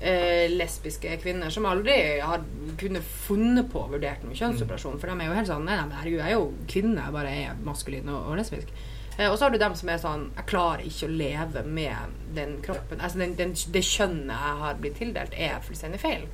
[0.00, 2.44] eh, lesbiske kvinner som aldri har
[2.80, 5.00] kunnet funnet på å vurdere noen kjønnsoperasjon.
[5.02, 7.34] For de er jo helt sånn Nei, nei, herregud, jeg er jo kvinne, jeg bare
[7.42, 8.70] er maskulin og, og lesbisk.
[9.18, 12.16] Eh, og så har du dem som er sånn Jeg klarer ikke å leve med
[12.38, 13.02] den kroppen.
[13.02, 16.24] Altså den, den, Det kjønnet jeg har blitt tildelt, er fullstendig feil.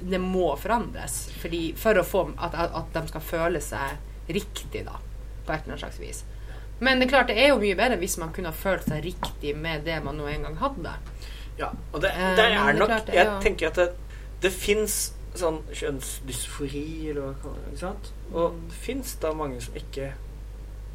[0.00, 3.96] Det må forandres fordi, for å få at, at, de skal føle seg
[4.28, 4.98] riktig, da.
[5.46, 6.24] På et eller annet slags vis.
[6.80, 9.02] Men det er klart, det er jo mye bedre hvis man kunne ha følt seg
[9.02, 10.92] riktig med det man nå en gang hadde.
[11.58, 13.88] Ja, og det, Eh, det er nok det, Jeg tenker at det,
[14.42, 14.98] det fins
[15.34, 18.12] sånn kjønnsdysfori, eller hva kaller det, ikke sant?
[18.32, 18.68] Og Mm.
[18.68, 20.12] det fins da mange som ikke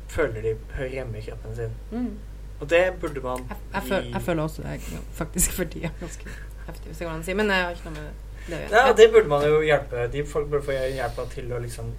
[0.08, 1.76] føler de hører hjemme i kroppen sin.
[1.92, 2.18] Mm.
[2.62, 4.80] Og det burde man Jeg, jeg, føl, jeg føler også det,
[5.14, 5.90] faktisk, for tida.
[6.00, 6.30] Ganske
[6.68, 7.34] heftig, hvis det går an å si.
[7.34, 8.14] Men jeg har ikke noe med det
[8.50, 8.70] gjøre.
[8.72, 11.94] Ja, det burde man jo hjelpe De folk burde få hjelp til å liksom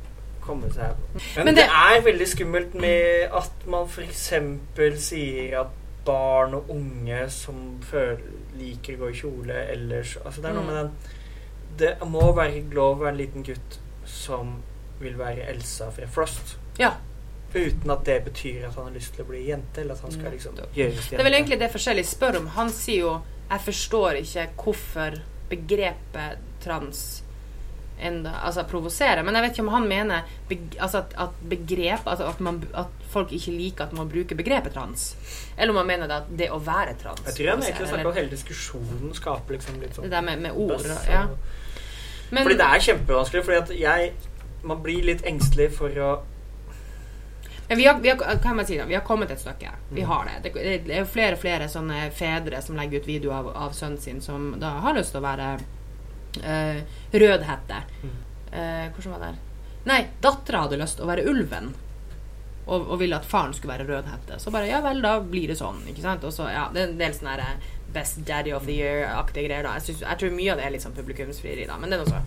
[0.45, 0.92] komme seg
[1.36, 4.32] Men, Men det, det- er veldig skummelt med at man f.eks.
[5.01, 5.66] sier at
[6.05, 8.18] barn og unge som føler,
[8.59, 10.66] liker å gå i kjole ellers Altså det er noe Mm.
[10.66, 10.90] med den
[11.78, 14.62] Det må være lov å være en liten gutt som
[15.01, 16.57] vil være Elsa fra Frost.
[16.78, 16.92] Ja.
[17.55, 20.12] Uten at det betyr at han har lyst til å bli jente, eller at han
[20.12, 20.76] skal liksom Nettopp.
[20.76, 21.11] jente.
[21.11, 22.47] Det er vel egentlig det forskjellige spør om.
[22.47, 23.20] Han sier jo
[23.51, 25.18] 'Jeg forstår ikke hvorfor
[25.55, 27.05] begrepet trans
[28.01, 29.23] enda, altså provoserer'.
[29.23, 32.59] Men jeg vet ikke om han mener beg, altså at, at begrep altså at, man,
[32.75, 35.15] at folk ikke liker at man bruker begrepet trans.
[35.57, 38.11] Eller om han mener det at det å være trans Jeg tror han egentlig snakker
[38.11, 40.75] om hele diskusjonen skaper liksom litt sånn Det der med, med ord.
[40.81, 41.27] og, Ja.
[42.31, 43.45] Men, Fordi det er kjempevanskelig.
[43.45, 44.13] Fordi at jeg
[44.65, 46.13] Man blir litt engstelig for å
[47.69, 49.71] vi har, vi har, kan man si vi har kommet et stykke.
[49.91, 50.09] Vi Mm.
[50.11, 50.53] har det.
[50.55, 50.79] det.
[50.87, 53.99] Det er jo flere og flere sånne fedre som legger ut video av, av sønnen
[54.01, 55.49] sin som da har lyst til å være
[56.45, 56.81] uh,
[57.12, 57.83] rødhette.
[58.53, 59.33] Eh, hvordan var det?
[59.85, 61.73] Nei, dattera hadde lyst til å være ulven.
[62.67, 64.39] Og, og ville at faren skulle være rødhette.
[64.41, 65.83] Så bare ja vel, da blir det sånn.
[65.91, 66.25] Ikke sant?
[66.25, 69.62] Og så, ja, det er en del sånne eh, Best Daddy of the Year-aktige greier.
[69.67, 71.77] da jeg, synes, jeg tror mye av det er litt sånn publikumsfrieri, da.
[71.79, 72.23] Men det er noe så.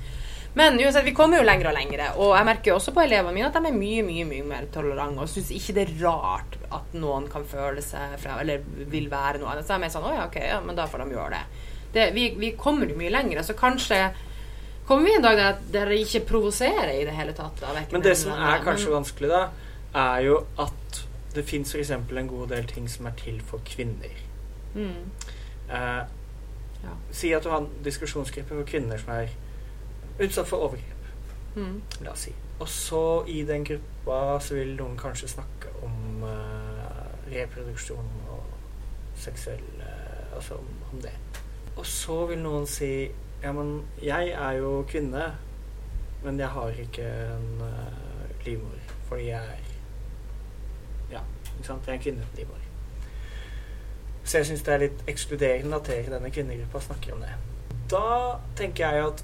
[0.58, 3.34] Men uansett, vi kommer jo lenger og lenger, og jeg merker jo også på elevene
[3.36, 6.56] mine at de er mye mye, mye mer tolerante og syns ikke det er rart
[6.74, 9.68] at noen kan føle seg fra Eller vil være noe annet.
[9.68, 11.44] Så er jeg mer sånn Å ja, ok, ja, men da får de gjøre det.
[11.94, 14.02] det vi, vi kommer jo mye lenger, så kanskje
[14.88, 17.60] kommer vi en dag der dere ikke provoserer i det hele tatt.
[17.62, 19.42] Da, Men det som er kanskje vanskelig, da,
[19.94, 21.02] er jo at
[21.36, 21.92] det fins f.eks.
[21.92, 24.16] en god del ting som er til for kvinner.
[24.74, 25.02] mm,
[25.70, 26.06] Eh,
[26.84, 26.94] Ja.
[27.12, 29.28] Si at du har en diskusjonsgruppe for kvinner som er
[30.20, 31.08] utsatt for overgrep.
[31.56, 32.34] mm, La oss si.
[32.60, 36.30] Og så i den gruppa så vil noen kanskje snakke om uh,
[37.30, 38.44] reproduksjon og
[39.16, 41.14] seksuell uh, Altså om, om det.
[41.76, 43.10] Og så vil noen si
[43.44, 45.36] Ja, men jeg er jo kvinne,
[46.24, 49.68] men jeg har ikke en uh, livmor fordi jeg er
[51.12, 51.22] Ja,
[51.58, 51.86] ikke sant?
[51.88, 52.64] Jeg er en kvinne uten livmor.
[54.24, 57.30] Så jeg syns det er litt ekskluderende at dere i denne kvinnegruppa snakker om det.
[57.92, 58.08] Da
[58.60, 59.24] tenker jeg at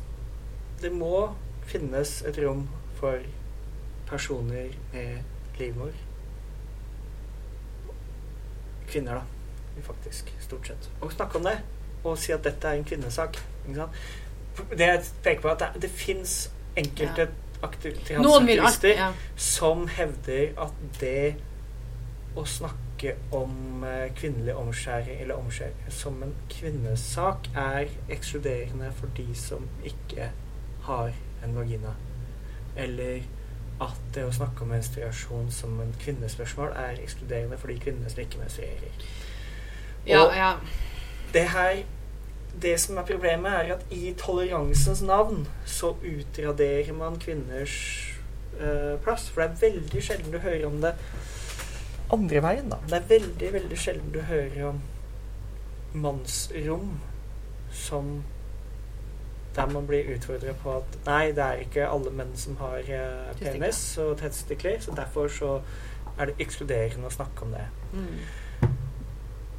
[0.84, 1.30] det må
[1.68, 2.66] finnes et rom
[3.00, 3.24] for
[4.10, 5.94] personer med livmor.
[8.88, 9.82] Kvinner, da.
[9.82, 10.34] Faktisk.
[10.44, 10.90] Stort sett.
[11.02, 11.58] Og snakke om det.
[12.04, 13.40] Og si at dette er en kvinnesak.
[14.70, 17.32] Det jeg peker på, er at det, det fins enkelte ja.
[17.64, 19.12] Transaktivister ja.
[19.40, 21.36] som hevder at det
[22.36, 29.30] å snakke om eh, kvinnelig omskjæring eller omskjæring som en kvinnesak er ekskluderende for de
[29.38, 30.28] som ikke
[30.84, 31.12] har
[31.44, 31.96] en vagina.
[32.76, 33.24] Eller
[33.82, 38.22] at det å snakke om menstruasjon som en kvinnespørsmål er ekskluderende for de kvinnene som
[38.24, 39.04] ikke menstruerer.
[40.08, 40.54] Ja, Og- ja.
[41.34, 41.84] det her
[42.62, 48.14] Det som er problemet, er at i toleransens navn så utraderer man kvinners
[48.62, 49.30] uh, plass.
[49.30, 50.94] For det er veldig sjelden du hører om det
[52.14, 52.78] andre veien, da.
[52.88, 54.82] Det er veldig, veldig sjelden du hører om
[55.94, 57.00] mannsrom
[57.72, 58.24] som
[59.56, 63.34] der man blir utfordra på at nei, det er ikke alle menn som har eh,
[63.40, 65.52] penis og testikler, så derfor så
[66.18, 67.68] er det ekskluderende å snakke om det.
[67.94, 68.70] Mm.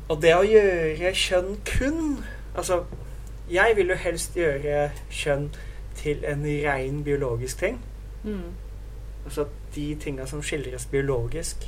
[0.09, 2.25] Og det å gjøre kjønn kun
[2.55, 2.85] Altså,
[3.51, 5.49] jeg vil jo helst gjøre kjønn
[5.99, 7.81] til en rein biologisk ting.
[8.23, 8.53] Mm.
[9.25, 11.67] Altså at de tinga som skildres biologisk,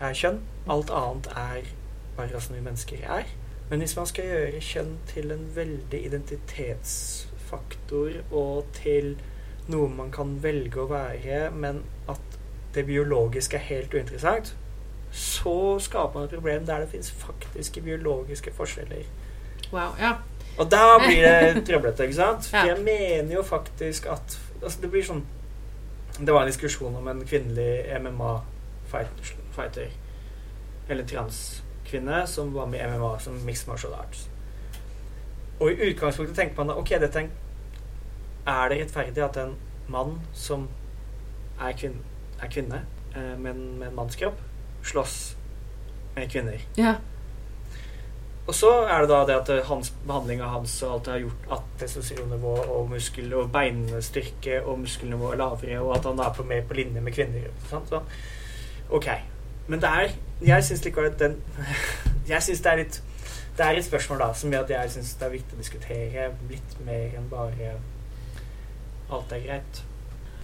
[0.00, 0.40] er kjønn.
[0.70, 1.68] Alt annet er
[2.16, 3.28] bare åssen vi mennesker er.
[3.70, 9.16] Men hvis man skal gjøre kjønn til en veldig identitetsfaktor og til
[9.72, 12.20] noe man kan velge å være, men at
[12.76, 14.56] det biologiske er helt uinteressant,
[15.10, 19.04] så skaper man et problem der det finnes faktiske biologiske forskjeller.
[19.72, 19.96] Wow.
[20.00, 20.12] Ja.
[20.58, 22.46] Og da blir det trøblete, ikke sant?
[22.50, 25.20] For jeg mener jo faktisk at altså Det blir sånn
[26.16, 29.90] Det var en diskusjon om en kvinnelig MMA-fighter.
[30.88, 31.04] Eller
[31.86, 34.28] transkvinne som var med i MMA som mixed martial arts.
[35.60, 37.30] Og i utgangspunktet tenker man da Ok, det tenk,
[38.46, 39.56] er det rettferdig at en
[39.88, 40.68] mann som
[41.60, 42.02] er, kvinne,
[42.42, 42.82] er kvinne,
[43.14, 44.38] eh, men med en mannskropp,
[44.82, 45.36] slåss
[46.16, 46.60] med kvinner?
[46.76, 46.96] ja.
[48.46, 51.22] Og så er det da det at hans behandling av hans og alt det har
[51.24, 56.28] gjort at testosteronnivå og muskel- og beinstyrke og muskelnivå er lavere, og at han da
[56.28, 57.48] er på mer på linje med kvinner.
[57.66, 57.88] Sant?
[57.88, 58.00] Så,
[58.90, 59.08] ok.
[59.66, 60.14] Men det er
[60.44, 61.36] Jeg syns likevel at den
[62.28, 63.02] Jeg syns det er litt
[63.56, 66.26] Det er et spørsmål da som gjør at jeg syns det er viktig å diskutere
[66.50, 67.76] litt mer enn bare
[69.06, 69.80] alt er greit.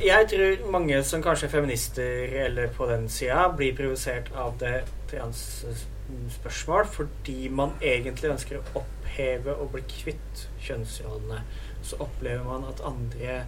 [0.00, 4.84] Jeg tror mange som kanskje er feminister eller på den sida, blir provosert av det
[5.10, 11.42] transspørsmål fordi man egentlig ønsker å oppheve og bli kvitt kjønnsrollene.
[11.82, 13.42] Så opplever man at andre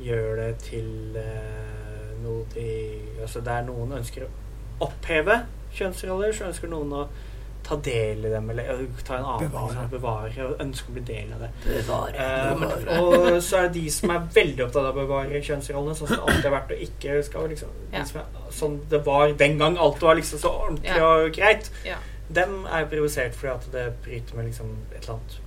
[0.00, 2.68] gjør det til eh, noe de
[3.20, 4.30] Altså der noen ønsker å
[4.86, 5.42] oppheve
[5.76, 7.08] kjønnsroller, så ønsker noen å
[7.62, 9.74] ta del i dem, eller ta en annen Bevare.
[9.76, 11.50] sånn, bevare og ønske å bli del av det.
[11.66, 12.14] Bevare.
[12.16, 16.08] Eh, og så er det de som er veldig opptatt av å bevare kjønnsrollene, sånn
[16.08, 18.04] som det alltid har vært, og ikke skal liksom Ja.
[18.50, 21.04] Sånn det var den gang alt var liksom så ordentlig Ja.
[21.12, 21.70] og greit.
[21.84, 21.96] Ja.
[22.32, 25.38] Dem er provosert fordi at det bryter med liksom et eller annet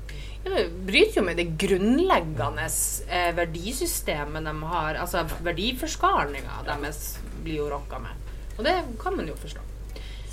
[0.46, 2.66] Ja, det bryter jo med det grunnleggende
[3.10, 4.96] eh, verdisystemet de har.
[4.96, 8.12] Altså verdiforskalinga deres blir jo rokka med.
[8.58, 9.60] Og det kan man jo forstå.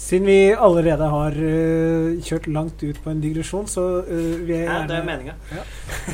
[0.01, 4.13] Siden vi allerede har uh, kjørt langt ut på en digresjon, så uh,
[4.47, 5.35] vil jeg Ja, det er gjerne, meninga.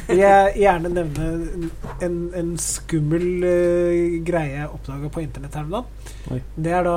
[0.09, 1.29] vil jeg gjerne nevne
[2.03, 6.43] en, en skummel uh, greie jeg oppdaga på internett her om dagen.
[6.57, 6.97] Det er da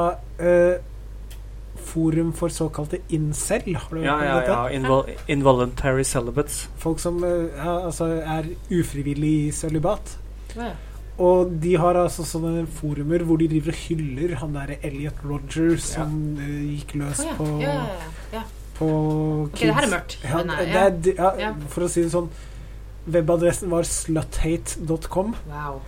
[1.89, 3.69] forum for såkalte incel.
[3.77, 4.51] Har du hørt Ja, om ja, dette?
[4.51, 4.67] ja.
[4.79, 6.63] Invol involuntary celibates.
[6.77, 10.17] Folk som altså er ufrivillig i sølibat.
[10.57, 10.73] Ja.
[11.19, 15.89] Og de har altså sånne forumer hvor de driver og hyller han derre Elliot Rogers
[15.97, 17.35] som øh, gikk løs oh, ja.
[17.35, 18.43] på, Ja, ja, ja, ja.
[18.77, 18.85] kids.
[18.85, 20.15] Ok, det her er mørkt.
[20.23, 20.85] Ja, det ja.
[20.85, 21.51] er, ja, Ja.
[21.73, 22.29] For å si det sånn
[23.09, 25.33] Webadressen var sluthate.com.
[25.49, 25.79] Wow.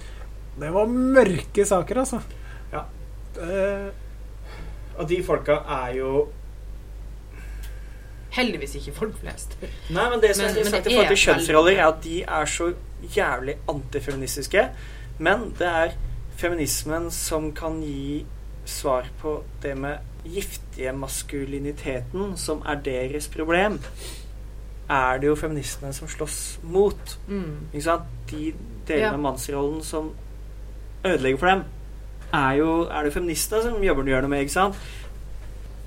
[0.60, 2.20] Det var mørke saker, altså.
[2.74, 2.84] Ja.
[3.38, 3.92] Uh,
[5.00, 6.26] Og de folka er jo
[8.32, 9.58] Heldigvis ikke folk flest.
[9.92, 12.22] Nei, men det som Men- er interessant i forhold til er kjønnsroller, er at de
[12.24, 12.74] er så
[13.16, 14.70] jævlig antifeministiske.
[15.22, 15.98] Men det er
[16.42, 18.24] feminismen som kan gi
[18.66, 23.80] svar på det med giftige maskuliniteten, som er deres problem.
[24.90, 27.20] Er det jo feministene som slåss mot.
[27.28, 27.68] Mm.
[27.74, 28.10] Ikke sant?
[28.32, 28.52] De
[28.88, 29.18] delene Ja.
[29.18, 30.12] mannsrollen som
[31.06, 31.64] ødelegger for dem,
[32.34, 34.40] er jo er det feministene som jobber gjør noe med.
[34.42, 34.76] ikke sant?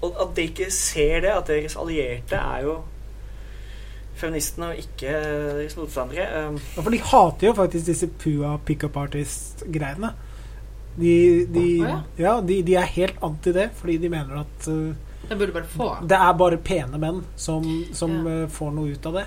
[0.02, 2.78] Og at de ikke ser det, at deres allierte er jo
[4.16, 5.10] feministene og ikke
[5.58, 6.26] deres motstandere.
[6.48, 10.12] Um, ja, for de hater jo faktisk disse Pua pickup artist-greiene.
[10.96, 11.14] De,
[11.50, 11.96] de, Å, ja.
[12.22, 14.92] ja, de, de er helt anti det, fordi de mener at uh,
[15.28, 15.88] Det burde bare få.
[16.06, 17.64] det er bare pene menn som,
[17.96, 18.36] som Ja.
[18.44, 19.24] eh, får noe ut av det.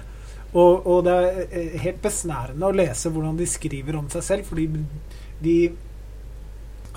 [0.53, 4.47] Og, og det er eh, helt besnærende å lese hvordan de skriver om seg selv,
[4.47, 4.69] fordi
[5.43, 5.57] de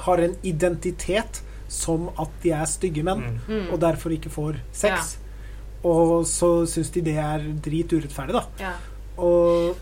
[0.06, 3.72] har en identitet som at de er stygge menn, Mm.
[3.72, 5.16] og derfor ikke får sex.
[5.86, 8.44] Og så syns de det er drit urettferdig, da.
[8.61, 8.73] Ja.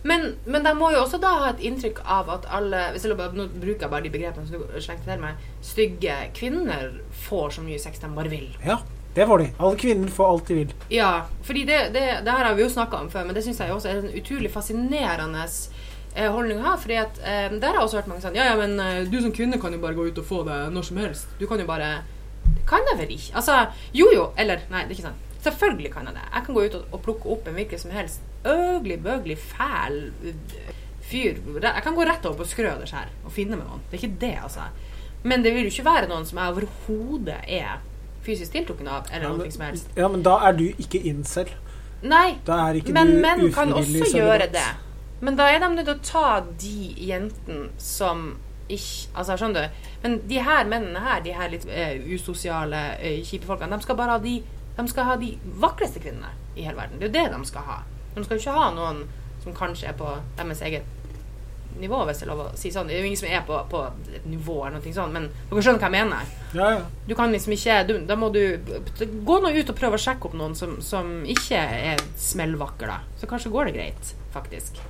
[0.03, 3.15] Men, men de må jo også da ha et inntrykk av at alle hvis jeg
[3.19, 5.43] bare, Nå bruker jeg bare de begrepene som du slengte til meg.
[5.63, 6.97] Stygge kvinner
[7.29, 8.49] får så mye sex de bare vil.
[8.65, 8.81] ja,
[9.15, 9.47] det får de.
[9.59, 10.75] Alle kvinner får alt de vil.
[10.91, 11.11] Ja,
[11.47, 13.75] fordi det, det, det her har vi jo snakka om før, men det syns jeg
[13.75, 16.75] også er en utrolig fascinerende eh, holdning å ha.
[16.83, 19.21] Fordi at eh, der har jeg også hørt mange sånn Ja, ja, men eh, du
[19.23, 21.31] som kvinne kan jo bare gå ut og få det når som helst.
[21.39, 21.95] Du kan jo bare
[22.43, 23.33] Det kan jeg vel ikke?
[23.39, 23.63] Altså,
[23.95, 24.29] jo jo.
[24.39, 25.25] Eller, nei, det er ikke sant.
[25.43, 26.27] Selvfølgelig kan jeg det.
[26.35, 29.99] Jeg kan gå ut og, og plukke opp en hvilken som helst øglig, bøglig, fæl
[30.25, 30.73] uh,
[31.09, 31.39] fyr.
[31.63, 33.85] Jeg kan gå rett over på Skrøders her og finne meg noen.
[33.91, 34.67] Det er ikke det, altså.
[35.23, 37.79] Men det vil jo ikke være noen som jeg overhodet er
[38.27, 39.89] fysisk tiltrukken av, eller Ja, noe som helst.
[39.97, 41.49] ja, men da er du ikke incel.
[42.03, 42.37] Nei,
[42.95, 44.67] men menn kan også gjøre det.
[45.21, 48.37] Men da er de nødt til å ta de jentene som
[48.69, 49.87] ikke Altså, skjønner du?
[50.03, 53.97] Men de her mennene her, de her litt uh, usosiale, uh, kjipe folkene, de skal
[53.97, 54.35] bare ha de
[54.79, 57.01] De skal ha de vakreste kvinnene i hele verden.
[57.01, 57.81] Det er jo det de skal ha.
[58.15, 59.03] De skal jo ikke ha noen
[59.43, 60.87] som kanskje er på deres eget
[61.79, 62.89] nivå, hvis det er lov å si sånn.
[62.91, 63.83] Det er jo ingen som er på, på
[64.17, 66.33] et nivå eller noe sånt, men dere skjønner hva jeg mener.
[66.59, 66.85] Ja, ja.
[67.07, 68.41] Du kan liksom ikke du, Da må du
[69.27, 71.61] gå nå ut og prøve å sjekke opp noen som, som ikke
[71.93, 73.19] er smellvakker, da.
[73.21, 74.81] Så kanskje går det greit, faktisk.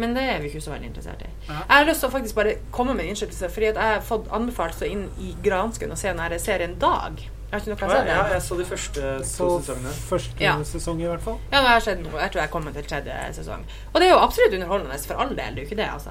[0.00, 1.30] Men det er vi ikke så veldig interessert i.
[1.48, 4.30] Jeg har lyst til å faktisk bare komme med en innskytelse, fordi jeg har fått
[4.32, 7.20] anbefalt så inn i gransken å se den her serien Dag.
[7.50, 9.92] Har ikke noe Ja, å ja, jeg så de første to sesongene.
[10.06, 10.52] første Ja.
[10.62, 11.38] sesong, i hvert fall.
[11.50, 12.20] Ja, det har jeg noe.
[12.20, 13.64] Jeg tror jeg kommer til tredje sesong.
[13.92, 15.54] Og det er jo absolutt underholdende, for all del.
[15.54, 16.10] Det er jo ikke det, altså.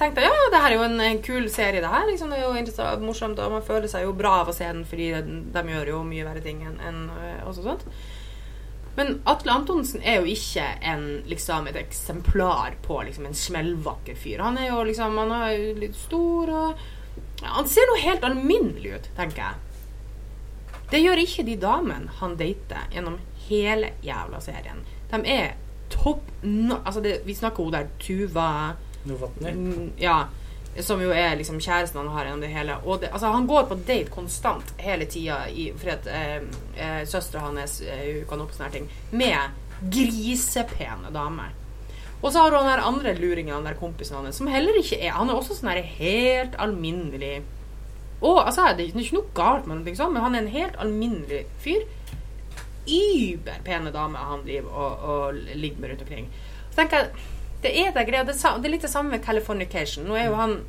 [0.00, 2.06] Tenkte ja, det her er jo en, en kul serie, det her.
[2.06, 4.64] Liksom, det er jo interessant, morsomt, og man føler seg jo bra av å se
[4.64, 7.84] den, fordi de, de gjør jo mye verre ting enn enn, øh, også sånt.
[8.96, 14.40] Men Atle Antonsen er jo ikke en, liksom, et eksemplar på liksom, en smellvakker fyr.
[14.42, 16.80] Han er jo liksom Han er litt stor og
[17.42, 19.54] ja, Han ser noe helt alminnelig ut, tenker jeg.
[20.90, 23.18] Det gjør ikke de damene han dater gjennom
[23.48, 24.82] hele jævla serien.
[25.10, 25.54] De er
[25.90, 29.52] topp no Altså, det, vi snakker hun der Tuva Novotny.
[29.54, 30.24] Mm, Ja.
[30.86, 32.76] Som jo er liksom kjæresten han har gjennom det hele.
[32.86, 35.40] Og det, altså, han går på date konstant hele tida
[35.80, 36.36] fordi at eh,
[36.78, 38.86] eh, søstera hans eh, kan opp sånne ting.
[39.10, 41.50] Med grisepene damer.
[42.22, 45.16] Og så har hun den andre luringen, den der kompisen hans, som heller ikke er
[45.16, 47.40] Han er også sånn her helt alminnelig
[48.20, 50.78] Og altså, det er ikke noe galt med noe sånt, men han er en helt
[50.82, 51.86] alminnelig fyr.
[52.90, 56.28] Überpene damer han driver og, og ligger med rundt omkring.
[56.70, 57.28] Så tenker jeg
[57.60, 58.24] det er det greia.
[58.24, 60.06] Det, er litt det samme med Californication.
[60.08, 60.60] Nå er jo han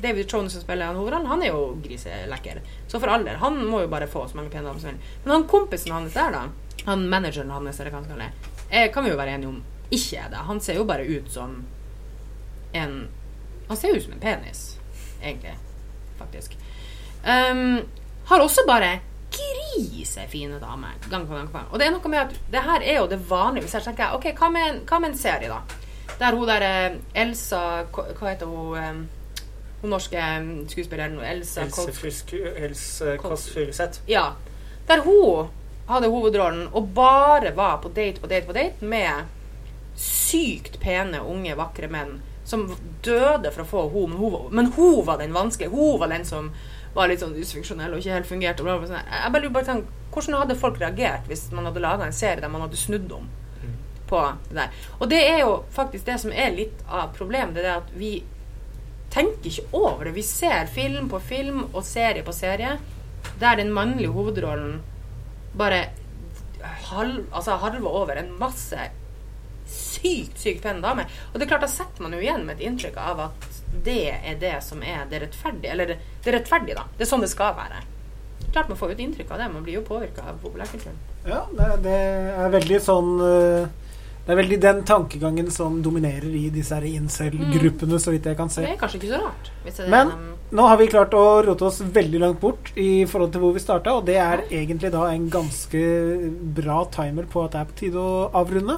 [0.00, 2.60] David Trone som spiller han hovedrollen, han er jo griselekker.
[2.88, 5.12] Så for all del, han må jo bare få så mange pene damer som vil.
[5.24, 8.32] Men han kompisen hans der, da, han manageren hans, eller hva han skal kalle
[8.74, 9.62] eh, kan vi jo være enige om
[9.94, 10.42] ikke er det.
[10.48, 11.60] Han ser jo bare ut som
[12.74, 12.96] en
[13.68, 14.78] Han ser jo ut som en penis,
[15.22, 15.54] egentlig.
[16.18, 16.56] Faktisk.
[17.24, 17.80] Um,
[18.28, 19.00] har også bare
[19.34, 20.94] grisefine damer.
[21.10, 21.66] Gang på gang på gang.
[21.72, 23.64] Og det er noe med at det her er jo det vanlige.
[23.66, 25.60] Hvis jeg tenker, ok, hva med, en- hva med en serie, da?
[26.20, 28.76] Der hun der eh, Elsa Hva heter hun?
[28.76, 28.94] eh,
[29.82, 34.00] Hun norske eh, skuespilleren Elsa Else Kåss Furuseth.
[34.08, 34.30] Ja.
[34.88, 35.48] Der hun
[35.88, 39.26] hadde hovedrollen og bare var på date på date på date med
[39.96, 42.66] sykt pene, unge, vakre menn som
[43.04, 45.70] døde for å få henne, men hun, var- men hun var den vanskelige.
[45.72, 46.50] Hun var den som
[46.94, 48.66] var litt sånn dysfunksjonell og ikke helt fungerte.
[48.66, 49.00] Bla, bla, bla.
[49.00, 49.14] sånn.
[49.14, 52.38] Jeg bare lurer bare tenker, Hvordan hadde folk reagert hvis man hadde laga en serie
[52.38, 53.24] der man hadde snudd om
[54.06, 54.84] på det der?
[55.00, 57.56] Og det er jo faktisk det som er litt av problemet.
[57.56, 58.12] Det er at vi
[59.10, 60.14] tenker ikke over det.
[60.14, 62.76] Vi ser film på film og serie på serie
[63.40, 64.78] der den mannlige hovedrollen
[65.58, 65.88] bare
[66.90, 68.86] halv, altså halve over en masse
[69.70, 71.10] sykt, sykt pene damer.
[71.32, 73.53] Og det er klart, da setter man jo igjen med et inntrykk av at
[73.84, 75.70] det er det som er det rettferdige.
[75.72, 75.98] Eller det,
[76.34, 76.84] rettferdige, da.
[76.98, 77.82] Det er sånn det skal være.
[78.52, 79.48] Klart man får jo et inntrykk av det.
[79.52, 80.98] Man blir jo påvirka av populærkulturen.
[81.26, 81.96] Ja, det, det
[82.44, 83.66] er veldig sånn eh,
[84.26, 88.62] Det er veldig den tankegangen som dominerer i disse incel-gruppene, så vidt jeg kan se.
[88.64, 89.50] det er kanskje ikke så rart.
[89.90, 90.14] Men-
[90.54, 93.62] Nå har vi klart å rote oss veldig langt bort i forhold til hvor vi
[93.64, 95.80] starta, og det er egentlig da en ganske
[96.54, 98.76] bra timer på at det er på tide å avrunde.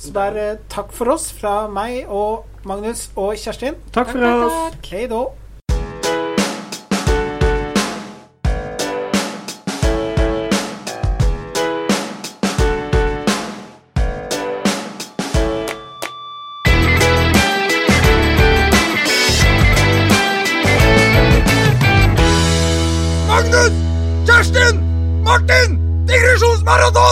[0.00, 3.74] Så det er eh, takk for oss fra meg og Magnus og Kjerstin.
[3.92, 4.74] Takk for Takk, oss.
[4.74, 4.86] takk.
[4.90, 5.22] Hei då.
[23.28, 23.72] Magnus!
[24.26, 24.74] Kjerstin!
[25.24, 25.70] Martin!
[26.06, 27.03] Digresjonsmaraton!